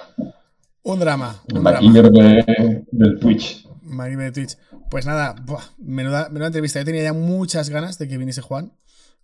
un 0.81 0.99
drama. 0.99 1.41
Un 1.53 1.63
drama. 1.63 1.79
De, 1.81 2.85
del 2.91 3.19
Twitch. 3.19 3.67
Magribe 3.83 4.23
de 4.23 4.31
Twitch. 4.31 4.57
Pues 4.89 5.05
nada, 5.05 5.35
buah, 5.45 5.63
menuda, 5.77 6.29
menuda 6.29 6.47
entrevista. 6.47 6.79
Yo 6.79 6.85
tenía 6.85 7.03
ya 7.03 7.13
muchas 7.13 7.69
ganas 7.69 7.97
de 7.99 8.07
que 8.07 8.17
viniese 8.17 8.41
Juan. 8.41 8.73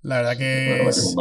La 0.02 0.18
verdad 0.18 0.38
que 0.38 0.82
Bueno, 0.84 0.90
es, 0.90 1.16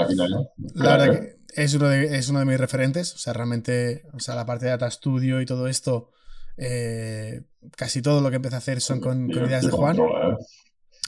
la 0.74 0.96
verdad 0.96 1.20
que 1.20 1.38
es 1.62 1.74
uno 1.74 1.88
de, 1.88 2.18
es 2.18 2.28
uno 2.28 2.40
de 2.40 2.44
mis 2.44 2.58
referentes. 2.58 3.14
O 3.14 3.18
sea, 3.18 3.32
realmente, 3.32 4.04
o 4.12 4.20
sea, 4.20 4.34
la 4.34 4.46
parte 4.46 4.66
de 4.66 4.72
Data 4.72 4.90
Studio 4.90 5.40
y 5.40 5.46
todo 5.46 5.66
esto, 5.66 6.10
eh, 6.56 7.42
casi 7.74 8.02
todo 8.02 8.20
lo 8.20 8.30
que 8.30 8.36
empecé 8.36 8.54
a 8.54 8.58
hacer 8.58 8.80
son 8.80 9.00
con, 9.00 9.30
con 9.30 9.46
ideas 9.46 9.64
de 9.64 9.70
Juan. 9.70 9.96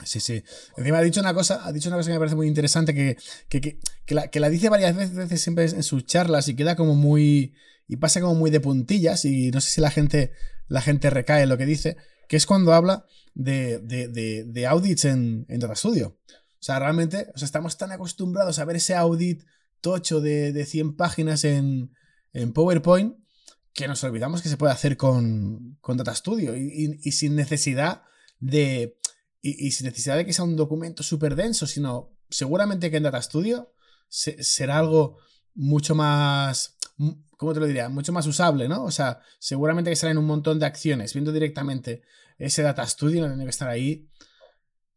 Sí, 0.03 0.19
sí. 0.19 0.43
Encima 0.77 0.97
ha 0.97 1.01
dicho 1.01 1.19
una 1.19 1.33
cosa, 1.33 1.65
ha 1.65 1.71
dicho 1.71 1.89
una 1.89 1.97
cosa 1.97 2.07
que 2.09 2.13
me 2.13 2.19
parece 2.19 2.35
muy 2.35 2.47
interesante, 2.47 2.93
que, 2.93 3.17
que, 3.49 3.61
que- 3.61 3.79
que 4.05 4.15
la, 4.15 4.29
la 4.33 4.49
dice 4.49 4.69
varias 4.69 4.95
veces, 4.95 5.41
siempre 5.41 5.65
en 5.65 5.83
sus 5.83 6.05
charlas 6.05 6.47
y 6.47 6.55
queda 6.55 6.75
como 6.75 6.95
muy. 6.95 7.53
y 7.87 7.97
pasa 7.97 8.21
como 8.21 8.35
muy 8.35 8.49
de 8.51 8.59
puntillas, 8.61 9.25
y 9.25 9.51
no 9.51 9.61
sé 9.61 9.69
si 9.69 9.81
la 9.81 9.91
gente, 9.91 10.31
la 10.67 10.81
gente 10.81 11.09
recae 11.09 11.43
en 11.43 11.49
lo 11.49 11.57
que 11.57 11.65
dice, 11.65 11.97
que 12.27 12.37
es 12.37 12.45
cuando 12.45 12.73
habla 12.73 13.05
de, 13.35 13.79
de, 13.79 14.07
de- 14.07 14.43
de 14.45 14.67
audits 14.67 15.05
en, 15.05 15.45
en 15.49 15.59
Data 15.59 15.75
Studio. 15.75 16.17
O 16.27 16.63
sea, 16.63 16.79
realmente, 16.79 17.27
o 17.35 17.37
sea, 17.37 17.45
estamos 17.45 17.77
tan 17.77 17.91
acostumbrados 17.91 18.59
a 18.59 18.65
ver 18.65 18.77
ese 18.77 18.95
audit 18.95 19.43
tocho 19.81 20.21
de, 20.21 20.51
de 20.53 20.65
100 20.65 20.95
páginas 20.95 21.43
en, 21.43 21.91
en 22.33 22.53
PowerPoint 22.53 23.15
que 23.73 23.87
nos 23.87 24.03
olvidamos 24.03 24.41
que 24.41 24.49
se 24.49 24.57
puede 24.57 24.71
hacer 24.73 24.95
con, 24.97 25.77
con 25.81 25.97
Data 25.97 26.13
Studio 26.15 26.55
y- 26.55 26.99
y 27.03 27.11
sin 27.11 27.35
necesidad 27.35 28.03
de. 28.39 28.97
Y, 29.41 29.67
y 29.67 29.71
sin 29.71 29.87
necesidad 29.87 30.17
de 30.17 30.25
que 30.25 30.33
sea 30.33 30.45
un 30.45 30.55
documento 30.55 31.03
súper 31.03 31.35
denso, 31.35 31.65
sino 31.67 32.11
seguramente 32.29 32.91
que 32.91 32.97
en 32.97 33.03
Data 33.03 33.21
Studio 33.21 33.73
se- 34.07 34.43
será 34.43 34.77
algo 34.79 35.17
mucho 35.55 35.95
más. 35.95 36.77
m- 36.99 37.17
¿Cómo 37.37 37.53
te 37.53 37.59
lo 37.59 37.65
diría? 37.67 37.89
Mucho 37.89 38.13
más 38.13 38.27
usable, 38.27 38.67
¿no? 38.69 38.83
O 38.83 38.91
sea, 38.91 39.19
seguramente 39.39 39.89
que 39.89 39.95
serán 39.95 40.17
un 40.19 40.25
montón 40.25 40.59
de 40.59 40.65
acciones. 40.67 41.13
Viendo 41.13 41.31
directamente 41.31 42.03
ese 42.37 42.61
Data 42.61 42.85
Studio, 42.85 43.21
no 43.21 43.27
tiene 43.29 43.45
que 43.45 43.49
estar 43.49 43.67
ahí. 43.69 44.07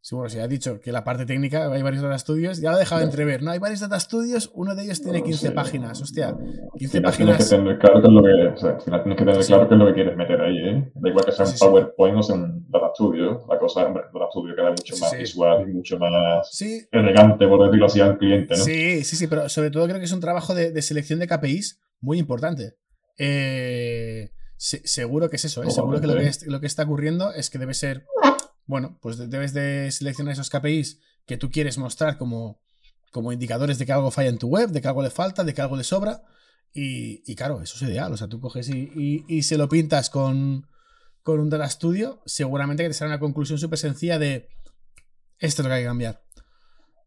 Seguro, 0.07 0.29
si 0.29 0.37
ha 0.37 0.47
dicho 0.47 0.79
que 0.79 0.91
la 0.91 1.03
parte 1.03 1.25
técnica, 1.25 1.71
hay 1.73 1.81
varios 1.81 2.03
Data 2.03 2.19
Studios, 2.19 2.61
ya 2.61 2.69
lo 2.69 2.77
he 2.77 2.81
dejado 2.81 2.99
de 2.99 3.05
entrever, 3.07 3.41
¿no? 3.41 3.49
Hay 3.49 3.57
varios 3.57 3.79
Data 3.79 3.99
Studios, 3.99 4.51
uno 4.53 4.75
de 4.75 4.83
ellos 4.83 5.01
tiene 5.01 5.17
No 5.17 5.25
15 5.25 5.47
sé. 5.47 5.51
páginas, 5.51 5.99
hostia. 5.99 6.27
Al 6.27 6.37
15 6.77 6.97
final 6.99 7.15
tienes 7.15 7.15
que 7.17 7.25
páginas. 7.25 7.49
tener 7.49 7.79
claro 7.79 8.01
qué 8.01 8.07
es 8.07 8.13
lo 8.13 8.21
que, 8.23 8.47
o 8.53 8.57
sea, 8.57 8.69
al 8.69 8.81
final 8.81 9.01
tienes 9.03 9.17
que 9.17 9.25
tener 9.25 9.43
Sí. 9.43 9.47
claro 9.51 9.67
qué 9.67 9.73
es 9.73 9.79
lo 9.79 9.87
que 9.87 9.93
quieres 9.95 10.15
meter 10.15 10.41
ahí, 10.41 10.57
¿eh? 10.59 10.91
Da 10.93 11.09
igual 11.09 11.25
que 11.25 11.31
sea 11.31 11.45
un 11.45 11.51
Sí, 11.51 11.57
sí. 11.57 11.65
PowerPoint 11.65 12.17
o 12.17 12.21
sea 12.21 12.35
un 12.35 12.69
Data 12.69 12.91
Studio. 12.93 13.45
La 13.49 13.57
cosa, 13.57 13.83
hombre, 13.87 14.03
Data 14.13 14.25
Studio 14.29 14.55
queda 14.55 14.69
mucho 14.69 14.95
Sí, 14.95 15.01
más 15.01 15.09
sí. 15.09 15.17
visual 15.17 15.69
y 15.69 15.73
mucho 15.73 15.97
más 15.97 16.49
Sí, 16.55 16.87
elegante, 16.91 17.47
por 17.47 17.65
decirlo 17.65 17.85
así, 17.87 17.99
al 17.99 18.19
cliente, 18.19 18.55
¿no? 18.55 18.63
Sí, 18.63 19.03
sí, 19.03 19.15
sí, 19.15 19.25
pero 19.25 19.49
sobre 19.49 19.71
todo 19.71 19.85
creo 19.87 19.97
que 19.97 20.05
es 20.05 20.11
un 20.11 20.19
trabajo 20.21 20.53
de, 20.53 20.71
de 20.71 20.81
selección 20.83 21.17
de 21.17 21.25
KPIs 21.27 21.79
muy 21.99 22.19
importante. 22.19 22.75
Eh, 23.17 24.29
se- 24.55 24.85
seguro 24.87 25.31
que 25.31 25.37
es 25.37 25.45
eso, 25.45 25.63
¿eh? 25.63 25.71
seguro 25.71 25.99
que 25.99 26.05
lo, 26.05 26.13
que 26.15 26.27
es- 26.27 26.45
lo 26.45 26.59
que 26.59 26.67
está 26.67 26.83
ocurriendo 26.83 27.31
es 27.33 27.49
que 27.49 27.57
debe 27.57 27.73
ser, 27.73 28.05
bueno, 28.65 28.97
pues 29.01 29.17
de- 29.17 29.27
debes 29.27 29.53
de 29.53 29.91
seleccionar 29.91 30.33
esos 30.33 30.49
KPIs 30.49 30.99
que 31.25 31.37
tú 31.37 31.49
quieres 31.51 31.77
mostrar 31.77 32.17
como, 32.17 32.61
como 33.11 33.31
indicadores 33.31 33.77
de 33.79 33.85
que 33.85 33.91
algo 33.93 34.11
falla 34.11 34.29
en 34.29 34.37
tu 34.37 34.47
web, 34.47 34.69
de 34.69 34.81
que 34.81 34.87
algo 34.87 35.01
le 35.03 35.09
falta, 35.09 35.43
de 35.43 35.53
que 35.53 35.61
algo 35.61 35.77
le 35.77 35.83
sobra. 35.83 36.23
Y, 36.73 37.23
y 37.31 37.35
claro, 37.35 37.61
eso 37.61 37.75
es 37.77 37.81
ideal. 37.89 38.11
O 38.11 38.17
sea, 38.17 38.27
tú 38.27 38.39
coges 38.41 38.69
y, 38.69 38.91
y- 38.95 39.25
y 39.27 39.43
se 39.43 39.57
lo 39.57 39.69
pintas 39.69 40.09
con, 40.09 40.67
con 41.23 41.39
un 41.39 41.49
Data 41.49 41.69
Studio, 41.69 42.21
seguramente 42.25 42.83
que 42.83 42.89
te 42.89 42.93
será 42.93 43.09
una 43.09 43.19
conclusión 43.19 43.57
súper 43.59 43.79
sencilla 43.79 44.19
de 44.19 44.49
esto 45.39 45.61
es 45.61 45.65
lo 45.65 45.69
que 45.69 45.73
hay 45.75 45.81
que 45.83 45.87
cambiar. 45.87 46.23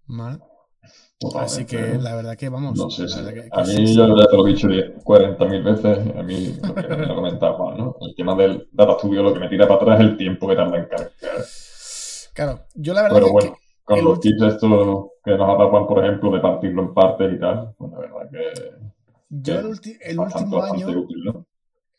¿Vale? 0.07 0.39
Así 1.37 1.64
que 1.64 1.99
la 2.01 2.14
verdad 2.14 2.37
que 2.37 2.49
vamos. 2.49 2.77
No 2.79 2.89
sé, 2.91 3.09
sí. 3.09 3.19
que- 3.35 3.49
A 3.51 3.61
mí, 3.64 3.87
sí, 3.89 3.95
yo 3.97 4.16
ya 4.16 4.27
te 4.29 4.37
lo 4.37 4.47
he 4.47 4.53
dicho 4.53 4.69
40.000 5.03 5.62
veces, 5.64 5.99
a 6.16 6.23
mí 6.23 6.57
lo 6.62 6.75
que 6.75 6.89
me 6.97 7.07
lo 7.07 7.14
comentaba 7.16 7.75
¿no? 7.77 7.97
El 8.01 8.14
tema 8.14 8.37
del 8.37 8.69
Data 8.73 8.95
Studio 8.99 9.23
lo 9.25 9.35
que 9.35 9.41
me 9.41 9.49
tira 9.49 9.66
para 9.66 9.81
atrás 9.83 10.01
es 10.01 10.07
el 10.07 10.16
tiempo 10.16 10.47
que 10.47 10.55
tarda 10.55 10.77
en 10.79 10.85
cargar. 10.87 11.11
Claro, 12.35 12.61
yo 12.75 12.95
la 12.95 13.03
verdad 13.03 13.16
Pero 13.16 13.27
que- 13.27 13.33
bueno, 13.33 13.57
con 13.83 14.05
los 14.05 14.21
tips 14.21 14.43
estos 14.43 15.07
que 15.25 15.31
nos 15.33 15.49
atacan, 15.57 15.87
por 15.89 16.05
ejemplo, 16.05 16.31
de 16.31 16.41
partirlo 16.41 16.83
en 16.83 16.95
partes 16.95 17.33
y 17.35 17.41
tal, 17.41 17.75
pues 17.77 17.91
la 17.91 17.99
verdad 17.99 18.31
que 18.31 18.71
yo 19.31 19.59
el, 19.59 19.66
ulti- 19.66 19.99
el 20.01 20.16
bastante, 20.19 20.45
último 20.45 20.61
bastante 20.61 20.85
año, 20.85 21.01
útil, 21.01 21.25
¿no? 21.25 21.47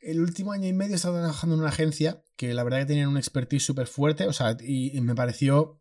el 0.02 0.22
último 0.22 0.52
año 0.54 0.68
y 0.68 0.74
medio 0.74 0.94
he 0.94 0.96
estado 0.96 1.16
trabajando 1.18 1.56
en 1.56 1.62
una 1.62 1.70
agencia 1.70 2.22
que 2.38 2.54
la 2.54 2.64
verdad 2.64 2.80
que 2.80 2.86
tenían 2.86 3.10
un 3.10 3.18
expertise 3.18 3.66
súper 3.66 3.88
fuerte, 3.88 4.28
o 4.28 4.34
sea, 4.34 4.56
y, 4.62 4.96
y 4.98 5.02
me 5.02 5.14
pareció 5.14 5.79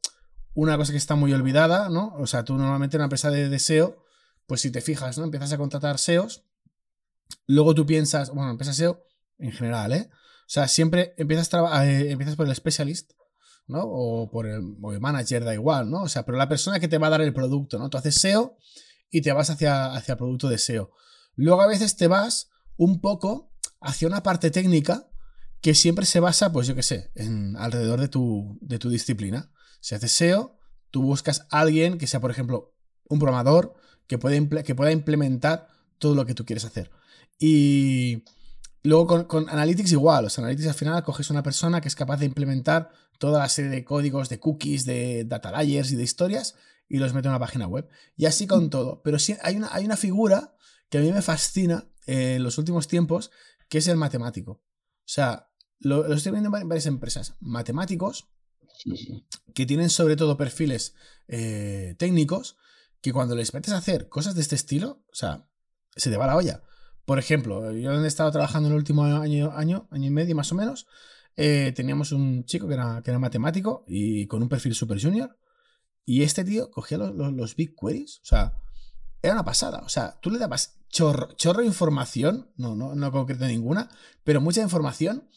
una 0.61 0.77
cosa 0.77 0.91
que 0.91 0.99
está 0.99 1.15
muy 1.15 1.33
olvidada, 1.33 1.89
¿no? 1.89 2.13
O 2.19 2.27
sea, 2.27 2.45
tú 2.45 2.57
normalmente 2.57 2.97
en 2.97 3.03
una 3.03 3.05
empresa 3.05 3.31
de, 3.31 3.49
de 3.49 3.59
SEO, 3.61 4.05
pues 4.45 4.61
si 4.61 4.73
te 4.73 4.81
fijas, 4.81 5.17
¿no? 5.17 5.23
Empiezas 5.23 5.53
a 5.53 5.57
contratar 5.57 6.01
SEOs, 6.01 6.43
luego 7.47 7.77
tú 7.77 7.87
piensas, 7.87 8.31
bueno, 8.31 8.51
empiezas 8.51 8.75
SEO 8.75 9.05
en 9.39 9.53
general, 9.53 9.93
¿eh? 9.93 10.11
O 10.11 10.49
sea, 10.49 10.67
siempre 10.67 11.15
empiezas, 11.17 11.49
eh, 11.85 12.11
empiezas 12.11 12.35
por 12.35 12.49
el 12.49 12.57
specialist, 12.57 13.13
¿no? 13.69 13.83
O 13.85 14.33
por 14.33 14.49
el, 14.49 14.77
o 14.83 14.93
el 14.93 15.01
manager, 15.01 15.45
da 15.45 15.55
igual, 15.55 15.91
¿no? 15.91 16.03
O 16.03 16.09
sea, 16.09 16.25
pero 16.25 16.37
la 16.37 16.49
persona 16.49 16.81
que 16.81 16.89
te 16.89 16.99
va 16.99 17.07
a 17.07 17.11
dar 17.11 17.21
el 17.21 17.33
producto, 17.33 17.79
¿no? 17.79 17.89
Tú 17.89 17.97
haces 17.97 18.17
SEO 18.17 18.57
y 19.11 19.21
te 19.21 19.31
vas 19.33 19.51
hacia, 19.51 19.95
hacia 19.95 20.15
el 20.15 20.19
producto 20.19 20.49
de 20.49 20.59
SEO. 20.59 20.91
Luego 21.37 21.63
a 21.63 21.69
veces 21.69 21.97
te 21.97 22.09
vas 22.09 22.51
un 22.77 23.01
poco 23.01 23.53
hacia 23.81 24.09
una 24.09 24.25
parte 24.25 24.51
técnica 24.51 25.09
que 25.61 25.77
siempre 25.77 26.05
se 26.05 26.19
basa, 26.19 26.51
pues 26.51 26.67
yo 26.67 26.75
qué 26.75 26.83
sé, 26.83 27.13
en 27.15 27.57
alrededor 27.57 28.01
de 28.01 28.09
tu, 28.09 28.59
de 28.61 28.81
tu 28.81 28.91
disciplina. 28.91 29.53
Si 29.81 29.95
haces 29.95 30.13
SEO, 30.13 30.57
tú 30.91 31.03
buscas 31.03 31.47
a 31.51 31.61
alguien 31.61 31.99
que 31.99 32.07
sea, 32.07 32.21
por 32.21 32.31
ejemplo, 32.31 32.75
un 33.09 33.19
programador 33.19 33.75
que, 34.07 34.19
puede 34.19 34.65
que 34.65 34.75
pueda 34.75 34.93
implementar 34.93 35.69
todo 35.99 36.15
lo 36.15 36.27
que 36.27 36.35
tú 36.35 36.45
quieres 36.45 36.65
hacer. 36.65 36.91
Y 37.39 38.25
luego 38.83 39.07
con, 39.07 39.25
con 39.25 39.49
Analytics 39.49 39.93
igual, 39.93 40.25
los 40.25 40.39
Analytics 40.39 40.69
al 40.69 40.75
final 40.75 41.03
coges 41.05 41.31
una 41.31 41.43
persona 41.43 41.81
que 41.81 41.89
es 41.89 41.95
capaz 41.97 42.19
de 42.19 42.27
implementar 42.27 42.91
toda 43.19 43.41
la 43.41 43.49
serie 43.49 43.71
de 43.71 43.85
códigos, 43.85 44.29
de 44.29 44.39
cookies, 44.39 44.85
de 44.85 45.25
data 45.25 45.51
layers 45.51 45.91
y 45.93 45.97
de 45.97 46.05
historias 46.05 46.55
y 46.89 46.99
los 46.99 47.13
mete 47.15 47.29
en 47.29 47.33
una 47.33 47.39
página 47.41 47.67
web. 47.67 47.89
Y 48.17 48.27
así 48.27 48.47
con 48.47 48.71
todo. 48.71 49.03
Pero 49.03 49.19
sí 49.19 49.37
hay 49.43 49.57
una, 49.57 49.69
hay 49.73 49.85
una 49.85 49.97
figura 49.97 50.55
que 50.89 50.99
a 50.99 51.01
mí 51.01 51.13
me 51.13 51.23
fascina 51.23 51.87
eh, 52.07 52.37
en 52.37 52.43
los 52.43 52.57
últimos 52.59 52.89
tiempos, 52.89 53.31
que 53.69 53.79
es 53.79 53.89
el 53.89 53.97
matemático. 53.97 54.53
O 54.53 54.63
sea, 55.11 55.51
lo, 55.81 56.07
lo 56.09 56.15
estoy 56.15 56.33
viendo 56.33 56.49
en 56.49 56.55
va- 56.55 56.65
varias 56.65 56.87
empresas. 56.87 57.35
Matemáticos. 57.41 58.29
Que 59.55 59.67
tienen 59.67 59.91
sobre 59.91 60.17
todo 60.17 60.37
perfiles 60.37 60.95
eh, 61.29 61.95
técnicos 61.99 62.57
que 63.01 63.13
cuando 63.13 63.35
les 63.35 63.55
metes 63.55 63.73
a 63.73 63.79
hacer 63.79 64.09
cosas 64.09 64.35
de 64.35 64.43
este 64.43 64.55
estilo, 64.55 65.03
o 65.11 65.15
sea, 65.15 65.47
se 65.95 66.11
te 66.11 66.17
va 66.17 66.27
la 66.27 66.37
olla. 66.37 66.63
Por 67.05 67.19
ejemplo, 67.19 67.73
yo 67.73 67.93
donde 67.93 68.07
he 68.07 68.09
estado 68.09 68.31
trabajando 68.31 68.69
en 68.69 68.75
el 68.75 68.79
último 68.79 69.05
año, 69.05 69.53
año, 69.53 69.89
año 69.91 70.07
y 70.07 70.11
medio 70.11 70.37
más 70.37 70.53
o 70.53 70.55
menos, 70.55 70.87
eh, 71.37 71.73
teníamos 71.75 72.13
un 72.13 72.45
chico 72.45 72.67
que 72.67 72.75
era, 72.75 73.01
que 73.03 73.11
era 73.11 73.19
matemático 73.19 73.85
y 73.87 74.27
con 74.27 74.43
un 74.43 74.49
perfil 74.49 74.75
super 74.75 75.01
junior. 75.01 75.39
Y 76.05 76.23
este 76.23 76.45
tío 76.45 76.71
cogía 76.71 76.99
los, 76.99 77.15
los, 77.15 77.33
los 77.33 77.55
big 77.55 77.75
queries, 77.77 78.19
o 78.23 78.27
sea, 78.27 78.55
era 79.23 79.35
una 79.35 79.45
pasada. 79.45 79.79
O 79.85 79.89
sea, 79.89 80.19
tú 80.21 80.31
le 80.31 80.39
dabas 80.39 80.79
chorro, 80.89 81.33
chorro 81.37 81.61
de 81.61 81.67
información, 81.67 82.51
no, 82.57 82.75
no, 82.75 82.95
no 82.95 83.13
concreto 83.13 83.47
ninguna, 83.47 83.89
pero 84.25 84.41
mucha 84.41 84.63
información. 84.63 85.29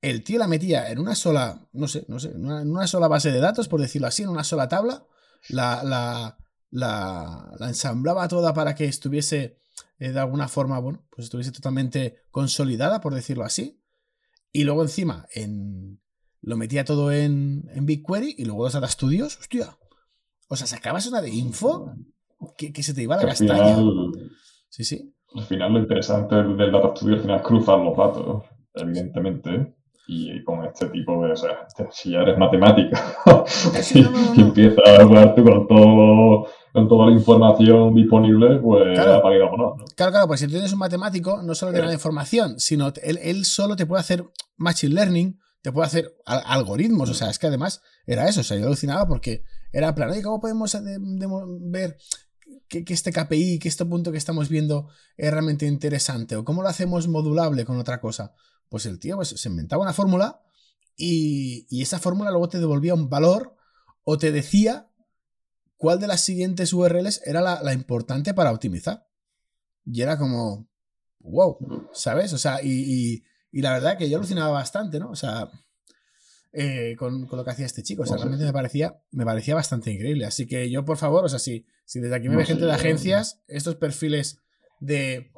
El 0.00 0.22
tío 0.22 0.38
la 0.38 0.46
metía 0.46 0.90
en 0.90 0.98
una 0.98 1.14
sola, 1.14 1.66
no 1.72 1.88
sé, 1.88 2.04
no 2.08 2.20
sé, 2.20 2.30
en 2.30 2.44
una, 2.44 2.62
en 2.62 2.70
una 2.70 2.86
sola 2.86 3.08
base 3.08 3.32
de 3.32 3.40
datos, 3.40 3.68
por 3.68 3.80
decirlo 3.80 4.06
así, 4.06 4.22
en 4.22 4.28
una 4.28 4.44
sola 4.44 4.68
tabla, 4.68 5.06
la, 5.48 5.82
la, 5.82 6.38
la, 6.70 7.52
la 7.58 7.68
ensamblaba 7.68 8.28
toda 8.28 8.54
para 8.54 8.74
que 8.74 8.84
estuviese 8.84 9.58
eh, 9.98 10.12
de 10.12 10.20
alguna 10.20 10.48
forma, 10.48 10.78
bueno, 10.78 11.04
pues 11.10 11.24
estuviese 11.24 11.50
totalmente 11.50 12.22
consolidada, 12.30 13.00
por 13.00 13.14
decirlo 13.14 13.44
así. 13.44 13.82
Y 14.52 14.64
luego 14.64 14.82
encima 14.82 15.26
en, 15.34 16.00
lo 16.40 16.56
metía 16.56 16.84
todo 16.84 17.12
en, 17.12 17.68
en 17.74 17.84
BigQuery 17.86 18.36
y 18.38 18.44
luego 18.44 18.64
los 18.64 18.72
data 18.72 18.88
studios, 18.88 19.36
hostia. 19.38 19.76
O 20.48 20.56
sea, 20.56 20.66
sacabas 20.66 21.06
una 21.06 21.20
de 21.20 21.30
info 21.30 21.92
que, 22.56 22.72
que 22.72 22.82
se 22.82 22.94
te 22.94 23.02
iba 23.02 23.16
la 23.16 23.26
castaña. 23.26 23.74
final, 23.76 24.30
Sí, 24.70 24.84
sí. 24.84 25.14
al 25.34 25.44
final 25.44 25.72
lo 25.72 25.78
interesante 25.80 26.34
del 26.36 26.56
del 26.56 26.72
Data 26.72 26.94
Studio 26.94 27.16
al 27.16 27.22
final 27.22 27.36
es 27.36 27.42
cruzar 27.42 27.78
los 27.80 27.96
datos, 27.96 28.44
evidentemente. 28.74 29.74
Y 30.10 30.42
con 30.42 30.64
este 30.64 30.86
tipo 30.86 31.22
de, 31.22 31.32
o 31.32 31.36
sea, 31.36 31.66
si 31.90 32.12
ya 32.12 32.20
eres 32.20 32.38
matemático 32.38 32.98
y, 33.94 33.98
y 34.38 34.40
empiezas 34.40 34.88
a 34.88 35.34
tú 35.34 35.44
con, 35.44 35.68
todo, 35.68 36.46
con 36.72 36.88
toda 36.88 37.06
la 37.08 37.12
información 37.12 37.94
disponible, 37.94 38.58
pues 38.58 38.94
Claro. 38.94 39.16
apaga 39.16 39.36
y 39.36 39.38
vámonos, 39.40 39.76
¿no? 39.76 39.84
Claro, 39.94 40.12
claro, 40.12 40.26
pues 40.26 40.40
si 40.40 40.46
tú 40.46 40.52
tienes 40.52 40.72
un 40.72 40.78
matemático, 40.78 41.42
no 41.42 41.54
solo 41.54 41.72
te 41.72 41.80
da 41.80 41.86
la 41.86 41.92
información, 41.92 42.58
sino 42.58 42.90
él, 43.02 43.18
él 43.22 43.44
solo 43.44 43.76
te 43.76 43.84
puede 43.84 44.00
hacer 44.00 44.24
machine 44.56 44.94
learning, 44.94 45.38
te 45.60 45.72
puede 45.72 45.86
hacer 45.88 46.14
al- 46.24 46.42
algoritmos. 46.46 47.10
O 47.10 47.14
sea, 47.14 47.28
es 47.28 47.38
que 47.38 47.48
además 47.48 47.82
era 48.06 48.26
eso. 48.28 48.40
O 48.40 48.44
sea, 48.44 48.56
yo 48.56 48.64
alucinaba 48.66 49.06
porque 49.06 49.42
era 49.72 49.94
plan, 49.94 50.08
oye, 50.08 50.22
¿cómo 50.22 50.40
podemos 50.40 50.72
de- 50.72 50.98
de- 50.98 51.28
ver 51.70 51.98
que, 52.66 52.82
que 52.82 52.94
este 52.94 53.12
KPI, 53.12 53.58
que 53.58 53.68
este 53.68 53.84
punto 53.84 54.10
que 54.10 54.16
estamos 54.16 54.48
viendo 54.48 54.88
es 55.18 55.30
realmente 55.30 55.66
interesante? 55.66 56.34
¿O 56.36 56.46
cómo 56.46 56.62
lo 56.62 56.68
hacemos 56.68 57.08
modulable 57.08 57.66
con 57.66 57.78
otra 57.78 58.00
cosa? 58.00 58.32
Pues 58.68 58.86
el 58.86 58.98
tío 58.98 59.16
pues, 59.16 59.28
se 59.30 59.48
inventaba 59.48 59.82
una 59.82 59.92
fórmula 59.92 60.42
y, 60.96 61.66
y 61.70 61.82
esa 61.82 61.98
fórmula 61.98 62.30
luego 62.30 62.48
te 62.48 62.58
devolvía 62.58 62.94
un 62.94 63.08
valor 63.08 63.56
o 64.04 64.18
te 64.18 64.32
decía 64.32 64.90
cuál 65.76 66.00
de 66.00 66.06
las 66.08 66.20
siguientes 66.22 66.72
URLs 66.72 67.22
era 67.24 67.40
la, 67.40 67.62
la 67.62 67.72
importante 67.72 68.34
para 68.34 68.50
optimizar. 68.52 69.06
Y 69.86 70.02
era 70.02 70.18
como, 70.18 70.68
wow, 71.20 71.88
¿sabes? 71.92 72.32
O 72.32 72.38
sea, 72.38 72.62
y, 72.62 72.68
y- 72.70 73.24
y 73.50 73.62
la 73.62 73.72
verdad 73.72 73.96
que 73.96 74.10
yo 74.10 74.18
alucinaba 74.18 74.50
bastante, 74.50 74.98
¿no? 74.98 75.10
O 75.10 75.16
sea, 75.16 75.50
eh, 76.52 76.96
con, 76.98 77.26
con 77.26 77.38
lo 77.38 77.44
que 77.44 77.50
hacía 77.50 77.64
este 77.66 77.82
chico. 77.82 78.02
O 78.02 78.06
sea, 78.06 78.16
No 78.16 78.18
sé. 78.18 78.24
realmente 78.24 78.44
me 78.46 78.52
parecía, 78.52 79.00
me 79.10 79.24
parecía 79.24 79.54
bastante 79.54 79.90
increíble. 79.90 80.26
Así 80.26 80.46
que 80.46 80.68
yo, 80.70 80.84
por 80.84 80.98
favor, 80.98 81.24
o 81.24 81.28
sea, 81.30 81.38
si, 81.38 81.64
si 81.86 82.00
desde 82.00 82.16
aquí 82.16 82.28
me 82.28 82.34
No 82.34 82.38
ve 82.40 82.44
gente 82.46 82.64
de 82.66 82.72
agencias, 82.72 83.40
estos 83.46 83.76
perfiles 83.76 84.40
de, 84.80 85.32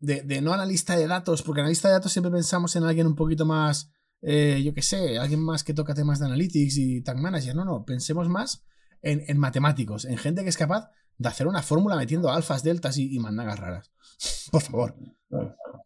de, 0.00 0.22
de 0.22 0.40
no 0.40 0.52
analista 0.52 0.96
de 0.96 1.06
datos, 1.06 1.42
porque 1.42 1.60
analista 1.60 1.88
de 1.88 1.94
datos 1.94 2.12
siempre 2.12 2.30
pensamos 2.30 2.74
en 2.76 2.84
alguien 2.84 3.06
un 3.06 3.14
poquito 3.14 3.44
más, 3.44 3.92
eh, 4.22 4.62
yo 4.64 4.74
qué 4.74 4.82
sé, 4.82 5.18
alguien 5.18 5.40
más 5.40 5.64
que 5.64 5.74
toca 5.74 5.94
temas 5.94 6.18
de 6.18 6.26
analytics 6.26 6.76
y 6.78 7.02
tag 7.02 7.18
manager. 7.18 7.54
No, 7.54 7.64
no, 7.64 7.84
pensemos 7.84 8.28
más 8.28 8.64
en, 9.02 9.22
en 9.26 9.38
matemáticos, 9.38 10.04
en 10.04 10.16
gente 10.16 10.42
que 10.42 10.48
es 10.48 10.56
capaz 10.56 10.90
de 11.16 11.28
hacer 11.28 11.46
una 11.46 11.62
fórmula 11.62 11.96
metiendo 11.96 12.30
alfas, 12.30 12.62
deltas 12.62 12.96
y, 12.98 13.14
y 13.14 13.18
mandagas 13.18 13.58
raras. 13.58 13.92
Por 14.52 14.62
favor. 14.62 14.94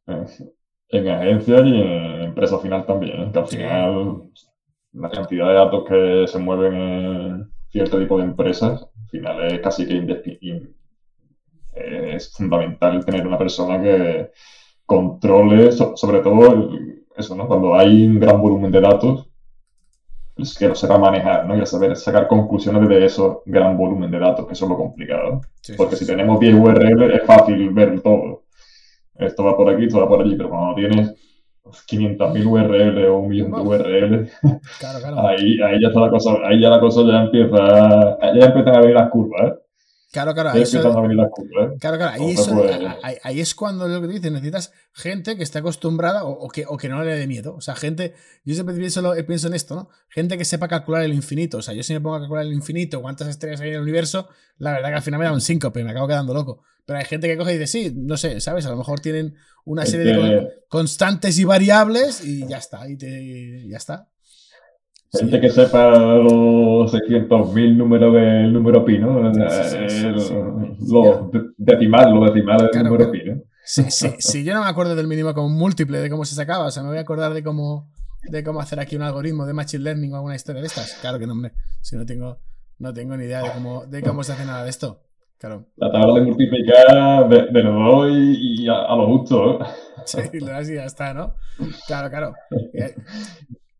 En, 0.06 0.26
en 0.88 1.08
agencias 1.08 1.62
y 1.64 1.80
en 1.80 2.22
empresa 2.22 2.58
final 2.58 2.84
también, 2.86 3.20
¿eh? 3.20 3.30
que 3.32 3.38
al 3.38 3.46
final 3.46 4.30
la 4.92 5.10
cantidad 5.10 5.48
de 5.48 5.54
datos 5.54 5.84
que 5.88 6.24
se 6.28 6.38
mueven 6.38 6.74
en 6.74 7.52
cierto 7.70 7.98
tipo 7.98 8.18
de 8.18 8.24
empresas, 8.24 8.82
al 8.82 9.08
final 9.08 9.52
es 9.52 9.60
casi 9.60 9.86
que 9.86 9.96
es 11.74 12.32
fundamental 12.32 13.04
tener 13.04 13.26
una 13.26 13.38
persona 13.38 13.80
que 13.82 14.30
controle, 14.86 15.72
so- 15.72 15.96
sobre 15.96 16.20
todo 16.20 16.52
el- 16.52 17.04
eso, 17.16 17.36
¿no? 17.36 17.46
Cuando 17.46 17.74
hay 17.74 18.06
un 18.06 18.18
gran 18.20 18.40
volumen 18.40 18.70
de 18.72 18.80
datos, 18.80 19.28
pues 20.34 20.56
que 20.58 20.66
lo 20.68 20.74
sepa 20.74 20.98
manejar, 20.98 21.46
¿no? 21.46 21.56
Y 21.56 21.64
saber 21.66 21.94
sacar 21.96 22.26
conclusiones 22.26 22.88
de 22.88 23.04
eso 23.04 23.42
gran 23.46 23.76
volumen 23.76 24.10
de 24.10 24.18
datos, 24.18 24.46
que 24.46 24.54
eso 24.54 24.64
es 24.64 24.70
lo 24.70 24.76
complicado. 24.76 25.42
Sí, 25.60 25.74
Porque 25.76 25.94
sí, 25.96 26.00
si 26.00 26.04
sí. 26.06 26.10
tenemos 26.12 26.40
10 26.40 26.54
URL 26.54 27.14
es 27.14 27.22
fácil 27.24 27.70
ver 27.70 28.00
todo. 28.00 28.44
Esto 29.14 29.44
va 29.44 29.56
por 29.56 29.68
aquí, 29.68 29.84
esto 29.84 30.00
va 30.00 30.08
por 30.08 30.22
allí, 30.22 30.34
pero 30.36 30.48
cuando 30.48 30.74
tienes 30.74 31.14
500.000 31.86 32.46
URL 32.46 33.06
o 33.08 33.18
un 33.18 33.28
millón 33.28 33.52
de. 33.52 33.60
URL, 33.60 34.28
Claro, 34.78 34.98
claro. 35.02 35.28
ahí, 35.28 35.60
ahí 35.62 35.80
ya 35.80 35.88
está 35.88 36.00
la 36.00 36.10
cosa, 36.10 36.30
ahí 36.44 36.60
ya 36.60 36.70
la 36.70 36.80
cosa 36.80 37.02
ya 37.06 37.22
empieza, 37.24 38.18
ya 38.34 38.46
empiezan 38.46 38.76
a 38.76 38.80
venir 38.80 38.96
las 38.96 39.10
curvas, 39.10 39.42
¿eh? 39.52 39.54
Claro, 40.12 40.34
claro. 40.34 40.50
Ahí 40.50 40.62
eso- 40.62 40.98
a 40.98 41.00
venir 41.00 41.16
las 41.16 41.30
curvas. 41.30 41.72
Claro, 41.80 41.96
claro, 41.96 42.12
ahí, 42.12 42.20
Ojo, 42.20 42.30
eso- 42.42 42.98
ahí- 43.02 43.16
ahí 43.22 43.40
es 43.40 43.54
cuando 43.54 43.88
lo 43.88 44.00
que 44.02 44.08
dices, 44.08 44.30
necesitas 44.30 44.70
gente 44.92 45.36
que 45.36 45.42
esté 45.42 45.58
acostumbrada 45.60 46.24
o, 46.24 46.32
o 46.32 46.48
que, 46.50 46.66
o 46.68 46.76
que 46.76 46.90
no 46.90 47.02
le 47.02 47.16
dé 47.16 47.26
miedo. 47.26 47.54
O 47.54 47.62
sea, 47.62 47.74
gente, 47.74 48.12
yo 48.44 48.52
siempre 48.54 48.74
pienso, 48.76 49.00
lo- 49.00 49.14
pienso 49.26 49.46
en 49.48 49.54
esto, 49.54 49.74
¿no? 49.74 49.88
Gente 50.10 50.36
que 50.36 50.44
sepa 50.44 50.68
calcular 50.68 51.02
el 51.02 51.14
infinito. 51.14 51.56
O 51.58 51.62
sea, 51.62 51.72
yo 51.72 51.82
si 51.82 51.94
me 51.94 52.00
pongo 52.02 52.16
a 52.16 52.20
calcular 52.20 52.44
el 52.44 52.52
infinito, 52.52 53.00
cuántas 53.00 53.28
estrellas 53.28 53.62
hay 53.62 53.70
en 53.70 53.74
el 53.76 53.80
universo, 53.80 54.28
la 54.58 54.72
verdad 54.72 54.90
que 54.90 54.94
al 54.96 55.02
final 55.02 55.18
me 55.18 55.24
da 55.26 55.32
un 55.32 55.40
síncope, 55.40 55.82
me 55.82 55.90
acabo 55.92 56.06
quedando 56.08 56.34
loco. 56.34 56.62
Pero 56.84 56.98
hay 56.98 57.04
gente 57.06 57.26
que 57.26 57.36
coge 57.38 57.54
y 57.54 57.58
dice, 57.58 57.66
sí, 57.68 57.92
no 57.96 58.16
sé, 58.18 58.38
¿sabes? 58.40 58.66
A 58.66 58.70
lo 58.70 58.76
mejor 58.76 59.00
tienen 59.00 59.34
una 59.64 59.86
serie 59.86 60.04
de 60.04 60.14
con- 60.18 60.48
constantes 60.68 61.38
y 61.38 61.44
variables 61.44 62.22
y 62.22 62.46
ya 62.46 62.58
está, 62.58 62.86
y 62.86 62.96
te- 62.98 63.66
ya 63.66 63.76
está. 63.78 64.08
Sí. 65.12 65.18
Gente 65.26 65.40
que 65.42 65.50
sepa 65.50 65.90
los 65.90 66.90
600.000 66.90 67.76
números 67.76 68.14
del 68.14 68.50
número 68.52 68.82
pi, 68.84 68.98
¿no? 68.98 69.30
Sí, 69.34 69.40
sí, 69.60 69.88
sí, 69.88 70.06
sí. 70.18 70.34
Los 70.90 71.30
de- 71.30 71.50
decimal, 71.58 72.14
los 72.14 72.32
decimales 72.32 72.70
del 72.72 72.84
número 72.84 73.10
pi, 73.10 73.22
¿no? 73.26 73.42
Si, 73.64 73.90
si- 73.90 74.14
si 74.18 74.42
yo 74.44 74.54
no 74.54 74.62
me 74.62 74.68
acuerdo 74.70 74.96
del 74.96 75.06
mínimo 75.06 75.34
como 75.34 75.50
múltiple, 75.50 75.98
de 75.98 76.08
cómo 76.08 76.24
se 76.24 76.34
sacaba, 76.34 76.64
o 76.66 76.70
sea, 76.70 76.82
me 76.82 76.88
voy 76.88 76.98
a 76.98 77.02
acordar 77.02 77.34
de 77.34 77.42
cómo, 77.42 77.90
de 78.22 78.42
cómo 78.42 78.60
hacer 78.60 78.80
aquí 78.80 78.96
un 78.96 79.02
algoritmo 79.02 79.44
de 79.44 79.52
machine 79.52 79.84
learning 79.84 80.12
o 80.14 80.16
alguna 80.16 80.34
historia 80.34 80.62
de 80.62 80.66
estas. 80.68 80.94
Claro 81.02 81.18
que 81.18 81.26
no, 81.26 81.34
hombre. 81.34 81.52
Si 81.82 81.94
no 81.94 82.06
tengo, 82.06 82.38
no 82.78 82.94
tengo 82.94 83.14
ni 83.16 83.24
idea 83.24 83.42
de 83.42 83.50
cómo, 83.52 83.84
de 83.84 84.02
cómo 84.02 84.24
se 84.24 84.32
hace 84.32 84.46
nada 84.46 84.64
de 84.64 84.70
esto. 84.70 85.02
Claro. 85.38 85.66
La 85.76 85.92
tabla 85.92 86.20
de 86.20 86.26
multiplicar 86.26 87.28
de, 87.28 87.48
de 87.52 87.62
los 87.62 87.74
dos 87.74 88.08
y, 88.10 88.62
y 88.64 88.68
a, 88.68 88.80
a 88.84 88.96
lo 88.96 89.06
justo, 89.08 89.60
¿eh? 89.60 89.66
Sí, 90.06 90.40
lo 90.40 90.46
das 90.46 90.70
y 90.70 90.74
ya 90.76 90.84
está, 90.86 91.12
¿no? 91.12 91.34
Claro, 91.86 92.08
claro. 92.08 92.32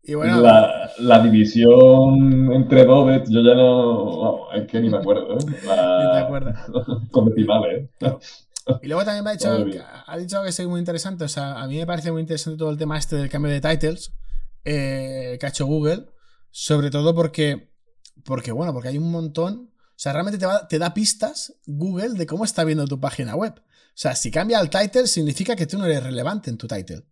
Y, 0.03 0.11
Y 0.11 0.15
bueno, 0.15 0.41
la, 0.41 0.91
la 0.99 1.19
división 1.23 2.51
entre 2.53 2.85
Dobbet, 2.85 3.25
yo 3.29 3.41
ya 3.41 3.55
no. 3.55 4.19
Vamos, 4.19 4.47
es 4.55 4.67
que 4.67 4.79
ni 4.81 4.89
me 4.89 4.97
acuerdo. 4.97 5.37
¿eh? 5.37 5.45
La- 5.65 6.03
Ni 6.05 6.11
te 6.11 6.17
acuerdas. 6.19 6.59
Con 7.11 7.25
decimales, 7.29 7.89
¿eh? 8.01 8.13
Y 8.81 8.87
luego 8.87 9.03
también 9.03 9.25
me 9.25 9.31
ha 9.31 9.33
dicho, 9.33 9.49
ha 10.07 10.17
dicho 10.17 10.41
que 10.41 10.47
es 10.49 10.67
muy 10.67 10.79
interesante. 10.79 11.25
O 11.25 11.27
sea, 11.27 11.61
a 11.61 11.67
mí 11.67 11.77
me 11.77 11.85
parece 11.85 12.11
muy 12.13 12.21
interesante 12.21 12.57
todo 12.57 12.69
el 12.69 12.77
tema 12.77 12.97
este 12.97 13.17
del 13.17 13.29
cambio 13.29 13.51
de 13.51 13.59
titles 13.59 14.13
eh, 14.63 15.37
que 15.39 15.45
ha 15.45 15.49
hecho 15.49 15.65
Google. 15.65 16.05
Sobre 16.49 16.89
todo 16.89 17.13
porque, 17.13 17.69
porque, 18.23 18.51
bueno, 18.53 18.71
porque 18.73 18.87
hay 18.89 18.97
un 18.97 19.11
montón. 19.11 19.69
O 19.73 19.95
sea, 20.03 20.13
realmente 20.13 20.37
te, 20.39 20.45
va- 20.45 20.65
te 20.67 20.79
da 20.79 20.93
pistas 20.93 21.55
Google 21.65 22.11
de 22.13 22.25
cómo 22.25 22.45
está 22.45 22.63
viendo 22.63 22.85
tu 22.87 22.99
página 23.01 23.35
web. 23.35 23.53
O 23.57 23.95
sea, 23.95 24.15
si 24.15 24.31
cambia 24.31 24.59
el 24.61 24.69
title, 24.69 25.07
significa 25.07 25.55
que 25.57 25.67
tú 25.67 25.77
no 25.77 25.85
eres 25.85 26.01
relevante 26.03 26.49
en 26.49 26.57
tu 26.57 26.65
title. 26.67 27.03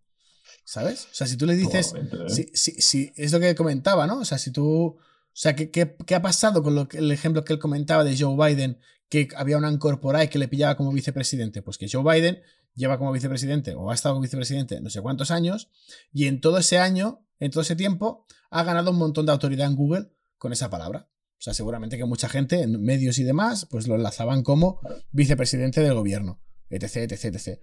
¿Sabes? 0.64 1.06
O 1.10 1.14
sea, 1.14 1.26
si 1.26 1.36
tú 1.36 1.46
le 1.46 1.54
dices. 1.56 1.94
¿eh? 1.96 2.08
Sí, 2.28 2.46
sí, 2.54 2.72
sí, 2.80 3.12
es 3.16 3.32
lo 3.32 3.40
que 3.40 3.54
comentaba, 3.54 4.06
¿no? 4.06 4.18
O 4.20 4.24
sea, 4.24 4.38
si 4.38 4.50
tú. 4.50 4.64
O 4.64 4.98
sea, 5.34 5.56
¿qué, 5.56 5.70
qué, 5.70 5.96
qué 6.06 6.14
ha 6.14 6.22
pasado 6.22 6.62
con 6.62 6.74
lo 6.74 6.88
que- 6.88 6.98
el 6.98 7.10
ejemplo 7.10 7.44
que 7.44 7.52
él 7.54 7.58
comentaba 7.58 8.04
de 8.04 8.16
Joe 8.18 8.36
Biden? 8.36 8.78
Que 9.08 9.28
había 9.36 9.58
una 9.58 9.70
incorporada 9.70 10.24
y 10.24 10.28
que 10.28 10.38
le 10.38 10.48
pillaba 10.48 10.76
como 10.76 10.92
vicepresidente. 10.92 11.62
Pues 11.62 11.78
que 11.78 11.86
Joe 11.90 12.02
Biden 12.02 12.40
lleva 12.74 12.98
como 12.98 13.12
vicepresidente 13.12 13.74
o 13.74 13.90
ha 13.90 13.94
estado 13.94 14.14
como 14.14 14.22
vicepresidente 14.22 14.80
no 14.80 14.88
sé 14.88 15.02
cuántos 15.02 15.30
años 15.30 15.68
y 16.10 16.26
en 16.26 16.40
todo 16.40 16.56
ese 16.58 16.78
año, 16.78 17.26
en 17.38 17.50
todo 17.50 17.60
ese 17.62 17.76
tiempo, 17.76 18.24
ha 18.50 18.62
ganado 18.64 18.90
un 18.92 18.96
montón 18.98 19.26
de 19.26 19.32
autoridad 19.32 19.66
en 19.66 19.76
Google 19.76 20.10
con 20.38 20.52
esa 20.52 20.70
palabra. 20.70 21.08
O 21.38 21.42
sea, 21.44 21.52
seguramente 21.54 21.98
que 21.98 22.04
mucha 22.06 22.28
gente, 22.30 22.62
en 22.62 22.80
medios 22.80 23.18
y 23.18 23.24
demás, 23.24 23.66
pues 23.68 23.86
lo 23.88 23.96
enlazaban 23.96 24.42
como 24.42 24.80
vicepresidente 25.10 25.80
del 25.82 25.94
gobierno, 25.94 26.40
etc, 26.70 26.96
etc, 27.12 27.24
etc. 27.34 27.60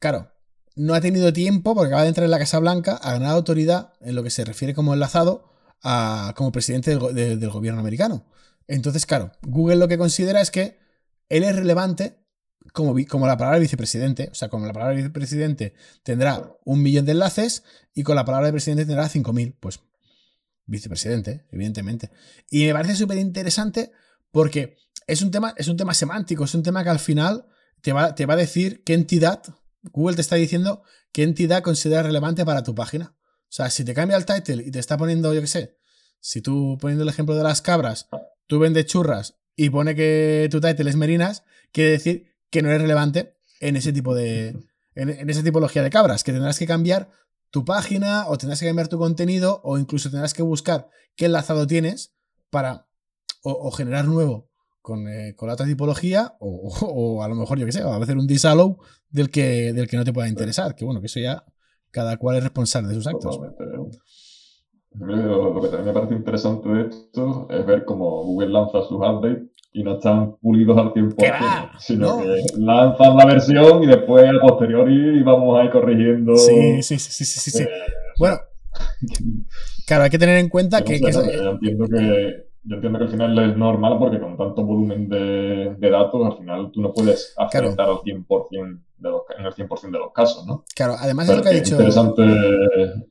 Claro, 0.00 0.32
no 0.76 0.94
ha 0.94 1.00
tenido 1.00 1.32
tiempo, 1.32 1.74
porque 1.74 1.88
acaba 1.88 2.02
de 2.02 2.08
entrar 2.08 2.24
en 2.24 2.30
la 2.30 2.38
Casa 2.38 2.58
Blanca, 2.58 2.96
a 2.96 3.12
ganar 3.12 3.30
autoridad 3.30 3.92
en 4.00 4.14
lo 4.14 4.22
que 4.22 4.30
se 4.30 4.44
refiere 4.44 4.74
como 4.74 4.92
enlazado 4.94 5.50
a, 5.82 6.34
como 6.36 6.50
presidente 6.52 6.90
del, 6.90 6.98
go- 6.98 7.12
de- 7.12 7.36
del 7.36 7.50
gobierno 7.50 7.80
americano. 7.80 8.26
Entonces, 8.66 9.06
claro, 9.06 9.32
Google 9.42 9.76
lo 9.76 9.88
que 9.88 9.98
considera 9.98 10.40
es 10.40 10.50
que 10.50 10.78
él 11.28 11.42
es 11.44 11.54
relevante 11.54 12.18
como, 12.72 12.94
como 13.08 13.26
la 13.26 13.36
palabra 13.36 13.58
vicepresidente. 13.58 14.28
O 14.32 14.34
sea, 14.34 14.48
como 14.48 14.66
la 14.66 14.72
palabra 14.72 14.94
vicepresidente 14.96 15.74
tendrá 16.02 16.50
un 16.64 16.82
millón 16.82 17.04
de 17.04 17.12
enlaces 17.12 17.62
y 17.94 18.02
con 18.02 18.16
la 18.16 18.24
palabra 18.24 18.46
de 18.46 18.52
presidente 18.52 18.86
tendrá 18.86 19.08
5.000. 19.08 19.54
Pues 19.60 19.80
vicepresidente, 20.66 21.44
evidentemente. 21.52 22.10
Y 22.50 22.66
me 22.66 22.72
parece 22.72 22.96
súper 22.96 23.18
interesante 23.18 23.92
porque 24.30 24.76
es 25.06 25.22
un, 25.22 25.30
tema, 25.30 25.54
es 25.56 25.68
un 25.68 25.76
tema 25.76 25.94
semántico, 25.94 26.44
es 26.44 26.54
un 26.54 26.62
tema 26.62 26.82
que 26.82 26.90
al 26.90 26.98
final 26.98 27.46
te 27.82 27.92
va, 27.92 28.14
te 28.14 28.26
va 28.26 28.34
a 28.34 28.38
decir 28.38 28.82
qué 28.82 28.94
entidad, 28.94 29.42
Google 29.92 30.16
te 30.16 30.22
está 30.22 30.36
diciendo 30.36 30.82
qué 31.12 31.22
entidad 31.22 31.62
considera 31.62 32.02
relevante 32.02 32.44
para 32.44 32.62
tu 32.62 32.74
página. 32.74 33.14
O 33.16 33.56
sea, 33.56 33.70
si 33.70 33.84
te 33.84 33.94
cambia 33.94 34.16
el 34.16 34.26
title 34.26 34.62
y 34.66 34.70
te 34.70 34.78
está 34.78 34.96
poniendo, 34.96 35.32
yo 35.34 35.40
qué 35.40 35.46
sé, 35.46 35.78
si 36.20 36.40
tú 36.40 36.78
poniendo 36.80 37.02
el 37.02 37.08
ejemplo 37.08 37.34
de 37.34 37.42
las 37.42 37.62
cabras, 37.62 38.08
tú 38.46 38.58
vendes 38.58 38.86
churras 38.86 39.36
y 39.56 39.70
pone 39.70 39.94
que 39.94 40.48
tu 40.50 40.60
title 40.60 40.90
es 40.90 40.96
merinas, 40.96 41.44
quiere 41.72 41.90
decir 41.90 42.34
que 42.50 42.62
no 42.62 42.70
eres 42.70 42.82
relevante 42.82 43.36
en 43.60 43.76
ese 43.76 43.92
tipo 43.92 44.14
de. 44.14 44.56
En, 44.94 45.28
esa 45.30 45.42
tipología 45.42 45.82
de 45.82 45.90
cabras, 45.90 46.24
que 46.24 46.32
tendrás 46.32 46.58
que 46.58 46.66
cambiar 46.66 47.10
tu 47.50 47.64
página 47.64 48.26
o 48.28 48.38
tendrás 48.38 48.60
que 48.60 48.66
cambiar 48.66 48.88
tu 48.88 48.98
contenido 48.98 49.60
o 49.64 49.78
incluso 49.78 50.10
tendrás 50.10 50.34
que 50.34 50.42
buscar 50.42 50.88
qué 51.16 51.26
enlazado 51.26 51.66
tienes 51.66 52.14
para 52.50 52.88
o 53.42 53.70
generar 53.70 54.06
nuevo 54.06 54.48
con, 54.84 55.08
eh, 55.08 55.34
con 55.34 55.46
la 55.48 55.54
otra 55.54 55.64
tipología 55.64 56.34
o, 56.40 57.22
a 57.22 57.26
lo 57.28 57.34
mejor, 57.34 57.58
yo 57.58 57.64
qué 57.64 57.72
sé, 57.72 57.82
o 57.82 57.90
a 57.90 57.96
hacer 57.96 58.18
un 58.18 58.26
disallow 58.26 58.76
del 59.08 59.30
que, 59.30 59.72
del 59.72 59.88
que 59.88 59.96
no 59.96 60.04
te 60.04 60.12
pueda 60.12 60.28
interesar, 60.28 60.74
que 60.74 60.84
bueno, 60.84 61.00
que 61.00 61.06
eso 61.06 61.20
ya 61.20 61.42
cada 61.90 62.18
cual 62.18 62.36
es 62.36 62.42
responsable 62.42 62.90
de 62.90 62.94
sus 62.96 63.06
actos. 63.06 63.40
Lo, 65.00 65.58
que 65.62 65.68
también 65.68 65.86
me 65.86 65.92
parece 65.94 66.14
interesante 66.14 66.68
de 66.68 66.88
esto 66.90 67.48
es 67.50 67.64
ver 67.64 67.86
cómo 67.86 68.24
Google 68.24 68.50
lanza 68.50 68.82
sus 68.82 68.98
updates 68.98 69.44
y 69.72 69.82
no 69.82 69.94
están 69.94 70.36
pulidos 70.36 70.76
al 70.76 70.92
100%, 70.92 71.14
¿Qué 71.16 71.30
va? 71.30 71.72
sino 71.78 72.18
No. 72.18 72.22
que 72.22 72.44
lanzan 72.58 73.16
la 73.16 73.24
versión 73.24 73.82
y 73.84 73.86
después 73.86 74.26
a 74.28 74.38
posteriori 74.46 75.22
vamos 75.22 75.58
a 75.58 75.64
ir 75.64 75.70
corrigiendo. 75.70 76.36
Sí, 76.36 76.82
sí, 76.82 76.98
sí, 76.98 77.10
sí, 77.10 77.24
sí, 77.24 77.50
sí, 77.50 77.62
eh, 77.62 77.68
Bueno, 78.18 78.36
claro, 79.86 80.04
hay 80.04 80.10
que 80.10 80.18
tener 80.18 80.36
en 80.36 80.50
cuenta 80.50 80.80
no 80.80 80.84
que, 80.84 80.98
sé, 80.98 81.02
que 81.30 81.36
¿no? 81.38 81.50
entiendo 81.52 81.86
que 81.86 82.43
yo 82.64 82.76
entiendo 82.76 82.98
que 82.98 83.04
al 83.04 83.10
final 83.10 83.38
es 83.50 83.56
normal 83.56 83.98
porque 83.98 84.18
con 84.20 84.36
tanto 84.36 84.64
volumen 84.64 85.08
de, 85.08 85.74
de 85.78 85.90
datos 85.90 86.24
al 86.24 86.38
final 86.38 86.70
tú 86.72 86.80
no 86.80 86.92
puedes 86.92 87.34
Claro. 87.50 87.66
acertar 87.68 87.88
al 87.90 87.96
100% 87.98 88.80
de 88.98 89.10
los, 89.10 89.22
en 89.38 89.44
el 89.44 89.52
100% 89.52 89.90
de 89.92 89.98
los 89.98 90.12
casos, 90.12 90.46
¿no? 90.46 90.64
claro, 90.74 90.96
además 90.98 91.28
es 91.28 91.30
Pero 91.30 91.38
lo 91.38 91.42
que 91.42 91.48
ha 91.48 91.52
que 91.52 91.58
es 91.58 91.64
dicho. 91.64 91.74
interesante 91.76 92.22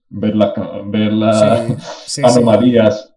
ver 0.10 0.36
las, 0.36 0.54
ver 0.88 1.14
las 1.14 1.40
Sí, 1.40 1.76
sí, 2.06 2.22
sí. 2.22 2.22
anomalías 2.24 3.10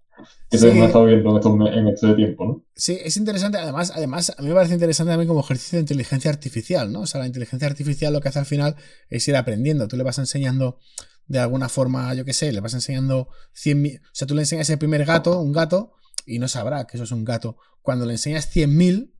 que 0.50 0.58
se 0.58 0.70
Sí. 0.70 0.76
hemos 0.76 0.86
estado 0.88 1.04
viendo 1.06 1.40
en, 1.42 1.58
me- 1.58 1.76
en 1.78 1.88
este 1.88 2.14
tiempo, 2.14 2.44
¿no? 2.44 2.62
Sí, 2.74 2.98
es 3.02 3.16
interesante. 3.16 3.58
Además, 3.58 3.92
además, 3.94 4.32
a 4.38 4.42
mí 4.42 4.48
me 4.48 4.54
parece 4.54 4.74
interesante 4.74 5.10
también 5.10 5.26
como 5.28 5.40
ejercicio 5.40 5.76
de 5.76 5.80
inteligencia 5.80 6.30
artificial, 6.30 6.92
¿no? 6.92 7.00
O 7.00 7.06
sea, 7.06 7.20
la 7.20 7.26
inteligencia 7.26 7.66
artificial 7.66 8.12
lo 8.12 8.20
que 8.20 8.28
hace 8.28 8.38
al 8.38 8.46
final 8.46 8.76
es 9.10 9.26
ir 9.26 9.34
aprendiendo. 9.36 9.88
Tú 9.88 9.96
le 9.96 10.04
vas 10.04 10.18
enseñando 10.18 10.78
de 11.26 11.40
alguna 11.40 11.68
forma, 11.68 12.14
yo 12.14 12.24
qué 12.24 12.32
sé, 12.32 12.52
le 12.52 12.60
vas 12.60 12.74
enseñando 12.74 13.28
100 13.54 13.82
mil. 13.82 13.96
O 13.98 14.08
sea, 14.12 14.28
tú 14.28 14.34
le 14.36 14.42
enseñas 14.42 14.70
el 14.70 14.78
primer 14.78 15.04
gato, 15.04 15.40
un 15.40 15.50
gato, 15.52 15.92
y 16.26 16.38
no 16.38 16.48
sabrá 16.48 16.86
que 16.86 16.96
eso 16.96 17.04
es 17.04 17.12
un 17.12 17.24
gato. 17.24 17.56
Cuando 17.82 18.04
le 18.04 18.12
enseñas 18.12 18.54
100.000 18.54 19.14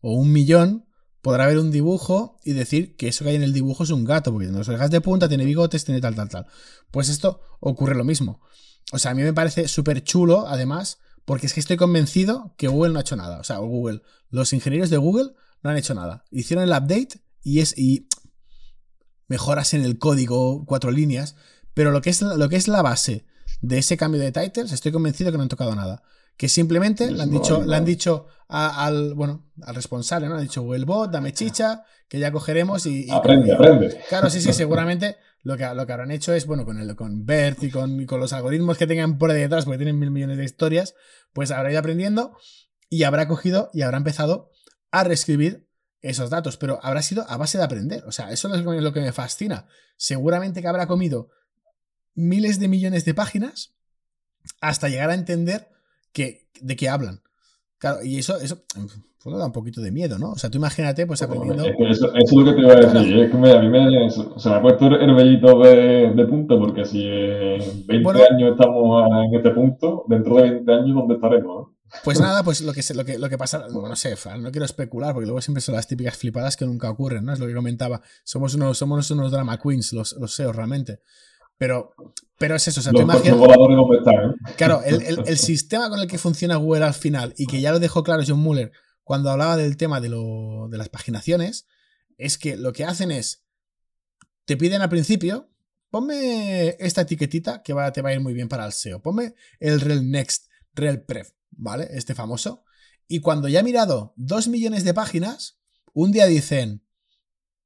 o 0.00 0.14
un 0.14 0.32
millón, 0.32 0.86
podrá 1.20 1.46
ver 1.46 1.58
un 1.58 1.70
dibujo 1.70 2.38
y 2.44 2.52
decir 2.52 2.96
que 2.96 3.08
eso 3.08 3.24
que 3.24 3.30
hay 3.30 3.36
en 3.36 3.42
el 3.42 3.52
dibujo 3.52 3.84
es 3.84 3.90
un 3.90 4.04
gato, 4.04 4.32
porque 4.32 4.46
tiene 4.46 4.58
las 4.58 4.68
orejas 4.68 4.90
de 4.90 5.00
punta, 5.00 5.28
tiene 5.28 5.44
bigotes, 5.44 5.84
tiene 5.84 6.00
tal, 6.00 6.14
tal, 6.14 6.28
tal. 6.28 6.46
Pues 6.90 7.08
esto 7.08 7.40
ocurre 7.60 7.94
lo 7.94 8.04
mismo. 8.04 8.40
O 8.92 8.98
sea, 8.98 9.12
a 9.12 9.14
mí 9.14 9.22
me 9.22 9.32
parece 9.32 9.68
súper 9.68 10.02
chulo, 10.02 10.46
además, 10.48 10.98
porque 11.24 11.46
es 11.46 11.54
que 11.54 11.60
estoy 11.60 11.76
convencido 11.76 12.54
que 12.56 12.68
Google 12.68 12.92
no 12.92 12.98
ha 12.98 13.02
hecho 13.02 13.16
nada. 13.16 13.38
O 13.40 13.44
sea, 13.44 13.58
Google, 13.58 14.02
los 14.30 14.52
ingenieros 14.52 14.90
de 14.90 14.96
Google 14.96 15.32
no 15.62 15.70
han 15.70 15.76
hecho 15.76 15.94
nada. 15.94 16.24
Hicieron 16.30 16.64
el 16.64 16.70
update 16.70 17.20
y 17.42 17.60
es 17.60 17.76
y 17.78 18.08
mejoras 19.28 19.74
en 19.74 19.82
el 19.82 19.98
código, 19.98 20.64
cuatro 20.66 20.90
líneas, 20.90 21.36
pero 21.74 21.90
lo 21.90 22.02
que 22.02 22.10
es, 22.10 22.20
lo 22.20 22.48
que 22.48 22.56
es 22.56 22.68
la 22.68 22.82
base 22.82 23.24
de 23.60 23.78
ese 23.78 23.96
cambio 23.96 24.20
de 24.20 24.32
titles, 24.32 24.72
estoy 24.72 24.92
convencido 24.92 25.30
que 25.30 25.38
no 25.38 25.44
han 25.44 25.48
tocado 25.48 25.74
nada. 25.74 26.02
Que 26.36 26.48
simplemente 26.48 27.10
le 27.10 27.22
han 27.22 27.30
dicho, 27.30 27.60
no. 27.60 27.66
le 27.66 27.76
han 27.76 27.84
dicho 27.84 28.26
a- 28.48 28.84
al, 28.86 29.14
bueno, 29.14 29.50
al 29.62 29.74
responsable, 29.74 30.28
¿no? 30.28 30.34
Han 30.36 30.42
dicho, 30.42 30.62
Google 30.62 30.84
Bot, 30.84 31.10
dame 31.10 31.32
chicha, 31.32 31.84
que 32.08 32.18
ya 32.18 32.32
cogeremos 32.32 32.86
y, 32.86 33.06
y- 33.06 33.10
Aprende, 33.10 33.52
aprende. 33.52 34.00
Claro, 34.08 34.28
sí, 34.30 34.40
sí, 34.40 34.52
seguramente 34.52 35.16
lo 35.42 35.56
que, 35.56 35.66
lo 35.74 35.86
que 35.86 35.92
habrán 35.92 36.10
hecho 36.10 36.32
es, 36.34 36.46
bueno, 36.46 36.64
con, 36.64 36.78
el, 36.78 36.94
con 36.96 37.24
BERT 37.26 37.62
y 37.64 37.70
con, 37.70 38.00
y 38.00 38.06
con 38.06 38.20
los 38.20 38.32
algoritmos 38.32 38.76
que 38.78 38.86
tengan 38.86 39.18
por 39.18 39.30
ahí 39.30 39.40
detrás, 39.40 39.64
porque 39.64 39.78
tienen 39.78 39.98
mil 39.98 40.10
millones 40.10 40.38
de 40.38 40.44
historias, 40.44 40.94
pues 41.32 41.50
habrá 41.50 41.70
ido 41.70 41.80
aprendiendo 41.80 42.36
y 42.88 43.04
habrá 43.04 43.26
cogido 43.28 43.70
y 43.72 43.82
habrá 43.82 43.96
empezado 43.98 44.50
a 44.90 45.04
reescribir 45.04 45.68
esos 46.00 46.30
datos, 46.30 46.56
pero 46.56 46.80
habrá 46.82 47.00
sido 47.02 47.24
a 47.30 47.36
base 47.36 47.58
de 47.58 47.64
aprender. 47.64 48.04
O 48.06 48.12
sea, 48.12 48.30
eso 48.32 48.52
es 48.54 48.62
lo 48.64 48.92
que 48.92 49.00
me 49.00 49.12
fascina. 49.12 49.66
Seguramente 49.96 50.60
que 50.60 50.68
habrá 50.68 50.86
comido 50.88 51.28
miles 52.14 52.58
de 52.58 52.68
millones 52.68 53.04
de 53.04 53.14
páginas 53.14 53.74
hasta 54.60 54.88
llegar 54.88 55.10
a 55.10 55.14
entender 55.14 55.68
que, 56.12 56.48
de 56.60 56.76
qué 56.76 56.88
hablan. 56.88 57.20
Claro, 57.78 58.04
y 58.04 58.18
eso, 58.18 58.38
eso 58.38 58.62
fondo 59.18 59.38
da 59.38 59.46
un 59.46 59.52
poquito 59.52 59.80
de 59.80 59.90
miedo, 59.92 60.18
¿no? 60.18 60.32
O 60.32 60.36
sea, 60.36 60.50
tú 60.50 60.58
imagínate, 60.58 61.06
pues 61.06 61.22
aprendiendo. 61.22 61.62
Que 61.62 61.90
Eso, 61.90 62.06
eso 62.12 62.14
es 62.14 62.32
lo 62.32 62.44
que 62.44 62.52
te 62.54 62.60
iba 62.60 62.72
a 62.72 62.76
decir. 62.76 62.90
Claro. 62.92 63.22
Es 63.22 63.30
que 63.30 63.36
me- 63.38 63.52
a 63.52 63.60
mí 63.60 63.68
me, 63.68 64.10
se 64.10 64.48
me 64.48 64.54
ha 64.56 64.62
puesto 64.62 64.86
el 64.86 65.14
vellito 65.14 65.58
de, 65.60 66.12
de 66.14 66.26
punta, 66.26 66.56
porque 66.58 66.84
si 66.84 67.04
en 67.06 67.86
20 67.86 68.02
Bueno. 68.02 68.20
años 68.30 68.52
estamos 68.52 69.04
en 69.26 69.34
este 69.36 69.50
punto, 69.50 70.04
dentro 70.08 70.36
de 70.36 70.50
20 70.50 70.72
años, 70.72 70.94
¿dónde 70.96 71.14
estaremos? 71.14 71.46
no? 71.68 71.76
Pues 72.04 72.20
nada, 72.20 72.42
pues 72.42 72.60
lo 72.62 72.72
que, 72.72 72.82
lo 72.94 73.04
que, 73.04 73.18
lo 73.18 73.28
que 73.28 73.38
pasa, 73.38 73.66
bueno, 73.72 73.88
no 73.90 73.96
sé, 73.96 74.14
no 74.40 74.50
quiero 74.50 74.64
especular, 74.64 75.12
porque 75.12 75.26
luego 75.26 75.40
siempre 75.40 75.60
son 75.60 75.74
las 75.76 75.86
típicas 75.86 76.16
flipadas 76.16 76.56
que 76.56 76.64
nunca 76.66 76.90
ocurren, 76.90 77.24
¿no? 77.24 77.32
Es 77.32 77.38
lo 77.38 77.46
que 77.46 77.54
comentaba. 77.54 78.00
Somos 78.24 78.54
unos, 78.54 78.76
somos 78.78 79.08
unos 79.10 79.30
drama 79.30 79.58
queens, 79.58 79.92
los, 79.92 80.16
los 80.20 80.34
SEO 80.34 80.52
realmente. 80.52 81.00
Pero, 81.58 81.94
pero 82.38 82.56
es 82.56 82.66
eso, 82.68 82.80
o 82.80 82.82
sea, 82.82 82.92
tú 82.92 82.98
Los 82.98 83.04
imaginas. 83.14 83.36
eh? 83.36 84.52
Claro, 84.56 84.82
el, 84.84 85.02
el- 85.02 85.22
el 85.26 85.38
sistema 85.38 85.88
con 85.88 86.00
el 86.00 86.08
que 86.08 86.18
funciona 86.18 86.56
Google 86.56 86.84
al 86.84 86.94
final, 86.94 87.34
y 87.36 87.46
que 87.46 87.60
ya 87.60 87.70
lo 87.72 87.78
dejó 87.78 88.02
claro 88.02 88.22
John 88.26 88.40
Muller 88.40 88.72
cuando 89.04 89.30
hablaba 89.30 89.56
del 89.56 89.76
tema 89.76 90.00
de, 90.00 90.08
lo- 90.08 90.68
de 90.70 90.78
las 90.78 90.88
paginaciones, 90.88 91.66
es 92.18 92.38
que 92.38 92.56
lo 92.56 92.72
que 92.72 92.84
hacen 92.84 93.10
es, 93.10 93.44
te 94.44 94.56
piden 94.56 94.82
al 94.82 94.88
principio, 94.88 95.50
ponme 95.90 96.76
esta 96.80 97.02
etiquetita 97.02 97.62
que 97.62 97.74
va, 97.74 97.92
te 97.92 98.02
va 98.02 98.10
a 98.10 98.14
ir 98.14 98.20
muy 98.20 98.32
bien 98.32 98.48
para 98.48 98.66
el 98.66 98.72
SEO, 98.72 99.00
ponme 99.02 99.34
el 99.60 99.80
rel 99.80 100.10
next, 100.10 100.46
rel 100.74 101.02
pref, 101.02 101.30
¿vale? 101.50 101.88
Este 101.92 102.14
famoso. 102.14 102.64
Y 103.08 103.20
cuando 103.20 103.46
ya 103.48 103.60
he 103.60 103.64
mirado 103.64 104.14
dos 104.16 104.48
millones 104.48 104.84
de 104.84 104.94
páginas, 104.94 105.58
un 105.92 106.10
día 106.12 106.26
dicen, 106.26 106.82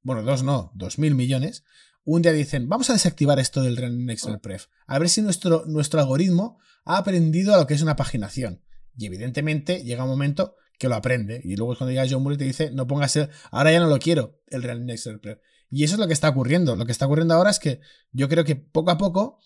bueno, 0.03 0.23
dos 0.23 0.43
no, 0.43 0.73
dos 0.75 0.99
mil 0.99 1.15
millones, 1.15 1.65
un 2.07 2.23
día 2.23 2.33
dicen, 2.33 2.69
vamos 2.69 2.89
a 2.89 2.93
desactivar 2.95 3.39
esto 3.39 3.63
del 3.63 3.77
rel 3.77 4.07
next, 4.07 4.27
rel 4.27 4.41
pref, 4.41 4.67
a 4.87 4.99
ver 4.99 5.09
si 5.09 5.23
nuestro, 5.23 5.65
nuestro 5.67 6.01
algoritmo 6.01 6.59
ha 6.85 6.99
aprendido 6.99 7.55
a 7.55 7.59
lo 7.59 7.67
que 7.67 7.75
es 7.75 7.83
una 7.83 7.97
paginación. 7.97 8.63
Y 8.97 9.07
evidentemente 9.07 9.83
llega 9.83 10.05
un 10.05 10.11
momento 10.11 10.55
que 10.79 10.89
lo 10.89 10.95
aprende. 10.95 11.41
Y 11.45 11.57
luego 11.57 11.73
es 11.73 11.79
cuando 11.79 11.93
llega 11.93 12.07
John 12.09 12.23
Muller 12.23 12.37
y 12.37 12.39
te 12.39 12.45
dice, 12.45 12.71
no 12.71 12.87
pongas 12.87 13.15
el, 13.17 13.29
ahora 13.51 13.73
ya 13.73 13.81
no 13.81 13.89
lo 13.89 13.99
quiero, 13.99 14.41
el 14.47 14.63
Real 14.63 14.87
Next 14.87 15.07
Rel 15.07 15.21
Pref. 15.21 15.39
Y 15.69 15.85
eso 15.85 15.95
es 15.95 16.01
lo 16.01 16.07
que 16.07 16.13
está 16.13 16.29
ocurriendo. 16.29 16.77
Lo 16.77 16.87
que 16.87 16.93
está 16.93 17.07
ocurriendo 17.07 17.35
ahora 17.35 17.51
es 17.51 17.59
que 17.59 17.81
yo 18.13 18.29
creo 18.29 18.45
que 18.45 18.57
poco 18.57 18.91
a 18.91 18.99
poco 18.99 19.39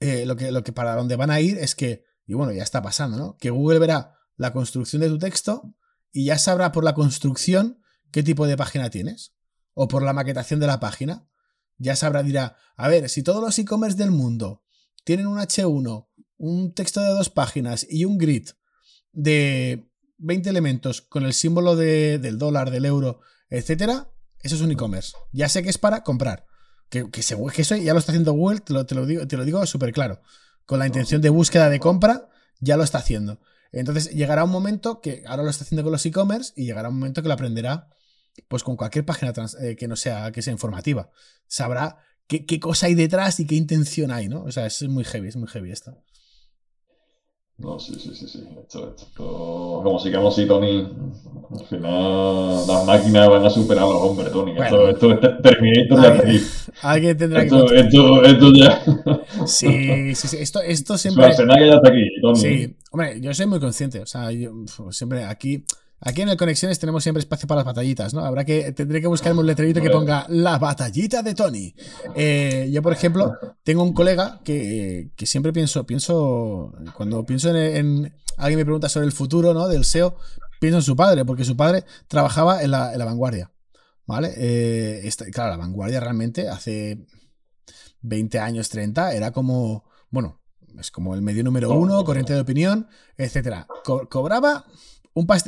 eh, 0.00 0.24
lo, 0.24 0.36
que, 0.36 0.52
lo 0.52 0.62
que 0.62 0.72
para 0.72 0.94
donde 0.94 1.16
van 1.16 1.30
a 1.30 1.40
ir 1.40 1.58
es 1.58 1.74
que, 1.74 2.04
y 2.26 2.34
bueno, 2.34 2.52
ya 2.52 2.62
está 2.62 2.80
pasando, 2.80 3.16
¿no? 3.16 3.36
Que 3.38 3.50
Google 3.50 3.80
verá 3.80 4.14
la 4.36 4.52
construcción 4.52 5.02
de 5.02 5.08
tu 5.08 5.18
texto 5.18 5.74
y 6.12 6.26
ya 6.26 6.38
sabrá 6.38 6.70
por 6.70 6.84
la 6.84 6.94
construcción 6.94 7.82
qué 8.12 8.22
tipo 8.22 8.46
de 8.46 8.56
página 8.56 8.90
tienes. 8.90 9.34
O 9.74 9.88
por 9.88 10.02
la 10.02 10.12
maquetación 10.12 10.60
de 10.60 10.66
la 10.66 10.80
página. 10.80 11.28
Ya 11.78 11.96
sabrá, 11.96 12.22
dirá, 12.22 12.56
a 12.76 12.88
ver, 12.88 13.08
si 13.08 13.22
todos 13.22 13.42
los 13.42 13.58
e-commerce 13.58 13.96
del 13.96 14.10
mundo 14.10 14.62
tienen 15.04 15.26
un 15.26 15.38
H1, 15.38 16.08
un 16.36 16.74
texto 16.74 17.00
de 17.00 17.08
dos 17.08 17.30
páginas 17.30 17.86
y 17.88 18.04
un 18.04 18.18
grid 18.18 18.48
de 19.12 19.90
20 20.18 20.50
elementos 20.50 21.00
con 21.02 21.24
el 21.24 21.32
símbolo 21.32 21.76
del 21.76 22.38
dólar, 22.38 22.70
del 22.70 22.84
euro, 22.84 23.20
etcétera, 23.48 24.10
eso 24.42 24.54
es 24.56 24.60
un 24.60 24.72
e-commerce. 24.72 25.12
Ya 25.32 25.48
sé 25.48 25.62
que 25.62 25.70
es 25.70 25.78
para 25.78 26.02
comprar. 26.02 26.46
Que, 26.88 27.10
que, 27.10 27.20
que 27.20 27.62
eso 27.62 27.76
ya 27.76 27.92
lo 27.92 27.98
está 27.98 28.12
haciendo 28.12 28.32
Google, 28.32 28.60
te 28.60 28.72
lo, 28.72 28.86
te 28.86 28.94
lo 28.94 29.06
digo, 29.06 29.26
te 29.26 29.36
lo 29.36 29.44
digo 29.44 29.64
súper 29.66 29.92
claro. 29.92 30.20
Con 30.64 30.78
la 30.78 30.86
intención 30.86 31.20
de 31.20 31.30
búsqueda 31.30 31.68
de 31.68 31.80
compra, 31.80 32.28
ya 32.60 32.76
lo 32.76 32.84
está 32.84 32.98
haciendo. 32.98 33.40
Entonces 33.72 34.10
llegará 34.12 34.44
un 34.44 34.50
momento 34.50 35.00
que 35.00 35.22
ahora 35.26 35.42
lo 35.42 35.50
está 35.50 35.64
haciendo 35.64 35.82
con 35.82 35.92
los 35.92 36.04
e-commerce 36.06 36.52
y 36.56 36.64
llegará 36.64 36.88
un 36.88 36.98
momento 36.98 37.22
que 37.22 37.28
lo 37.28 37.34
aprenderá 37.34 37.88
pues 38.48 38.62
con 38.62 38.76
cualquier 38.76 39.04
página 39.04 39.32
eh, 39.60 39.76
que 39.76 39.88
no 39.88 39.96
sea 39.96 40.30
que 40.32 40.42
sea 40.42 40.52
informativa. 40.52 41.10
Sabrá 41.46 41.98
qué, 42.26 42.46
qué, 42.46 42.60
cosa 42.60 42.86
hay 42.86 42.94
detrás 42.94 43.40
y 43.40 43.46
qué 43.46 43.54
intención 43.54 44.10
hay, 44.10 44.28
¿no? 44.28 44.44
O 44.44 44.52
sea, 44.52 44.66
es 44.66 44.86
muy 44.88 45.04
heavy, 45.04 45.28
es 45.28 45.36
muy 45.36 45.48
heavy 45.48 45.72
esto. 45.72 45.96
No, 47.58 47.76
sí, 47.80 47.92
sí, 47.98 48.14
sí, 48.14 48.28
sí. 48.28 48.44
Esto, 48.62 48.94
esto, 48.96 49.80
como 49.82 49.98
sigamos 49.98 50.32
así, 50.32 50.46
Tony, 50.46 50.88
al 51.50 51.66
final 51.66 52.66
las 52.68 52.86
máquinas 52.86 53.28
van 53.28 53.44
a 53.44 53.50
superar 53.50 53.82
a 53.82 53.88
los 53.88 53.96
hombres, 53.96 54.30
Tony. 54.30 54.54
Bueno, 54.54 54.88
esto, 54.88 55.10
esto 55.12 55.28
es 55.28 55.42
Terminator 55.42 56.00
de 56.00 56.08
aquí. 56.08 56.40
Alguien 56.82 57.16
tendrá 57.16 57.42
esto, 57.42 57.66
que... 57.66 57.80
Esto, 57.80 58.22
esto 58.22 58.52
ya... 58.52 58.84
Sí, 59.46 60.14
sí, 60.14 60.28
sí. 60.28 60.36
Esto, 60.38 60.60
esto 60.62 60.96
siempre... 60.96 61.26
que 61.26 61.66
ya 61.66 61.74
está 61.74 61.88
aquí, 61.88 62.06
Tony. 62.22 62.36
Sí, 62.38 62.76
hombre, 62.92 63.20
yo 63.20 63.34
soy 63.34 63.46
muy 63.46 63.58
consciente. 63.58 64.00
O 64.02 64.06
sea, 64.06 64.30
yo 64.30 64.52
siempre 64.92 65.24
aquí... 65.24 65.64
Aquí 66.00 66.22
en 66.22 66.28
el 66.28 66.36
Conexiones 66.36 66.78
tenemos 66.78 67.02
siempre 67.02 67.20
espacio 67.20 67.48
para 67.48 67.60
las 67.60 67.66
batallitas, 67.66 68.14
¿no? 68.14 68.24
Habrá 68.24 68.44
que, 68.44 68.72
tendré 68.72 69.00
que 69.00 69.08
buscarme 69.08 69.40
un 69.40 69.46
letrerito 69.46 69.80
que 69.80 69.90
ponga 69.90 70.26
la 70.28 70.58
batallita 70.58 71.22
de 71.22 71.34
Tony. 71.34 71.74
Eh, 72.14 72.68
yo, 72.72 72.82
por 72.82 72.92
ejemplo, 72.92 73.34
tengo 73.64 73.82
un 73.82 73.92
colega 73.92 74.40
que, 74.44 75.10
que 75.16 75.26
siempre 75.26 75.52
pienso, 75.52 75.84
pienso, 75.86 76.72
cuando 76.94 77.26
pienso 77.26 77.50
en, 77.50 77.56
en, 77.56 78.14
alguien 78.36 78.58
me 78.58 78.64
pregunta 78.64 78.88
sobre 78.88 79.06
el 79.06 79.12
futuro, 79.12 79.52
¿no? 79.54 79.66
Del 79.66 79.84
SEO, 79.84 80.16
pienso 80.60 80.78
en 80.78 80.82
su 80.82 80.94
padre, 80.94 81.24
porque 81.24 81.44
su 81.44 81.56
padre 81.56 81.84
trabajaba 82.06 82.62
en 82.62 82.70
la, 82.70 82.92
en 82.92 82.98
la 83.00 83.04
vanguardia, 83.04 83.50
¿vale? 84.06 84.32
Eh, 84.36 85.00
esta, 85.02 85.24
claro, 85.26 85.50
la 85.50 85.56
vanguardia 85.56 85.98
realmente 85.98 86.48
hace 86.48 87.06
20 88.02 88.38
años, 88.38 88.68
30, 88.68 89.14
era 89.14 89.32
como, 89.32 89.84
bueno, 90.10 90.40
es 90.78 90.92
como 90.92 91.14
el 91.14 91.22
medio 91.22 91.42
número 91.42 91.70
uno, 91.70 92.04
corriente 92.04 92.34
de 92.34 92.40
opinión, 92.40 92.88
etcétera. 93.16 93.66
Co 93.84 94.08
cobraba 94.08 94.64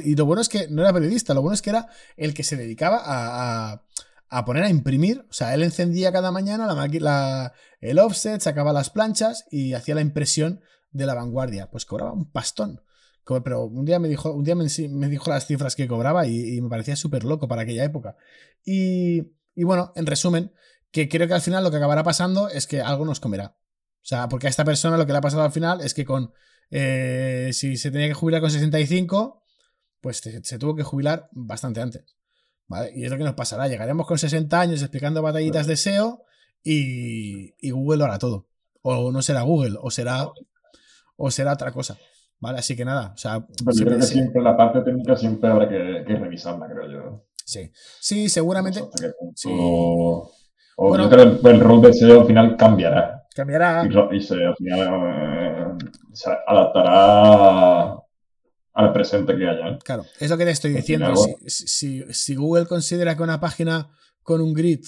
y 0.04 0.16
lo 0.16 0.24
bueno 0.26 0.42
es 0.42 0.48
que 0.48 0.68
no 0.68 0.82
era 0.82 0.92
periodista, 0.92 1.34
lo 1.34 1.42
bueno 1.42 1.54
es 1.54 1.62
que 1.62 1.70
era 1.70 1.88
el 2.16 2.34
que 2.34 2.44
se 2.44 2.56
dedicaba 2.56 3.00
a, 3.04 3.82
a, 4.28 4.44
poner 4.44 4.64
a 4.64 4.70
imprimir. 4.70 5.26
O 5.30 5.32
sea, 5.32 5.54
él 5.54 5.62
encendía 5.62 6.12
cada 6.12 6.30
mañana 6.32 6.66
la, 6.66 6.86
la, 6.86 7.52
el 7.80 7.98
offset, 7.98 8.40
sacaba 8.40 8.72
las 8.72 8.90
planchas 8.90 9.46
y 9.50 9.74
hacía 9.74 9.94
la 9.94 10.00
impresión 10.00 10.60
de 10.90 11.06
la 11.06 11.14
vanguardia. 11.14 11.70
Pues 11.70 11.84
cobraba 11.84 12.12
un 12.12 12.30
pastón. 12.30 12.82
Pero 13.44 13.64
un 13.66 13.84
día 13.84 14.00
me 14.00 14.08
dijo, 14.08 14.32
un 14.32 14.42
día 14.42 14.56
me, 14.56 14.66
me 14.88 15.08
dijo 15.08 15.30
las 15.30 15.46
cifras 15.46 15.76
que 15.76 15.86
cobraba 15.86 16.26
y, 16.26 16.56
y 16.56 16.60
me 16.60 16.68
parecía 16.68 16.96
súper 16.96 17.22
loco 17.22 17.46
para 17.46 17.62
aquella 17.62 17.84
época. 17.84 18.16
Y, 18.64 19.32
y 19.54 19.64
bueno, 19.64 19.92
en 19.94 20.06
resumen, 20.06 20.52
que 20.90 21.08
creo 21.08 21.28
que 21.28 21.34
al 21.34 21.40
final 21.40 21.62
lo 21.62 21.70
que 21.70 21.76
acabará 21.76 22.02
pasando 22.02 22.48
es 22.48 22.66
que 22.66 22.80
algo 22.80 23.04
nos 23.04 23.20
comerá. 23.20 23.56
O 24.02 24.06
sea, 24.06 24.28
porque 24.28 24.46
a 24.46 24.50
esta 24.50 24.64
persona 24.64 24.96
lo 24.96 25.06
que 25.06 25.12
le 25.12 25.18
ha 25.18 25.22
pasado 25.22 25.42
al 25.42 25.52
final 25.52 25.80
es 25.80 25.94
que 25.94 26.04
con. 26.04 26.32
Eh, 26.70 27.50
si 27.52 27.76
se 27.76 27.90
tenía 27.90 28.08
que 28.08 28.14
jubilar 28.14 28.40
con 28.40 28.50
65, 28.50 29.39
pues 30.00 30.18
se, 30.18 30.42
se, 30.42 30.58
tuvo 30.58 30.74
que 30.74 30.82
jubilar 30.82 31.28
bastante 31.32 31.80
antes. 31.80 32.16
¿vale? 32.66 32.92
Y 32.94 33.04
es 33.04 33.10
lo 33.10 33.18
que 33.18 33.24
nos 33.24 33.34
pasará. 33.34 33.68
Llegaremos 33.68 34.06
con 34.06 34.18
60 34.18 34.60
años 34.60 34.80
explicando 34.80 35.22
batallitas 35.22 35.66
de 35.66 35.76
SEO 35.76 36.24
y, 36.62 37.54
y, 37.60 37.70
Google 37.70 37.98
lo 37.98 38.04
hará 38.04 38.18
todo. 38.18 38.46
O 38.82 39.12
no 39.12 39.20
será 39.22 39.42
Google, 39.42 39.76
o 39.80 39.90
será, 39.90 40.28
o 41.16 41.30
será 41.30 41.52
otra 41.52 41.72
cosa. 41.72 41.98
¿Vale? 42.38 42.58
Así 42.58 42.74
que 42.74 42.84
nada. 42.84 43.12
O 43.14 43.18
sea, 43.18 43.46
Pero 43.46 43.76
yo 43.76 43.84
creo 43.84 43.98
que 43.98 44.04
siempre 44.04 44.40
la 44.40 44.56
parte 44.56 44.80
técnica 44.80 45.14
siempre 45.16 45.50
habrá 45.50 45.68
que, 45.68 46.04
que 46.06 46.16
revisarla, 46.16 46.66
creo 46.66 46.90
yo. 46.90 47.26
Sí, 47.44 47.70
sí, 48.00 48.28
seguramente. 48.28 48.82
Sí. 49.34 49.50
O, 49.52 50.30
o 50.76 50.88
bueno, 50.88 51.04
yo 51.04 51.10
creo 51.10 51.40
que 51.40 51.48
el 51.48 51.60
rol 51.60 51.82
de 51.82 51.92
SEO 51.92 52.22
al 52.22 52.26
final 52.26 52.56
cambiará. 52.56 53.26
Cambiará. 53.34 53.84
Y, 53.84 54.16
y 54.16 54.20
se, 54.20 54.34
al 54.42 54.56
final 54.56 54.80
eh, 54.80 55.86
se 56.12 56.30
adaptará 56.46 57.99
al 58.72 58.92
presente 58.92 59.36
que 59.36 59.48
haya. 59.48 59.78
Claro, 59.78 60.04
es 60.18 60.30
lo 60.30 60.36
que 60.36 60.44
te 60.44 60.50
estoy 60.50 60.72
diciendo. 60.72 61.14
Si, 61.46 61.66
si, 61.68 62.04
si, 62.12 62.34
Google 62.34 62.66
considera 62.66 63.16
que 63.16 63.22
una 63.22 63.40
página 63.40 63.90
con 64.22 64.40
un 64.40 64.54
grid 64.54 64.84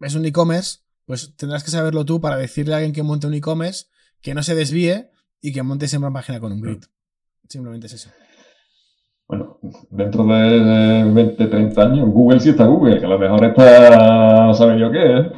es 0.00 0.14
un 0.14 0.24
e-commerce, 0.24 0.80
pues 1.04 1.34
tendrás 1.36 1.64
que 1.64 1.70
saberlo 1.70 2.04
tú 2.04 2.20
para 2.20 2.36
decirle 2.36 2.74
a 2.74 2.76
alguien 2.78 2.92
que 2.92 3.02
monte 3.02 3.26
un 3.26 3.34
e-commerce 3.34 3.86
que 4.20 4.34
no 4.34 4.42
se 4.42 4.54
desvíe 4.54 5.10
y 5.40 5.52
que 5.52 5.62
monte 5.62 5.88
siempre 5.88 6.08
una 6.08 6.18
página 6.18 6.40
con 6.40 6.52
un 6.52 6.60
grid. 6.60 6.84
Simplemente 7.48 7.86
es 7.86 7.94
eso. 7.94 8.10
Bueno, 9.26 9.58
dentro 9.90 10.24
de 10.24 11.04
20, 11.12 11.46
30 11.46 11.82
años, 11.82 12.08
Google 12.08 12.40
sí 12.40 12.50
está 12.50 12.64
Google, 12.64 12.98
que 12.98 13.04
a 13.04 13.10
lo 13.10 13.18
mejor 13.18 13.44
está, 13.44 14.54
sabe 14.54 14.80
yo 14.80 14.90
qué, 14.90 15.04
¿eh? 15.04 15.32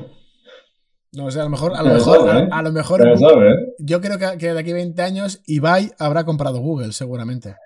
No, 1.13 1.25
o 1.25 1.31
sea, 1.31 1.43
a 1.43 1.45
lo 1.47 1.51
mejor, 1.51 1.73
a 1.75 1.83
lo 1.83 1.95
mejor, 1.95 2.19
sabe, 2.29 2.39
¿eh? 2.39 2.49
a, 2.53 2.59
a, 2.59 2.63
lo 2.63 2.71
mejor 2.71 3.19
sabe, 3.19 3.51
¿eh? 3.51 3.75
yo 3.81 4.01
creo 4.01 4.17
que, 4.17 4.39
que, 4.39 4.53
de 4.53 4.61
aquí 4.61 4.71
a 4.71 4.75
20 4.75 5.03
años 5.03 5.43
Ibai 5.45 5.91
habrá 5.99 6.23
comprado 6.23 6.61
Google, 6.61 6.93
seguramente. 6.93 7.57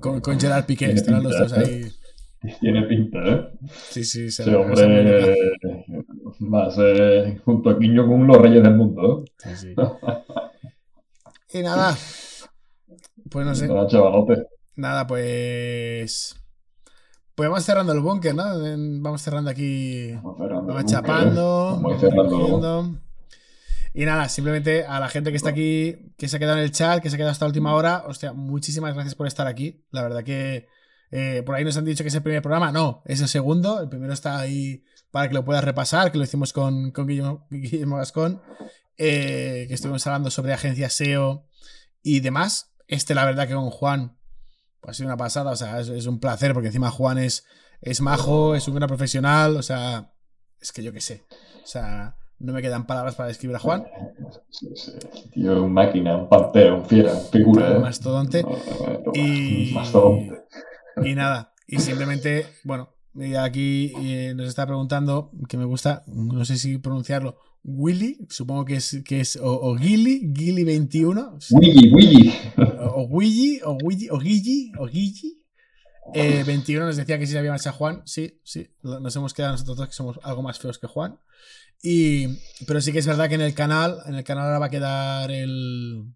Con, 0.00 0.20
con 0.20 0.38
Gerard 0.38 0.64
Piqué, 0.64 0.92
estarán 0.92 1.22
los 1.22 1.38
dos 1.38 1.52
ahí. 1.52 1.90
Tiene 2.60 2.82
pinta, 2.82 3.18
¿eh? 3.18 3.48
Sí, 3.90 4.04
sí, 4.04 4.30
se 4.30 4.42
Ese 4.42 4.54
hombre 4.54 5.36
más 6.38 6.76
eh, 6.78 7.40
junto 7.44 7.70
a 7.70 7.78
Quiño 7.78 8.06
con 8.06 8.26
los 8.26 8.36
reyes 8.36 8.62
del 8.62 8.76
mundo. 8.76 9.24
Sí, 9.38 9.56
sí. 9.56 9.74
y 11.58 11.62
nada, 11.62 11.96
pues 13.28 13.44
no 13.46 13.54
sé. 13.54 13.66
Nada, 13.66 13.88
chavalote. 13.88 14.46
Nada, 14.76 15.06
pues. 15.06 16.36
Pues 17.34 17.48
vamos 17.48 17.64
cerrando 17.64 17.92
el 17.92 18.00
búnker, 18.00 18.34
¿no? 18.34 18.44
Vamos 19.00 19.20
cerrando 19.20 19.50
aquí. 19.50 20.12
Vamos, 20.12 20.38
cerrando 20.38 20.74
vamos 20.74 20.90
chapando. 20.90 21.80
Vamos 21.82 22.00
cerrando. 22.00 22.98
Y 23.94 24.04
nada, 24.04 24.28
simplemente 24.28 24.84
a 24.84 25.00
la 25.00 25.08
gente 25.08 25.30
que 25.30 25.36
está 25.36 25.50
aquí, 25.50 26.12
que 26.16 26.28
se 26.28 26.36
ha 26.36 26.38
quedado 26.38 26.58
en 26.58 26.64
el 26.64 26.72
chat, 26.72 27.02
que 27.02 27.10
se 27.10 27.16
ha 27.16 27.18
quedado 27.18 27.32
hasta 27.32 27.46
la 27.46 27.48
última 27.48 27.74
hora, 27.74 28.04
hostia, 28.06 28.32
muchísimas 28.32 28.94
gracias 28.94 29.14
por 29.14 29.26
estar 29.26 29.46
aquí. 29.46 29.84
La 29.90 30.02
verdad 30.02 30.22
que 30.22 30.68
eh, 31.10 31.42
por 31.44 31.54
ahí 31.54 31.64
nos 31.64 31.76
han 31.76 31.84
dicho 31.84 32.04
que 32.04 32.08
es 32.08 32.14
el 32.14 32.22
primer 32.22 32.42
programa. 32.42 32.72
No, 32.72 33.02
es 33.06 33.20
el 33.20 33.28
segundo. 33.28 33.80
El 33.80 33.88
primero 33.88 34.12
está 34.12 34.38
ahí 34.38 34.84
para 35.10 35.28
que 35.28 35.34
lo 35.34 35.44
puedas 35.44 35.64
repasar, 35.64 36.12
que 36.12 36.18
lo 36.18 36.24
hicimos 36.24 36.52
con, 36.52 36.90
con 36.90 37.06
Guillermo, 37.06 37.46
Guillermo 37.50 37.96
Gascón, 37.96 38.42
eh, 38.96 39.64
que 39.68 39.74
estuvimos 39.74 40.06
hablando 40.06 40.30
sobre 40.30 40.52
agencias 40.52 40.94
SEO 40.94 41.46
y 42.02 42.20
demás. 42.20 42.72
Este, 42.86 43.14
la 43.14 43.24
verdad 43.24 43.48
que 43.48 43.54
con 43.54 43.70
Juan, 43.70 44.18
pues 44.80 44.92
ha 44.92 44.94
sido 44.94 45.08
una 45.08 45.16
pasada, 45.16 45.50
o 45.52 45.56
sea, 45.56 45.80
es, 45.80 45.88
es 45.88 46.06
un 46.06 46.20
placer, 46.20 46.52
porque 46.54 46.68
encima 46.68 46.90
Juan 46.90 47.18
es, 47.18 47.44
es 47.80 48.00
majo, 48.00 48.54
es 48.54 48.68
un 48.68 48.74
gran 48.74 48.88
profesional, 48.88 49.56
o 49.56 49.62
sea, 49.62 50.12
es 50.60 50.72
que 50.72 50.82
yo 50.82 50.92
qué 50.92 51.00
sé. 51.00 51.26
O 51.62 51.66
sea, 51.66 52.16
no 52.38 52.52
me 52.52 52.62
quedan 52.62 52.86
palabras 52.86 53.14
para 53.14 53.28
describir 53.28 53.56
a 53.56 53.60
Juan. 53.60 53.86
Sí, 54.50 54.68
sí. 54.74 54.92
Tío, 55.32 55.62
un 55.62 55.72
máquina, 55.72 56.16
un 56.16 56.28
pantera, 56.28 56.74
un 56.74 56.84
fiera, 56.84 57.12
un 57.12 57.26
figura. 57.26 57.70
Un 57.70 57.76
¿eh? 57.76 57.80
mastodonte. 57.80 58.42
No, 58.42 58.50
no, 58.50 59.00
no, 59.04 59.12
y, 59.14 59.72
mastodonte. 59.74 60.42
y 61.04 61.14
nada, 61.14 61.52
y 61.66 61.78
simplemente, 61.78 62.46
bueno, 62.64 62.94
aquí 63.40 63.92
eh, 64.00 64.34
nos 64.36 64.48
está 64.48 64.66
preguntando, 64.66 65.30
que 65.48 65.56
me 65.56 65.64
gusta, 65.64 66.04
no 66.06 66.44
sé 66.44 66.56
si 66.56 66.78
pronunciarlo, 66.78 67.36
Willy, 67.64 68.18
supongo 68.28 68.64
que 68.64 68.76
es, 68.76 69.02
que 69.04 69.20
es 69.20 69.36
o, 69.36 69.50
o 69.50 69.76
Gilly, 69.76 70.32
Gilly 70.34 70.64
21. 70.64 71.38
Willy, 71.50 71.92
Willy. 71.92 72.34
O, 72.56 73.02
o 73.02 73.02
Willy, 73.08 73.60
o 73.64 73.76
Willy, 73.82 74.08
o 74.10 74.18
Gilly, 74.18 74.72
o 74.78 74.86
Gilly. 74.86 75.38
Eh, 76.14 76.44
21 76.44 76.86
nos 76.86 76.96
decía 76.96 77.18
que 77.18 77.26
sí 77.26 77.32
se 77.32 77.38
había 77.38 77.50
marchado 77.50 77.76
Juan. 77.76 78.02
Sí, 78.06 78.40
sí, 78.44 78.70
nos 78.82 79.14
hemos 79.16 79.34
quedado 79.34 79.52
nosotros 79.52 79.76
dos 79.76 79.88
que 79.88 79.94
somos 79.94 80.18
algo 80.22 80.42
más 80.42 80.58
feos 80.58 80.78
que 80.78 80.86
Juan. 80.86 81.18
Y, 81.82 82.28
pero 82.66 82.80
sí 82.80 82.92
que 82.92 82.98
es 82.98 83.06
verdad 83.06 83.28
que 83.28 83.36
en 83.36 83.40
el 83.40 83.54
canal, 83.54 83.98
en 84.06 84.14
el 84.14 84.24
canal 84.24 84.46
ahora 84.46 84.58
va 84.58 84.66
a 84.66 84.70
quedar 84.70 85.30
el, 85.30 86.12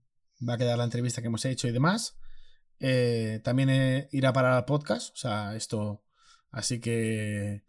va 0.46 0.54
a 0.54 0.58
quedar 0.58 0.78
la 0.78 0.84
entrevista 0.84 1.20
que 1.20 1.28
hemos 1.28 1.44
hecho 1.44 1.68
y 1.68 1.72
demás. 1.72 2.16
Eh, 2.80 3.40
también 3.44 3.70
eh, 3.70 4.08
irá 4.10 4.32
para 4.32 4.58
el 4.58 4.64
podcast, 4.64 5.14
o 5.14 5.16
sea, 5.16 5.54
esto, 5.54 6.02
así 6.50 6.80
que, 6.80 7.62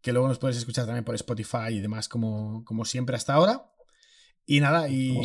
que 0.00 0.12
luego 0.12 0.26
nos 0.26 0.40
puedes 0.40 0.56
escuchar 0.56 0.86
también 0.86 1.04
por 1.04 1.14
Spotify 1.14 1.68
y 1.70 1.80
demás, 1.80 2.08
como, 2.08 2.64
como 2.64 2.84
siempre 2.84 3.14
hasta 3.14 3.34
ahora. 3.34 3.70
Y 4.46 4.60
nada, 4.60 4.88
y. 4.88 5.14
Como 5.14 5.22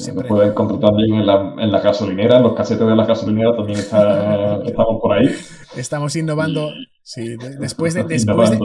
siempre. 0.00 0.28
Nos 0.28 0.36
pueden 0.36 0.54
contratar 0.54 0.90
en 0.98 1.26
la, 1.26 1.54
en 1.58 1.70
la 1.70 1.80
gasolinera, 1.80 2.38
en 2.38 2.42
los 2.42 2.54
casetes 2.54 2.86
de 2.86 2.96
la 2.96 3.06
gasolinera 3.06 3.54
también 3.54 3.78
está, 3.78 4.60
estamos 4.64 5.00
por 5.00 5.12
ahí. 5.12 5.28
Estamos 5.76 6.16
innovando. 6.16 6.70
Sí, 7.02 7.36
de, 7.36 7.56
después, 7.56 7.94
de, 7.94 8.04
después, 8.08 8.50
de, 8.50 8.58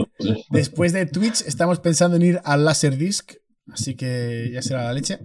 después 0.50 0.92
de 0.92 1.06
Twitch, 1.06 1.42
estamos 1.46 1.80
pensando 1.80 2.16
en 2.16 2.22
ir 2.22 2.40
al 2.44 2.64
Laserdisc 2.64 3.32
Así 3.72 3.96
que 3.96 4.50
ya 4.52 4.62
será 4.62 4.84
la 4.84 4.92
leche. 4.92 5.18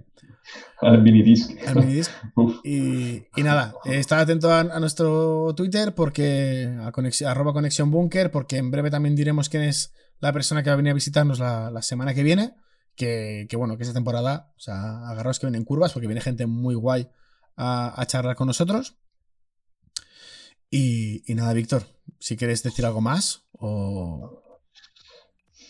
Al 0.80 1.00
minidisc. 1.02 1.50
Al 1.66 1.76
minidisc. 1.76 2.10
y, 2.64 3.22
y, 3.36 3.42
nada, 3.42 3.74
estad 3.84 4.20
atento 4.20 4.50
a, 4.50 4.60
a, 4.60 4.80
nuestro 4.80 5.54
Twitter 5.54 5.94
porque 5.94 6.68
a 6.82 6.90
conexión, 6.90 7.30
arroba 7.30 7.52
conexión 7.52 7.90
bunker, 7.90 8.30
porque 8.30 8.56
en 8.56 8.70
breve 8.70 8.90
también 8.90 9.14
diremos 9.14 9.48
quién 9.48 9.62
es 9.62 9.94
la 10.18 10.32
persona 10.32 10.62
que 10.62 10.70
va 10.70 10.74
a 10.74 10.76
venir 10.76 10.90
a 10.90 10.94
visitarnos 10.94 11.38
la, 11.38 11.70
la 11.70 11.82
semana 11.82 12.14
que 12.14 12.22
viene. 12.22 12.54
Que, 12.96 13.46
que, 13.48 13.56
bueno, 13.56 13.76
que 13.76 13.82
esta 13.84 13.94
temporada, 13.94 14.52
o 14.56 14.60
sea, 14.60 15.08
agarraos 15.08 15.38
que 15.38 15.46
vienen 15.46 15.64
curvas 15.64 15.92
porque 15.92 16.06
viene 16.06 16.20
gente 16.20 16.46
muy 16.46 16.74
guay 16.74 17.08
a, 17.56 18.00
a 18.00 18.06
charlar 18.06 18.36
con 18.36 18.46
nosotros. 18.46 18.96
Y, 20.70 21.22
y, 21.30 21.34
nada, 21.34 21.52
Víctor, 21.52 21.84
si 22.18 22.36
quieres 22.36 22.62
decir 22.62 22.84
algo 22.86 23.00
más 23.00 23.44
o... 23.52 24.42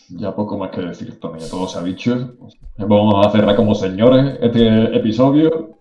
Ya 0.09 0.35
poco 0.35 0.59
más 0.59 0.71
que 0.71 0.83
decir, 0.83 1.19
Tony, 1.19 1.41
ya 1.41 1.49
todo 1.49 1.67
se 1.67 1.79
ha 1.79 1.83
dicho. 1.83 2.37
Vamos 2.77 3.27
a 3.27 3.31
cerrar 3.31 3.57
como 3.57 3.75
señores 3.75 4.39
este 4.43 4.97
episodio 4.97 5.79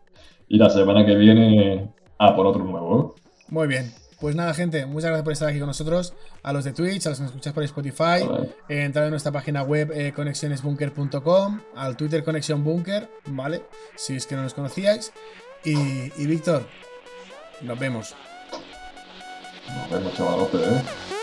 y 0.48 0.58
la 0.58 0.70
semana 0.70 1.06
que 1.06 1.16
viene 1.16 1.94
a 2.18 2.36
por 2.36 2.46
otro 2.46 2.64
nuevo. 2.64 3.16
Muy 3.50 3.68
bien. 3.68 3.92
Pues 4.22 4.36
nada, 4.36 4.54
gente, 4.54 4.86
muchas 4.86 5.08
gracias 5.08 5.24
por 5.24 5.34
estar 5.34 5.50
aquí 5.50 5.58
con 5.58 5.68
nosotros. 5.68 6.14
A 6.44 6.54
los 6.54 6.64
de 6.64 6.74
Twitch, 6.74 7.08
a 7.08 7.10
los 7.10 7.18
que 7.18 7.24
nos 7.24 7.32
escucháis 7.32 7.54
por 7.56 7.64
Spotify, 7.64 8.24
eh, 8.70 8.84
entrar 8.84 9.06
en 9.06 9.10
nuestra 9.10 9.32
página 9.32 9.64
web 9.64 9.92
eh, 9.96 10.14
conexionesbunker.com, 10.14 11.62
al 11.76 11.98
Twitter 11.98 12.24
Conexión 12.24 12.64
Bunker, 12.64 13.10
¿vale? 13.26 13.64
Si 13.96 14.16
es 14.16 14.28
que 14.28 14.36
no 14.36 14.44
nos 14.44 14.54
conocíais. 14.54 15.12
Y, 15.66 15.74
y 16.22 16.28
Víctor, 16.28 16.68
nos 17.62 17.80
vemos. 17.80 18.16
Nos 19.68 19.90
vemos, 19.90 20.14
chavalote, 20.14 20.58
¿eh? 20.58 21.21